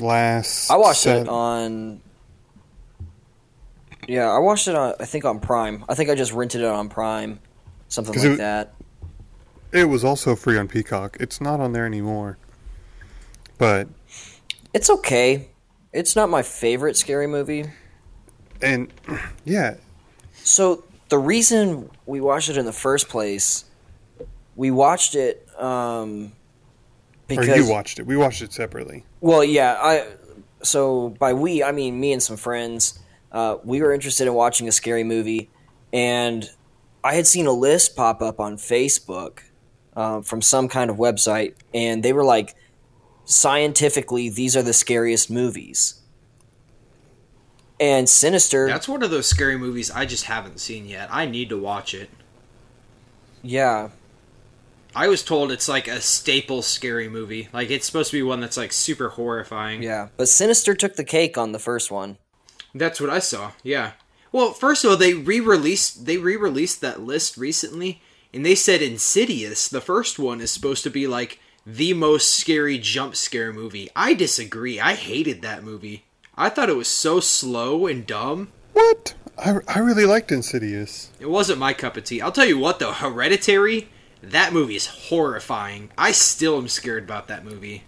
last 0.00 0.70
I 0.70 0.76
watched 0.76 1.06
it 1.06 1.28
on. 1.28 2.00
Yeah, 4.08 4.28
I 4.30 4.38
watched 4.38 4.68
it 4.68 4.74
on. 4.74 4.94
I 5.00 5.04
think 5.04 5.24
on 5.24 5.40
Prime. 5.40 5.84
I 5.88 5.94
think 5.94 6.10
I 6.10 6.14
just 6.14 6.32
rented 6.32 6.60
it 6.60 6.66
on 6.66 6.88
Prime, 6.88 7.38
something 7.88 8.14
like 8.14 8.24
it- 8.24 8.36
that. 8.38 8.74
It 9.72 9.84
was 9.88 10.04
also 10.04 10.36
free 10.36 10.58
on 10.58 10.68
Peacock. 10.68 11.16
It's 11.18 11.40
not 11.40 11.58
on 11.58 11.72
there 11.72 11.86
anymore. 11.86 12.36
But 13.56 13.88
It's 14.74 14.90
okay. 14.90 15.48
It's 15.94 16.14
not 16.14 16.28
my 16.28 16.42
favorite 16.42 16.94
scary 16.96 17.26
movie. 17.26 17.70
and 18.60 18.92
yeah, 19.46 19.76
So 20.44 20.84
the 21.08 21.18
reason 21.18 21.88
we 22.04 22.20
watched 22.20 22.50
it 22.50 22.58
in 22.58 22.66
the 22.66 22.72
first 22.72 23.08
place, 23.08 23.64
we 24.56 24.70
watched 24.70 25.14
it 25.14 25.48
um, 25.58 26.32
because 27.26 27.48
or 27.48 27.56
you 27.56 27.68
watched 27.68 27.98
it. 27.98 28.06
We 28.06 28.16
watched 28.16 28.42
it 28.42 28.52
separately. 28.52 29.04
Well, 29.20 29.44
yeah, 29.44 29.78
I. 29.80 30.06
So 30.62 31.10
by 31.18 31.32
we, 31.32 31.62
I 31.62 31.72
mean 31.72 31.98
me 31.98 32.12
and 32.12 32.22
some 32.22 32.36
friends. 32.36 32.98
Uh, 33.30 33.56
we 33.64 33.80
were 33.80 33.92
interested 33.92 34.26
in 34.26 34.34
watching 34.34 34.68
a 34.68 34.72
scary 34.72 35.04
movie, 35.04 35.50
and 35.92 36.48
I 37.02 37.14
had 37.14 37.26
seen 37.26 37.46
a 37.46 37.52
list 37.52 37.96
pop 37.96 38.20
up 38.20 38.38
on 38.38 38.56
Facebook 38.56 39.40
uh, 39.96 40.20
from 40.20 40.42
some 40.42 40.68
kind 40.68 40.90
of 40.90 40.96
website, 40.96 41.54
and 41.72 42.02
they 42.02 42.12
were 42.12 42.24
like, 42.24 42.54
scientifically, 43.24 44.28
these 44.28 44.56
are 44.56 44.62
the 44.62 44.72
scariest 44.72 45.30
movies. 45.30 46.00
And 47.80 48.08
Sinister, 48.08 48.68
That's 48.68 48.88
one 48.88 49.02
of 49.02 49.10
those 49.10 49.26
scary 49.26 49.58
movies 49.58 49.90
I 49.90 50.06
just 50.06 50.26
haven't 50.26 50.60
seen 50.60 50.86
yet. 50.86 51.08
I 51.10 51.26
need 51.26 51.48
to 51.48 51.58
watch 51.58 51.94
it. 51.94 52.10
yeah, 53.42 53.88
I 54.94 55.08
was 55.08 55.22
told 55.22 55.50
it's 55.52 55.68
like 55.68 55.88
a 55.88 56.00
staple 56.00 56.62
scary 56.62 57.08
movie. 57.08 57.48
Like 57.52 57.70
it's 57.70 57.86
supposed 57.86 58.10
to 58.10 58.16
be 58.16 58.22
one 58.22 58.40
that's 58.40 58.56
like 58.56 58.72
super 58.72 59.10
horrifying. 59.10 59.82
yeah. 59.82 60.08
But 60.16 60.28
Sinister 60.28 60.74
took 60.74 60.96
the 60.96 61.04
cake 61.04 61.38
on 61.38 61.52
the 61.52 61.58
first 61.58 61.90
one. 61.90 62.18
That's 62.74 63.00
what 63.00 63.10
I 63.10 63.18
saw. 63.18 63.52
Yeah. 63.62 63.92
Well, 64.32 64.52
first 64.52 64.84
of 64.84 64.90
all, 64.90 64.96
they 64.96 65.14
re-released 65.14 66.06
they 66.06 66.16
re-released 66.16 66.80
that 66.80 67.02
list 67.02 67.36
recently, 67.36 68.00
and 68.32 68.44
they 68.46 68.54
said 68.54 68.80
Insidious, 68.80 69.68
the 69.68 69.80
first 69.80 70.18
one, 70.18 70.40
is 70.40 70.50
supposed 70.50 70.82
to 70.84 70.90
be 70.90 71.06
like 71.06 71.38
the 71.66 71.92
most 71.92 72.32
scary 72.32 72.78
jump 72.78 73.14
scare 73.14 73.52
movie. 73.52 73.88
I 73.94 74.14
disagree. 74.14 74.80
I 74.80 74.94
hated 74.94 75.42
that 75.42 75.62
movie. 75.62 76.04
I 76.36 76.48
thought 76.48 76.70
it 76.70 76.76
was 76.76 76.88
so 76.88 77.20
slow 77.20 77.86
and 77.86 78.06
dumb. 78.06 78.48
What? 78.72 79.14
I, 79.38 79.56
I 79.68 79.78
really 79.80 80.06
liked 80.06 80.32
Insidious. 80.32 81.10
It 81.20 81.28
wasn't 81.28 81.58
my 81.58 81.72
cup 81.74 81.96
of 81.98 82.04
tea. 82.04 82.20
I'll 82.22 82.32
tell 82.32 82.46
you 82.46 82.58
what, 82.58 82.78
though, 82.78 82.92
Hereditary, 82.92 83.88
that 84.22 84.52
movie 84.52 84.76
is 84.76 84.86
horrifying. 84.86 85.90
I 85.98 86.12
still 86.12 86.56
am 86.58 86.68
scared 86.68 87.04
about 87.04 87.28
that 87.28 87.44
movie. 87.44 87.84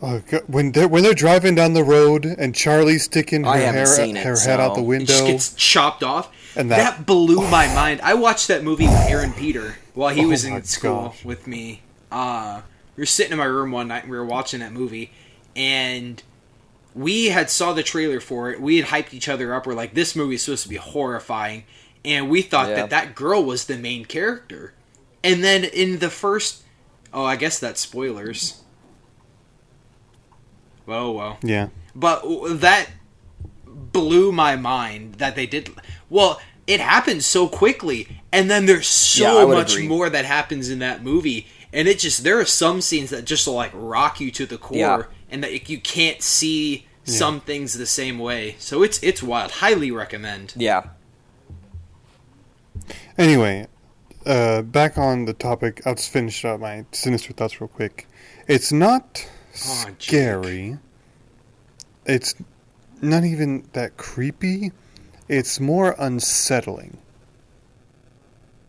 Oh, 0.00 0.22
God. 0.30 0.42
when 0.46 0.70
they're 0.72 0.86
when 0.86 1.02
they're 1.02 1.12
driving 1.14 1.56
down 1.56 1.72
the 1.72 1.82
road 1.82 2.24
and 2.24 2.54
Charlie's 2.54 3.04
sticking 3.04 3.42
her 3.42 3.52
hair 3.56 3.82
it, 4.00 4.16
her 4.18 4.38
head 4.38 4.60
out 4.60 4.76
so- 4.76 4.82
the 4.84 4.90
It 4.92 5.06
just 5.06 5.26
gets 5.26 5.52
chopped 5.54 6.02
off. 6.04 6.30
And 6.56 6.70
that, 6.70 6.98
that- 6.98 7.06
blew 7.06 7.48
my 7.48 7.66
mind. 7.74 8.00
I 8.02 8.14
watched 8.14 8.46
that 8.48 8.62
movie 8.62 8.86
with 8.86 9.08
Aaron 9.08 9.32
Peter 9.32 9.76
while 9.94 10.14
he 10.14 10.24
Oh 10.24 10.28
was 10.28 10.44
in 10.44 10.62
school 10.64 11.08
gosh. 11.08 11.24
with 11.24 11.46
me. 11.48 11.82
Uh, 12.12 12.60
we 12.96 13.02
were 13.02 13.06
sitting 13.06 13.32
in 13.32 13.38
my 13.38 13.44
room 13.44 13.70
one 13.72 13.88
night 13.88 14.02
and 14.04 14.10
we 14.10 14.16
were 14.16 14.24
watching 14.24 14.60
that 14.60 14.72
movie, 14.72 15.10
and 15.56 16.22
we 16.94 17.26
had 17.26 17.50
saw 17.50 17.72
the 17.72 17.82
trailer 17.82 18.18
for 18.20 18.50
it. 18.50 18.60
We 18.60 18.78
had 18.78 18.86
hyped 18.86 19.12
each 19.14 19.28
other 19.28 19.52
up. 19.54 19.66
We're 19.66 19.74
like, 19.74 19.94
"This 19.94 20.14
movie 20.16 20.36
is 20.36 20.42
supposed 20.42 20.62
to 20.62 20.68
be 20.68 20.76
horrifying," 20.76 21.64
and 22.04 22.28
we 22.30 22.42
thought 22.42 22.68
Yeah. 22.68 22.76
that 22.76 22.90
that 22.90 23.14
girl 23.14 23.42
was 23.44 23.64
the 23.66 23.76
main 23.78 24.04
character. 24.04 24.74
And 25.24 25.42
then 25.42 25.64
in 25.64 25.98
the 25.98 26.10
first, 26.10 26.62
oh, 27.12 27.24
I 27.24 27.36
guess 27.36 27.58
that's 27.58 27.80
spoilers. 27.80 28.60
Whoa, 30.84 30.96
oh, 30.96 31.12
well, 31.12 31.38
yeah. 31.42 31.68
But 31.94 32.22
that 32.60 32.86
blew 33.66 34.32
my 34.32 34.56
mind 34.56 35.14
that 35.16 35.34
they 35.36 35.46
did. 35.46 35.70
Well, 36.08 36.40
it 36.66 36.80
happened 36.80 37.24
so 37.24 37.48
quickly, 37.48 38.08
and 38.32 38.50
then 38.50 38.66
there's 38.66 38.86
so 38.86 39.46
would 39.46 39.54
much 39.54 39.74
agree. 39.74 39.88
more 39.88 40.08
that 40.08 40.24
happens 40.24 40.70
in 40.70 40.78
that 40.78 41.02
movie, 41.02 41.46
and 41.72 41.88
it 41.88 41.98
just 41.98 42.24
there 42.24 42.38
are 42.40 42.44
some 42.44 42.80
scenes 42.80 43.10
that 43.10 43.24
just 43.24 43.46
like 43.46 43.70
rock 43.74 44.20
you 44.20 44.30
to 44.32 44.46
the 44.46 44.56
core, 44.58 44.76
Yeah. 44.78 45.02
and 45.30 45.42
that 45.42 45.68
you 45.68 45.78
can't 45.80 46.22
see 46.22 46.86
some 47.04 47.40
things 47.40 47.72
the 47.74 47.86
same 47.86 48.18
way. 48.18 48.56
So 48.58 48.82
it's 48.82 48.98
it's 49.02 49.22
wild. 49.22 49.50
Highly 49.52 49.90
recommend. 49.90 50.54
Yeah, 50.56 50.84
Anyway, 53.18 53.66
uh, 54.24 54.62
back 54.62 54.96
on 54.96 55.24
the 55.24 55.32
topic. 55.34 55.82
I'll 55.84 55.96
just 55.96 56.10
finish 56.10 56.44
up 56.44 56.60
my 56.60 56.84
sinister 56.92 57.32
thoughts 57.32 57.60
real 57.60 57.68
quick. 57.68 58.06
It's 58.46 58.72
not 58.72 59.28
Oh, 59.66 59.84
Jake. 59.98 60.02
scary. 60.08 60.78
It's 62.06 62.34
not 63.02 63.24
even 63.24 63.68
that 63.72 63.96
creepy. 63.96 64.70
It's 65.28 65.58
more 65.58 65.94
unsettling. 65.98 66.98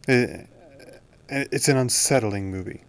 It, 0.08 0.48
it's 1.30 1.70
an 1.70 1.78
unsettling 1.78 2.50
movie. 2.50 2.82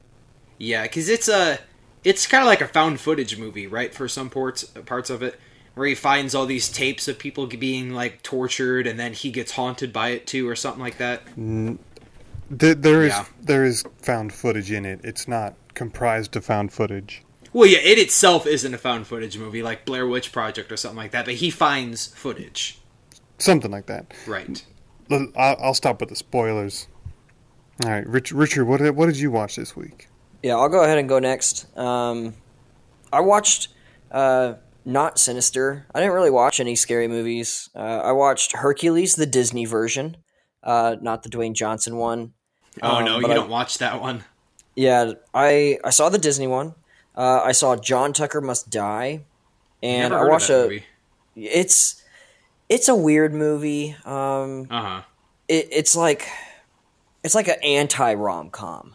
Yeah, 0.59 0.83
because 0.85 1.09
it's 1.09 1.29
a 1.29 1.59
it's 2.05 2.27
kind 2.27 2.43
of 2.43 2.47
like 2.47 2.63
a 2.63 2.69
found 2.69 3.01
footage 3.01 3.39
movie, 3.39 3.67
right? 3.67 3.95
For 3.95 4.09
some 4.09 4.31
parts 4.31 4.65
parts 4.65 5.11
of 5.11 5.23
it, 5.23 5.39
where 5.81 5.89
he 5.89 5.95
finds 5.95 6.35
all 6.35 6.45
these 6.45 6.69
tapes 6.69 7.09
of 7.09 7.19
people 7.19 7.47
being 7.47 7.95
like 7.95 8.23
tortured, 8.23 8.87
and 8.87 9.01
then 9.01 9.15
he 9.15 9.31
gets 9.31 9.53
haunted 9.53 9.95
by 9.95 10.11
it 10.11 10.27
too, 10.27 10.47
or 10.47 10.55
something 10.55 10.83
like 10.83 10.99
that. 10.99 11.23
There, 12.51 12.75
there 12.75 13.03
is 13.03 13.13
Yeah. 13.13 13.25
there 13.41 13.65
is 13.65 13.83
found 14.03 14.35
footage 14.35 14.71
in 14.71 14.85
it. 14.85 15.01
It's 15.03 15.27
not 15.27 15.55
comprised 15.73 16.37
of 16.37 16.45
found 16.45 16.71
footage. 16.75 17.23
Well, 17.55 17.67
yeah, 17.67 17.79
it 17.79 17.97
itself 17.99 18.47
isn't 18.47 18.75
a 18.75 18.77
found 18.77 19.07
footage 19.07 19.39
movie 19.39 19.63
like 19.63 19.87
Blair 19.87 20.07
Witch 20.07 20.33
Project 20.33 20.71
or 20.71 20.77
something 20.77 20.99
like 20.99 21.13
that, 21.13 21.25
but 21.25 21.35
he 21.35 21.49
finds 21.49 22.09
footage. 22.09 22.79
Something 23.39 23.71
like 23.71 23.87
that. 23.87 24.13
Right. 24.27 24.63
L- 25.11 25.33
I'll, 25.35 25.57
I'll 25.63 25.75
stop 25.75 25.99
with 26.01 26.11
the 26.11 26.15
spoilers. 26.17 26.89
All 27.83 27.91
right, 27.91 28.07
Rich, 28.07 28.33
Richard, 28.33 28.67
what 28.67 28.81
did, 28.81 28.95
what 28.95 29.07
did 29.07 29.17
you 29.17 29.31
watch 29.31 29.57
this 29.57 29.75
week? 29.75 30.09
yeah. 30.43 30.57
I'll 30.57 30.69
go 30.69 30.85
ahead 30.85 30.99
and 30.99 31.09
go 31.09 31.19
next. 31.19 31.67
Um, 31.79 32.35
I 33.11 33.21
watched 33.21 33.69
uh, 34.13 34.55
not 34.85 35.19
Sinister. 35.19 35.87
I 35.95 36.01
didn't 36.01 36.15
really 36.15 36.31
watch 36.31 36.61
any 36.61 36.75
scary 36.77 37.09
movies. 37.09 37.69
Uh, 37.75 37.79
I 37.79 38.13
watched 38.13 38.57
Hercules, 38.57 39.15
the 39.17 39.27
Disney 39.27 39.65
version, 39.65 40.17
uh, 40.63 40.97
not 41.01 41.23
the 41.23 41.29
Dwayne 41.29 41.55
Johnson 41.55 41.97
one. 41.97 42.33
Oh 42.83 42.97
Um, 42.97 43.05
no, 43.05 43.19
you 43.19 43.27
I- 43.27 43.35
don't 43.35 43.51
watch 43.51 43.79
that 43.79 44.01
one. 44.01 44.25
Yeah, 44.77 45.13
I 45.35 45.79
I 45.85 45.91
saw 45.91 46.09
the 46.09 46.19
Disney 46.19 46.47
one. 46.47 46.75
Uh, 47.17 47.41
I 47.45 47.53
saw 47.53 47.77
John 47.77 48.13
Tucker 48.13 48.41
Must 48.41 48.71
Die, 48.71 49.25
and 49.83 50.15
I 50.15 50.25
watched 50.25 50.49
a. 50.49 50.63
movie. 50.63 50.85
It's 51.37 52.03
it's 52.69 52.89
a 52.89 52.95
weird 52.95 53.35
movie. 53.35 53.97
Um, 54.05 54.69
Uh 54.71 54.83
huh. 54.83 55.03
it, 55.49 55.69
it's 55.73 55.97
like 55.97 56.29
it's 57.25 57.35
like 57.35 57.49
an 57.49 57.57
anti 57.63 58.15
rom 58.15 58.51
com. 58.51 58.95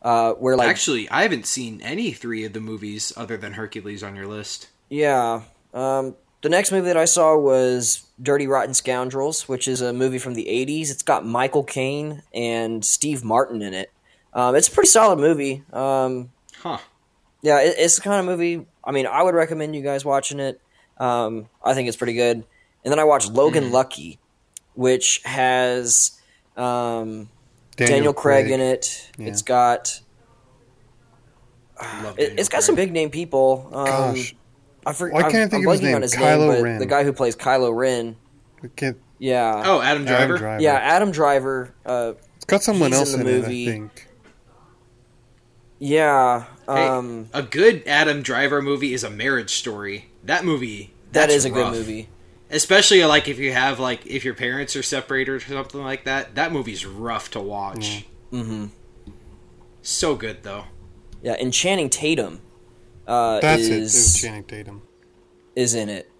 Uh, 0.00 0.32
where 0.34 0.56
like 0.56 0.68
Actually, 0.68 1.08
I 1.10 1.22
haven't 1.22 1.46
seen 1.46 1.80
any 1.82 2.12
three 2.12 2.44
of 2.44 2.52
the 2.52 2.60
movies 2.60 3.12
other 3.16 3.36
than 3.36 3.54
Hercules 3.54 4.02
on 4.02 4.14
your 4.14 4.26
list. 4.26 4.68
Yeah, 4.90 5.42
um, 5.72 6.14
the 6.42 6.48
next 6.48 6.72
movie 6.72 6.86
that 6.88 6.96
I 6.96 7.04
saw 7.06 7.36
was 7.36 8.06
Dirty 8.22 8.46
Rotten 8.46 8.74
Scoundrels, 8.74 9.48
which 9.48 9.66
is 9.66 9.80
a 9.80 9.92
movie 9.92 10.18
from 10.18 10.34
the 10.34 10.44
'80s. 10.46 10.90
It's 10.90 11.02
got 11.02 11.24
Michael 11.26 11.64
Caine 11.64 12.22
and 12.32 12.84
Steve 12.84 13.24
Martin 13.24 13.62
in 13.62 13.74
it. 13.74 13.90
Um, 14.32 14.54
it's 14.56 14.68
a 14.68 14.70
pretty 14.70 14.88
solid 14.88 15.18
movie. 15.18 15.62
Um, 15.72 16.30
Huh. 16.60 16.78
yeah, 17.42 17.60
it, 17.60 17.74
it's 17.78 17.96
the 17.96 18.02
kind 18.02 18.20
of 18.20 18.26
movie. 18.26 18.66
I 18.82 18.90
mean, 18.92 19.06
I 19.06 19.22
would 19.22 19.34
recommend 19.34 19.74
you 19.76 19.82
guys 19.82 20.04
watching 20.04 20.40
it. 20.40 20.60
Um, 20.98 21.48
I 21.62 21.74
think 21.74 21.88
it's 21.88 21.96
pretty 21.96 22.14
good. 22.14 22.44
And 22.84 22.92
then 22.92 22.98
I 22.98 23.04
watched 23.04 23.30
Logan 23.32 23.72
Lucky, 23.72 24.18
which 24.74 25.22
has 25.24 26.18
um, 26.56 27.28
Daniel, 27.76 28.12
Craig, 28.12 28.50
in 28.50 28.60
it. 28.60 29.10
Yeah. 29.18 29.28
It's 29.28 29.42
got 29.42 30.00
Love 32.02 32.18
it, 32.18 32.38
it's 32.38 32.48
got 32.48 32.62
some 32.62 32.74
big 32.74 32.92
name 32.92 33.10
people. 33.10 33.68
Um, 33.72 33.86
Gosh, 33.86 34.34
I 34.86 34.92
for, 34.92 35.10
why 35.10 35.22
can't 35.22 35.34
I 35.34 35.38
I'm- 35.40 35.50
think 35.50 35.62
I'm 35.64 35.68
of 35.68 35.72
his 35.72 35.80
blanking 35.80 35.84
name? 35.84 35.94
on 35.96 36.02
his 36.02 36.14
Kylo 36.14 36.38
name, 36.38 36.48
but 36.48 36.62
Ren. 36.62 36.78
the 36.78 36.86
guy 36.86 37.04
who 37.04 37.12
plays 37.12 37.36
Kylo 37.36 37.74
Ren. 37.76 38.16
I 38.62 38.66
can't- 38.76 38.96
Yeah, 39.18 39.62
Oh, 39.64 39.80
Adam 39.80 40.04
Driver. 40.04 40.22
Adam 40.22 40.36
Driver. 40.38 40.62
yeah, 40.62 40.74
Adam 40.74 41.10
Driver. 41.10 41.74
Uh, 41.86 42.12
It's 42.36 42.44
got 42.44 42.62
someone 42.62 42.90
He's 42.90 42.98
else 43.00 43.14
in 43.14 43.20
in, 43.20 43.26
the 43.26 43.32
it, 43.32 43.40
movie. 43.42 43.68
I 43.68 43.72
think. 43.72 44.06
yeah, 45.78 46.44
Hey, 46.66 46.86
um, 46.86 47.28
a 47.32 47.42
good 47.42 47.82
Adam 47.86 48.22
Driver 48.22 48.62
movie 48.62 48.94
is 48.94 49.04
a 49.04 49.10
Marriage 49.10 49.54
Story. 49.54 50.06
That 50.24 50.44
movie. 50.44 50.92
that's 51.12 51.44
a 51.44 51.52
rough. 51.52 51.72
good 51.72 51.78
movie. 51.78 52.08
Especially 52.50 53.04
like 53.04 53.28
if 53.28 53.38
you 53.38 53.52
have 53.52 53.80
like 53.80 54.06
if 54.06 54.24
your 54.24 54.34
parents 54.34 54.76
are 54.76 54.82
separated 54.82 55.30
or 55.32 55.40
something 55.40 55.82
like 55.82 56.04
that. 56.04 56.34
That 56.34 56.52
movie's 56.52 56.86
rough 56.86 57.30
to 57.32 57.40
watch. 57.40 58.06
hmm 58.30 58.66
So 59.82 60.14
good 60.14 60.42
though. 60.42 60.64
Yeah, 61.22 61.32
and 61.40 61.52
Channing 61.52 61.88
Tatum 61.90 62.40
uh, 63.06 63.40
That's 63.40 63.62
it. 63.62 63.72
It 63.72 63.78
is 63.82 63.94
was 63.94 64.20
Channing 64.20 64.44
Tatum. 64.44 64.82
is 65.56 65.74
in 65.74 65.88
it. 65.88 66.10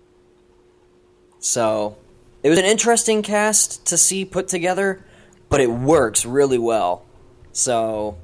So 1.41 1.97
it 2.43 2.49
was 2.51 2.59
an 2.59 2.64
interesting 2.64 3.22
cast 3.22 3.87
to 3.87 3.97
see 3.97 4.24
put 4.24 4.49
together, 4.49 5.05
but 5.49 5.61
it 5.61 5.70
works 5.70 6.24
really 6.24 6.59
well. 6.59 7.05
So 7.53 8.16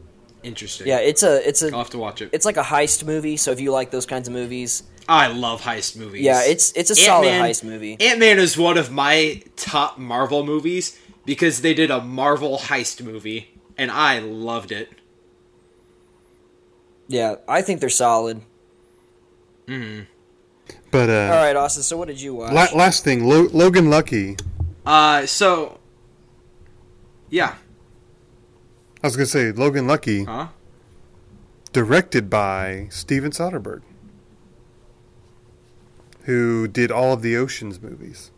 Interesting. 0.42 0.86
yeah, 0.86 0.98
it's 0.98 1.22
a 1.22 1.46
it's 1.46 1.62
I'll 1.62 1.74
a 1.74 1.78
have 1.78 1.90
to 1.90 1.98
watch 1.98 2.22
it. 2.22 2.30
it's 2.32 2.46
like 2.46 2.56
a 2.56 2.62
heist 2.62 3.04
movie. 3.04 3.36
So 3.36 3.50
if 3.52 3.60
you 3.60 3.72
like 3.72 3.90
those 3.90 4.06
kinds 4.06 4.26
of 4.26 4.32
movies, 4.34 4.82
I 5.08 5.26
love 5.28 5.60
heist 5.60 5.96
movies. 5.96 6.22
yeah, 6.22 6.42
it's 6.44 6.72
it's 6.72 6.90
a 6.90 6.94
solid 6.96 7.28
Ant-Man- 7.28 7.50
heist 7.50 7.62
movie. 7.64 7.96
Ant 8.00 8.18
Man 8.18 8.38
is 8.38 8.56
one 8.56 8.78
of 8.78 8.90
my 8.90 9.42
top 9.56 9.98
Marvel 9.98 10.44
movies 10.44 10.98
because 11.26 11.60
they 11.60 11.74
did 11.74 11.90
a 11.90 12.00
Marvel 12.00 12.56
heist 12.58 13.02
movie 13.02 13.50
and 13.76 13.90
I 13.90 14.18
loved 14.20 14.72
it. 14.72 14.88
Yeah, 17.08 17.36
I 17.48 17.60
think 17.62 17.80
they're 17.80 17.88
solid. 17.90 18.40
But 20.90 21.08
uh, 21.10 21.32
All 21.32 21.42
right, 21.42 21.54
Austin. 21.56 21.82
So 21.82 21.96
what 21.96 22.08
did 22.08 22.20
you 22.20 22.34
watch? 22.34 22.52
la- 22.52 22.76
last 22.76 23.04
thing, 23.04 23.24
Lo- 23.24 23.48
Logan 23.52 23.88
Lucky. 23.90 24.36
Uh, 24.84 25.26
so 25.26 25.78
yeah, 27.28 27.54
I 29.02 29.06
was 29.06 29.16
gonna 29.16 29.26
say 29.26 29.52
Logan 29.52 29.86
Lucky, 29.86 30.24
huh? 30.24 30.48
directed 31.72 32.28
by 32.28 32.88
Steven 32.90 33.30
Soderbergh, 33.30 33.82
who 36.24 36.66
did 36.68 36.90
all 36.90 37.12
of 37.12 37.22
the 37.22 37.36
Ocean's 37.36 37.80
movies. 37.80 38.30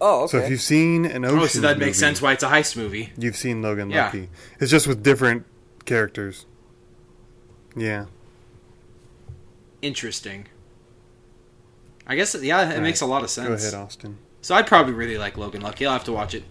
Oh, 0.00 0.26
So 0.26 0.38
if 0.38 0.50
you've 0.50 0.60
seen 0.60 1.04
an 1.06 1.24
ocean, 1.24 1.38
Oh, 1.38 1.46
so 1.46 1.60
that 1.60 1.78
makes 1.78 1.98
sense 1.98 2.20
why 2.20 2.32
it's 2.32 2.42
a 2.42 2.48
heist 2.48 2.76
movie. 2.76 3.12
You've 3.16 3.36
seen 3.36 3.62
Logan 3.62 3.90
Yeah. 3.90 4.06
Lucky. 4.06 4.28
It's 4.60 4.70
just 4.70 4.86
with 4.86 5.02
different 5.02 5.46
characters. 5.86 6.44
Yeah. 7.76 8.06
Interesting. 9.84 10.46
I 12.06 12.16
guess 12.16 12.34
yeah, 12.42 12.70
it 12.70 12.76
All 12.76 12.80
makes 12.82 13.02
a 13.02 13.06
lot 13.06 13.22
of 13.22 13.28
sense. 13.28 13.48
Go 13.48 13.54
ahead, 13.54 13.74
Austin. 13.74 14.18
So 14.40 14.54
I'd 14.54 14.66
probably 14.66 14.94
really 14.94 15.18
like 15.18 15.36
Logan 15.36 15.60
Lucky. 15.60 15.84
I'll 15.84 15.92
have 15.92 16.04
to 16.04 16.12
watch 16.12 16.34
it. 16.34 16.44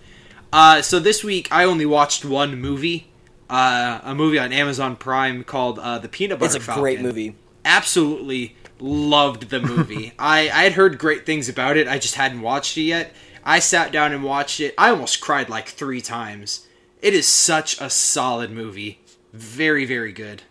Uh, 0.52 0.84
so 0.84 1.00
this 1.00 1.24
week 1.24 1.48
I 1.52 1.64
only 1.64 1.86
watched 1.86 2.24
one 2.24 2.60
movie, 2.60 3.08
uh, 3.50 4.02
a 4.04 4.14
movie 4.14 4.38
on 4.38 4.54
Amazon 4.54 4.96
Prime 4.96 5.44
called 5.44 5.80
uh, 5.80 5.98
The 5.98 6.08
Peanut 6.10 6.38
Butter 6.38 6.56
it's 6.56 6.56
a 6.56 6.60
Falcon. 6.60 6.84
great 6.84 7.02
movie. 7.02 7.36
Absolutely 7.66 8.56
loved 8.80 9.50
the 9.50 9.60
movie. 9.60 10.14
I 10.20 10.42
I 10.42 10.64
had 10.64 10.74
heard 10.74 11.00
great 11.00 11.26
things 11.26 11.50
about 11.50 11.76
it. 11.76 11.88
I 11.88 11.98
just 11.98 12.16
hadn't 12.16 12.42
watched 12.42 12.78
it 12.78 12.84
yet. 12.84 13.14
I 13.44 13.58
sat 13.60 13.92
down 13.92 14.12
and 14.14 14.24
watched 14.24 14.60
it. 14.60 14.76
I 14.78 14.92
almost 14.92 15.22
cried 15.22 15.50
like 15.50 15.68
three 15.70 16.02
times. 16.02 16.68
It 17.02 17.16
is 17.16 17.28
such 17.28 17.82
a 17.82 17.90
solid 17.90 18.52
movie. 18.52 19.02
Very 19.34 19.86
very 19.86 20.12
good. 20.12 20.44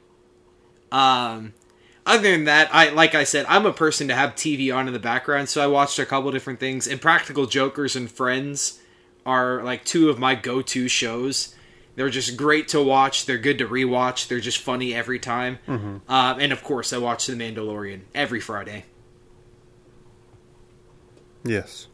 Um, 0.91 1.55
other 2.05 2.31
than 2.31 2.45
that, 2.45 2.75
I 2.75 2.91
like 2.91 3.15
I 3.15 3.25
said, 3.25 3.47
I'm 3.49 3.67
a 3.67 3.73
person 3.73 4.09
to 4.09 4.15
have 4.15 4.35
TV 4.35 4.75
on 4.75 4.87
in 4.87 4.93
the 4.93 4.99
background, 4.99 5.49
so 5.49 5.63
I 5.63 5.67
watched 5.67 5.99
a 5.99 6.07
couple 6.07 6.31
different 6.33 6.61
things. 6.61 6.87
And 6.87 7.01
Practical 7.01 7.47
Jokers 7.47 7.95
and 7.97 8.11
Friends 8.11 8.81
are 9.25 9.63
like 9.63 9.85
two 9.85 10.11
of 10.11 10.19
my 10.19 10.35
go-to 10.35 10.89
shows. 10.89 11.55
They're 11.95 12.11
just 12.11 12.37
great 12.37 12.69
to 12.69 12.83
watch. 12.83 13.27
They're 13.27 13.39
good 13.39 13.59
to 13.59 13.69
rewatch. 13.69 14.27
They're 14.29 14.41
just 14.41 14.59
funny 14.59 14.95
every 14.95 15.19
time. 15.19 15.59
Um, 16.09 16.41
and 16.41 16.51
of 16.53 16.65
course, 16.65 16.93
I 16.93 16.99
watch 16.99 17.27
The 17.27 17.35
Mandalorian 17.35 18.01
every 18.15 18.41
Friday. 18.41 18.87
Yes. 21.45 21.87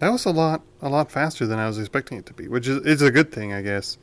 That 0.00 0.10
was 0.10 0.24
a 0.26 0.30
lot, 0.30 0.62
a 0.82 0.88
lot 0.88 1.10
faster 1.10 1.46
than 1.46 1.58
I 1.58 1.66
was 1.68 1.78
expecting 1.78 2.18
it 2.18 2.26
to 2.26 2.34
be, 2.34 2.48
which 2.48 2.66
is 2.68 2.84
is 2.84 3.00
a 3.00 3.10
good 3.10 3.32
thing, 3.32 3.52
I 3.54 3.62
guess. 3.62 3.96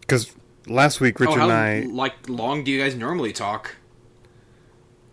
Because 0.00 0.32
last 0.66 1.00
week, 1.00 1.20
oh, 1.20 1.24
Richard 1.24 1.34
oh, 1.34 1.48
how 1.48 1.50
and 1.50 1.52
I 1.52 1.92
like 1.92 2.28
long 2.28 2.64
do 2.64 2.70
you 2.70 2.80
guys 2.80 2.94
normally 2.94 3.32
talk? 3.32 3.76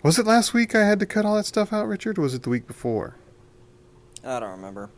was 0.02 0.18
it 0.18 0.26
last 0.26 0.54
week 0.54 0.74
I 0.76 0.86
had 0.88 1.00
to 1.02 1.06
cut 1.06 1.26
all 1.26 1.36
that 1.36 1.45
stuff 1.45 1.74
out, 1.74 1.88
Richard, 1.88 2.18
or 2.18 2.22
was 2.22 2.34
it 2.34 2.43
the 2.43 2.50
week 2.50 2.66
before? 2.68 3.16
I 4.24 4.39
don't 4.39 4.52
remember. 4.52 4.89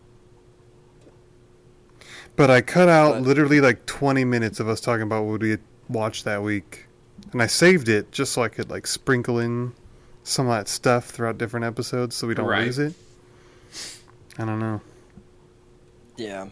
But 2.36 2.50
I 2.50 2.62
cut 2.62 2.88
out 2.90 3.14
But- 3.16 3.24
literally 3.24 3.62
like 3.62 3.86
20 3.86 4.24
minutes 4.26 4.60
of 4.60 4.68
us 4.70 4.80
talking 4.80 5.04
about 5.04 5.24
what 5.26 5.42
we 5.42 5.50
had 5.52 5.60
watched 5.90 6.24
that 6.26 6.44
week. 6.44 6.86
And 7.32 7.42
I 7.42 7.48
saved 7.48 7.90
it 7.90 8.12
just 8.12 8.32
so 8.32 8.44
I 8.44 8.48
could 8.48 8.70
like 8.70 8.88
sprinkle 8.88 9.40
in 9.40 9.74
some 10.24 10.48
of 10.48 10.54
that 10.54 10.68
stuff 10.68 11.10
throughout 11.10 11.38
different 11.38 11.66
episodes 11.66 12.16
so 12.16 12.28
we 12.28 12.34
don't 12.36 12.46
Right. 12.48 12.66
lose 12.66 12.80
it. 12.80 12.94
I 14.38 14.46
don't 14.46 14.60
know. 14.60 14.82
Yeah. 16.16 16.48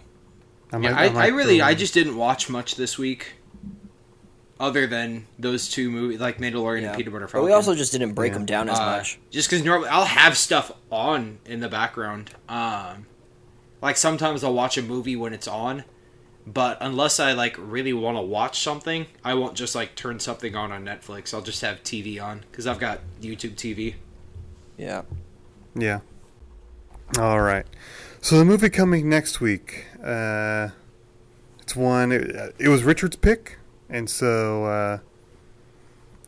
I, 0.72 0.78
yeah, 0.78 0.92
might- 0.92 0.94
I, 0.94 1.06
I, 1.06 1.10
might 1.10 1.34
really, 1.34 1.62
I 1.62 1.74
just 1.74 1.94
didn't 1.94 2.18
watch 2.18 2.50
much 2.50 2.76
this 2.76 2.98
week, 2.98 3.34
other 4.60 4.86
than 4.88 5.26
those 5.38 5.70
two 5.70 5.90
movies, 5.90 6.20
like 6.20 6.38
Mandalorian 6.40 6.82
yeah. 6.82 6.88
and 6.90 6.98
Peter 6.98 7.10
Butter 7.12 7.30
But 7.32 7.44
we 7.44 7.52
also 7.54 7.76
just 7.76 7.92
didn't 7.92 8.14
break 8.14 8.32
Yeah. 8.32 8.40
them 8.40 8.46
down 8.46 8.70
as 8.70 8.80
Uh, 8.80 8.86
much. 8.98 9.20
Just 9.30 9.50
because 9.50 9.64
normally 9.64 9.90
I'll 9.90 10.06
have 10.06 10.38
stuff 10.38 10.72
on 10.92 11.40
in 11.46 11.60
the 11.62 11.70
background. 11.70 12.32
Um, 12.50 13.06
like 13.82 13.96
sometimes 13.98 14.44
I'll 14.44 14.54
watch 14.54 14.78
a 14.78 14.82
movie 14.82 15.16
when 15.16 15.34
it's 15.34 15.48
on, 15.48 15.86
but 16.46 16.78
unless 16.82 17.20
I 17.20 17.32
like 17.32 17.56
really 17.58 17.94
want 17.94 18.18
to 18.18 18.22
watch 18.22 18.62
something, 18.62 19.06
I 19.24 19.34
won't 19.36 19.56
just 19.56 19.76
like 19.76 19.96
turn 19.96 20.20
something 20.20 20.56
on 20.56 20.72
on 20.72 20.84
Netflix. 20.84 21.34
I'll 21.34 21.42
just 21.42 21.62
have 21.62 21.82
TV 21.84 22.22
on 22.22 22.44
because 22.52 22.68
I've 22.68 22.80
got 22.80 23.00
YouTube 23.22 23.56
TV. 23.56 23.96
Yeah. 24.78 25.04
Yeah. 25.76 26.00
All 27.18 27.40
right. 27.40 27.66
So 28.22 28.38
the 28.38 28.44
movie 28.46 28.70
coming 28.70 29.08
next 29.08 29.40
week, 29.40 29.86
uh, 30.04 30.70
it's 31.62 31.76
one. 31.76 32.12
It, 32.12 32.54
it 32.60 32.68
was 32.68 32.84
Richard's 32.84 33.16
pick, 33.16 33.59
and 33.90 34.10
so 34.10 34.66
uh, 34.66 35.00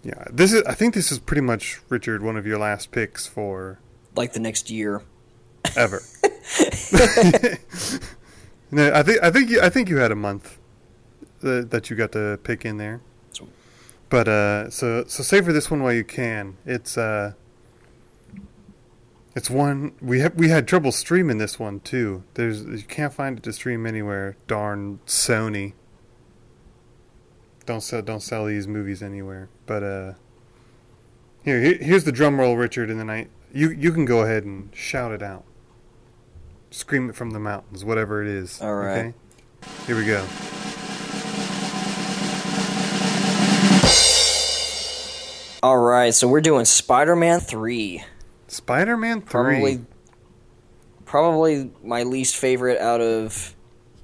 yeah, 0.03 0.23
this 0.31 0.53
is. 0.53 0.63
I 0.63 0.73
think 0.73 0.93
this 0.93 1.11
is 1.11 1.19
pretty 1.19 1.41
much 1.41 1.81
Richard, 1.89 2.23
one 2.23 2.37
of 2.37 2.47
your 2.47 2.57
last 2.57 2.91
picks 2.91 3.27
for 3.27 3.79
Like 4.15 4.33
the 4.33 4.39
next 4.39 4.69
year. 4.69 5.03
ever. 5.75 6.01
no, 8.71 8.91
I 8.93 9.03
think 9.03 9.23
I 9.23 9.31
think 9.31 9.49
you, 9.49 9.61
I 9.61 9.69
think 9.69 9.89
you 9.89 9.97
had 9.97 10.11
a 10.11 10.15
month 10.15 10.57
that, 11.41 11.71
that 11.71 11.89
you 11.89 11.95
got 11.95 12.11
to 12.13 12.39
pick 12.43 12.65
in 12.65 12.77
there. 12.77 13.01
But 14.09 14.27
uh, 14.27 14.69
so 14.69 15.05
so 15.07 15.23
savor 15.23 15.53
this 15.53 15.71
one 15.71 15.83
while 15.83 15.93
you 15.93 16.03
can. 16.03 16.57
It's 16.65 16.97
uh, 16.97 17.33
it's 19.35 19.49
one 19.49 19.93
we 20.01 20.19
have 20.19 20.35
we 20.35 20.49
had 20.49 20.67
trouble 20.67 20.91
streaming 20.91 21.37
this 21.37 21.59
one 21.59 21.79
too. 21.79 22.23
There's 22.33 22.63
you 22.65 22.83
can't 22.83 23.13
find 23.13 23.37
it 23.37 23.43
to 23.43 23.53
stream 23.53 23.85
anywhere. 23.85 24.35
Darn 24.47 24.99
Sony. 25.05 25.73
Don't 27.65 27.81
sell 27.81 28.01
don't 28.01 28.21
sell 28.21 28.45
these 28.45 28.67
movies 28.67 29.03
anywhere. 29.03 29.49
But 29.65 29.83
uh, 29.83 30.13
here, 31.43 31.61
here 31.61 31.77
here's 31.77 32.03
the 32.03 32.11
drum 32.11 32.39
roll, 32.39 32.57
Richard, 32.57 32.89
and 32.89 32.99
then 32.99 33.09
I 33.09 33.27
you 33.53 33.69
you 33.69 33.91
can 33.91 34.05
go 34.05 34.21
ahead 34.21 34.43
and 34.43 34.75
shout 34.75 35.11
it 35.11 35.21
out. 35.21 35.43
Scream 36.71 37.09
it 37.09 37.15
from 37.15 37.31
the 37.31 37.39
mountains, 37.39 37.83
whatever 37.83 38.21
it 38.21 38.27
is. 38.27 38.61
All 38.61 38.73
right. 38.73 38.97
Okay? 38.97 39.13
Here 39.87 39.95
we 39.95 40.05
go. 40.05 40.25
All 45.63 45.77
right, 45.77 46.11
so 46.11 46.27
we're 46.27 46.41
doing 46.41 46.65
Spider-Man 46.65 47.39
3. 47.39 48.03
Spider-Man 48.47 49.21
3. 49.21 49.27
Probably 49.29 49.85
probably 51.05 51.71
my 51.83 52.01
least 52.03 52.37
favorite 52.37 52.79
out 52.79 52.99
of 52.99 53.55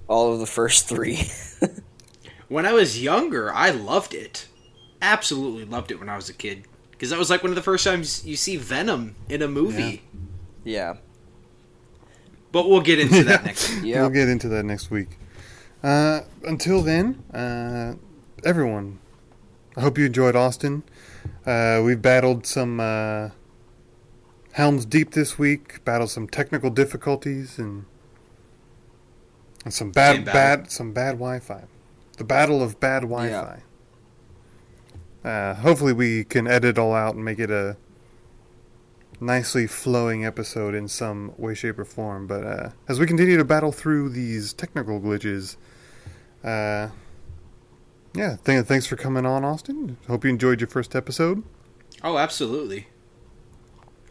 all 0.08 0.34
of 0.34 0.40
the 0.40 0.46
first 0.46 0.88
3. 0.88 1.20
When 2.48 2.66
I 2.66 2.74
was 2.74 3.02
younger, 3.02 3.54
I 3.54 3.70
loved 3.72 4.14
it. 4.14 4.48
Absolutely 5.02 5.66
loved 5.66 5.92
it 5.92 6.00
when 6.00 6.10
I 6.10 6.16
was 6.16 6.30
a 6.30 6.34
kid 6.34 6.66
because 6.92 7.10
that 7.12 7.20
was 7.20 7.30
like 7.30 7.44
one 7.44 7.52
of 7.52 7.56
the 7.56 7.62
first 7.62 7.84
times 7.86 8.26
you 8.26 8.36
see 8.36 8.58
Venom 8.58 9.16
in 9.30 9.42
a 9.42 9.48
movie. 9.48 10.04
yeah. 10.64 10.96
But 12.52 12.70
we'll 12.70 12.82
get 12.82 13.00
into 13.00 13.24
that 13.26 13.44
next. 13.46 13.70
week. 13.76 13.84
Yeah. 13.84 14.02
We'll 14.02 14.10
get 14.10 14.30
into 14.30 14.48
that 14.50 14.64
next 14.64 14.90
week. 14.90 15.20
Uh, 15.84 16.22
until 16.46 16.82
then, 16.82 17.22
uh, 17.34 17.94
everyone, 18.44 19.00
I 19.76 19.82
hope 19.82 19.98
you 19.98 20.06
enjoyed 20.06 20.36
Austin. 20.36 20.84
Uh, 21.46 21.82
we've 21.86 22.02
battled 22.02 22.48
some 22.48 22.80
uh, 22.80 23.30
Helms 24.54 24.86
Deep 24.86 25.12
this 25.12 25.38
week, 25.38 25.84
battled 25.86 26.10
some 26.10 26.28
technical 26.28 26.70
difficulties, 26.70 27.60
and 27.60 27.86
and 29.66 29.74
some 29.74 29.92
bad, 29.92 30.24
bad, 30.26 30.72
some 30.72 30.94
bad 30.94 31.12
Wi-Fi. 31.14 31.66
The 32.18 32.24
battle 32.24 32.62
of 32.62 32.80
bad 32.80 33.02
Wi-Fi. 33.02 33.64
Uh, 35.24 35.54
hopefully, 35.56 35.94
we 35.94 36.24
can 36.24 36.48
edit 36.48 36.78
all 36.78 36.94
out 36.94 37.16
and 37.16 37.24
make 37.24 37.40
it 37.40 37.52
a 37.52 37.78
nicely 39.20 39.68
flowing 39.68 40.26
episode 40.26 40.76
in 40.76 40.88
some 40.88 41.34
way, 41.38 41.54
shape, 41.54 41.80
or 41.80 41.86
form. 41.86 42.28
But 42.28 42.44
uh, 42.44 42.70
as 42.88 43.00
we 43.00 43.08
continue 43.08 43.38
to 43.38 43.46
battle 43.46 43.72
through 43.72 44.10
these 44.10 44.54
technical 44.54 45.00
glitches, 45.00 45.58
uh, 46.44 46.90
yeah, 48.14 48.38
th- 48.44 48.66
thanks 48.66 48.86
for 48.88 48.96
coming 48.96 49.26
on, 49.26 49.44
Austin. 49.44 49.98
Hope 50.08 50.24
you 50.24 50.30
enjoyed 50.30 50.62
your 50.62 50.70
first 50.70 50.96
episode. 50.96 51.44
Oh, 52.04 52.18
absolutely. 52.18 52.88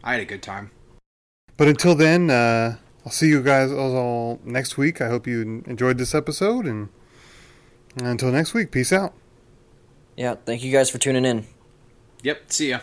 I 0.03 0.13
had 0.13 0.21
a 0.21 0.25
good 0.25 0.43
time. 0.43 0.71
But 1.57 1.67
until 1.67 1.95
then, 1.95 2.29
uh, 2.29 2.77
I'll 3.05 3.11
see 3.11 3.27
you 3.29 3.41
guys 3.41 3.71
all 3.71 4.39
next 4.43 4.77
week. 4.77 5.01
I 5.01 5.07
hope 5.07 5.25
you 5.25 5.63
enjoyed 5.65 5.97
this 5.97 6.13
episode, 6.13 6.65
and 6.65 6.89
until 8.05 8.31
next 8.31 8.53
week, 8.53 8.71
peace 8.71 8.91
out. 8.91 9.13
Yeah, 10.15 10.35
thank 10.45 10.63
you 10.63 10.71
guys 10.71 10.89
for 10.89 10.97
tuning 10.97 11.25
in. 11.25 11.45
Yep. 12.23 12.51
See 12.51 12.69
ya. 12.69 12.79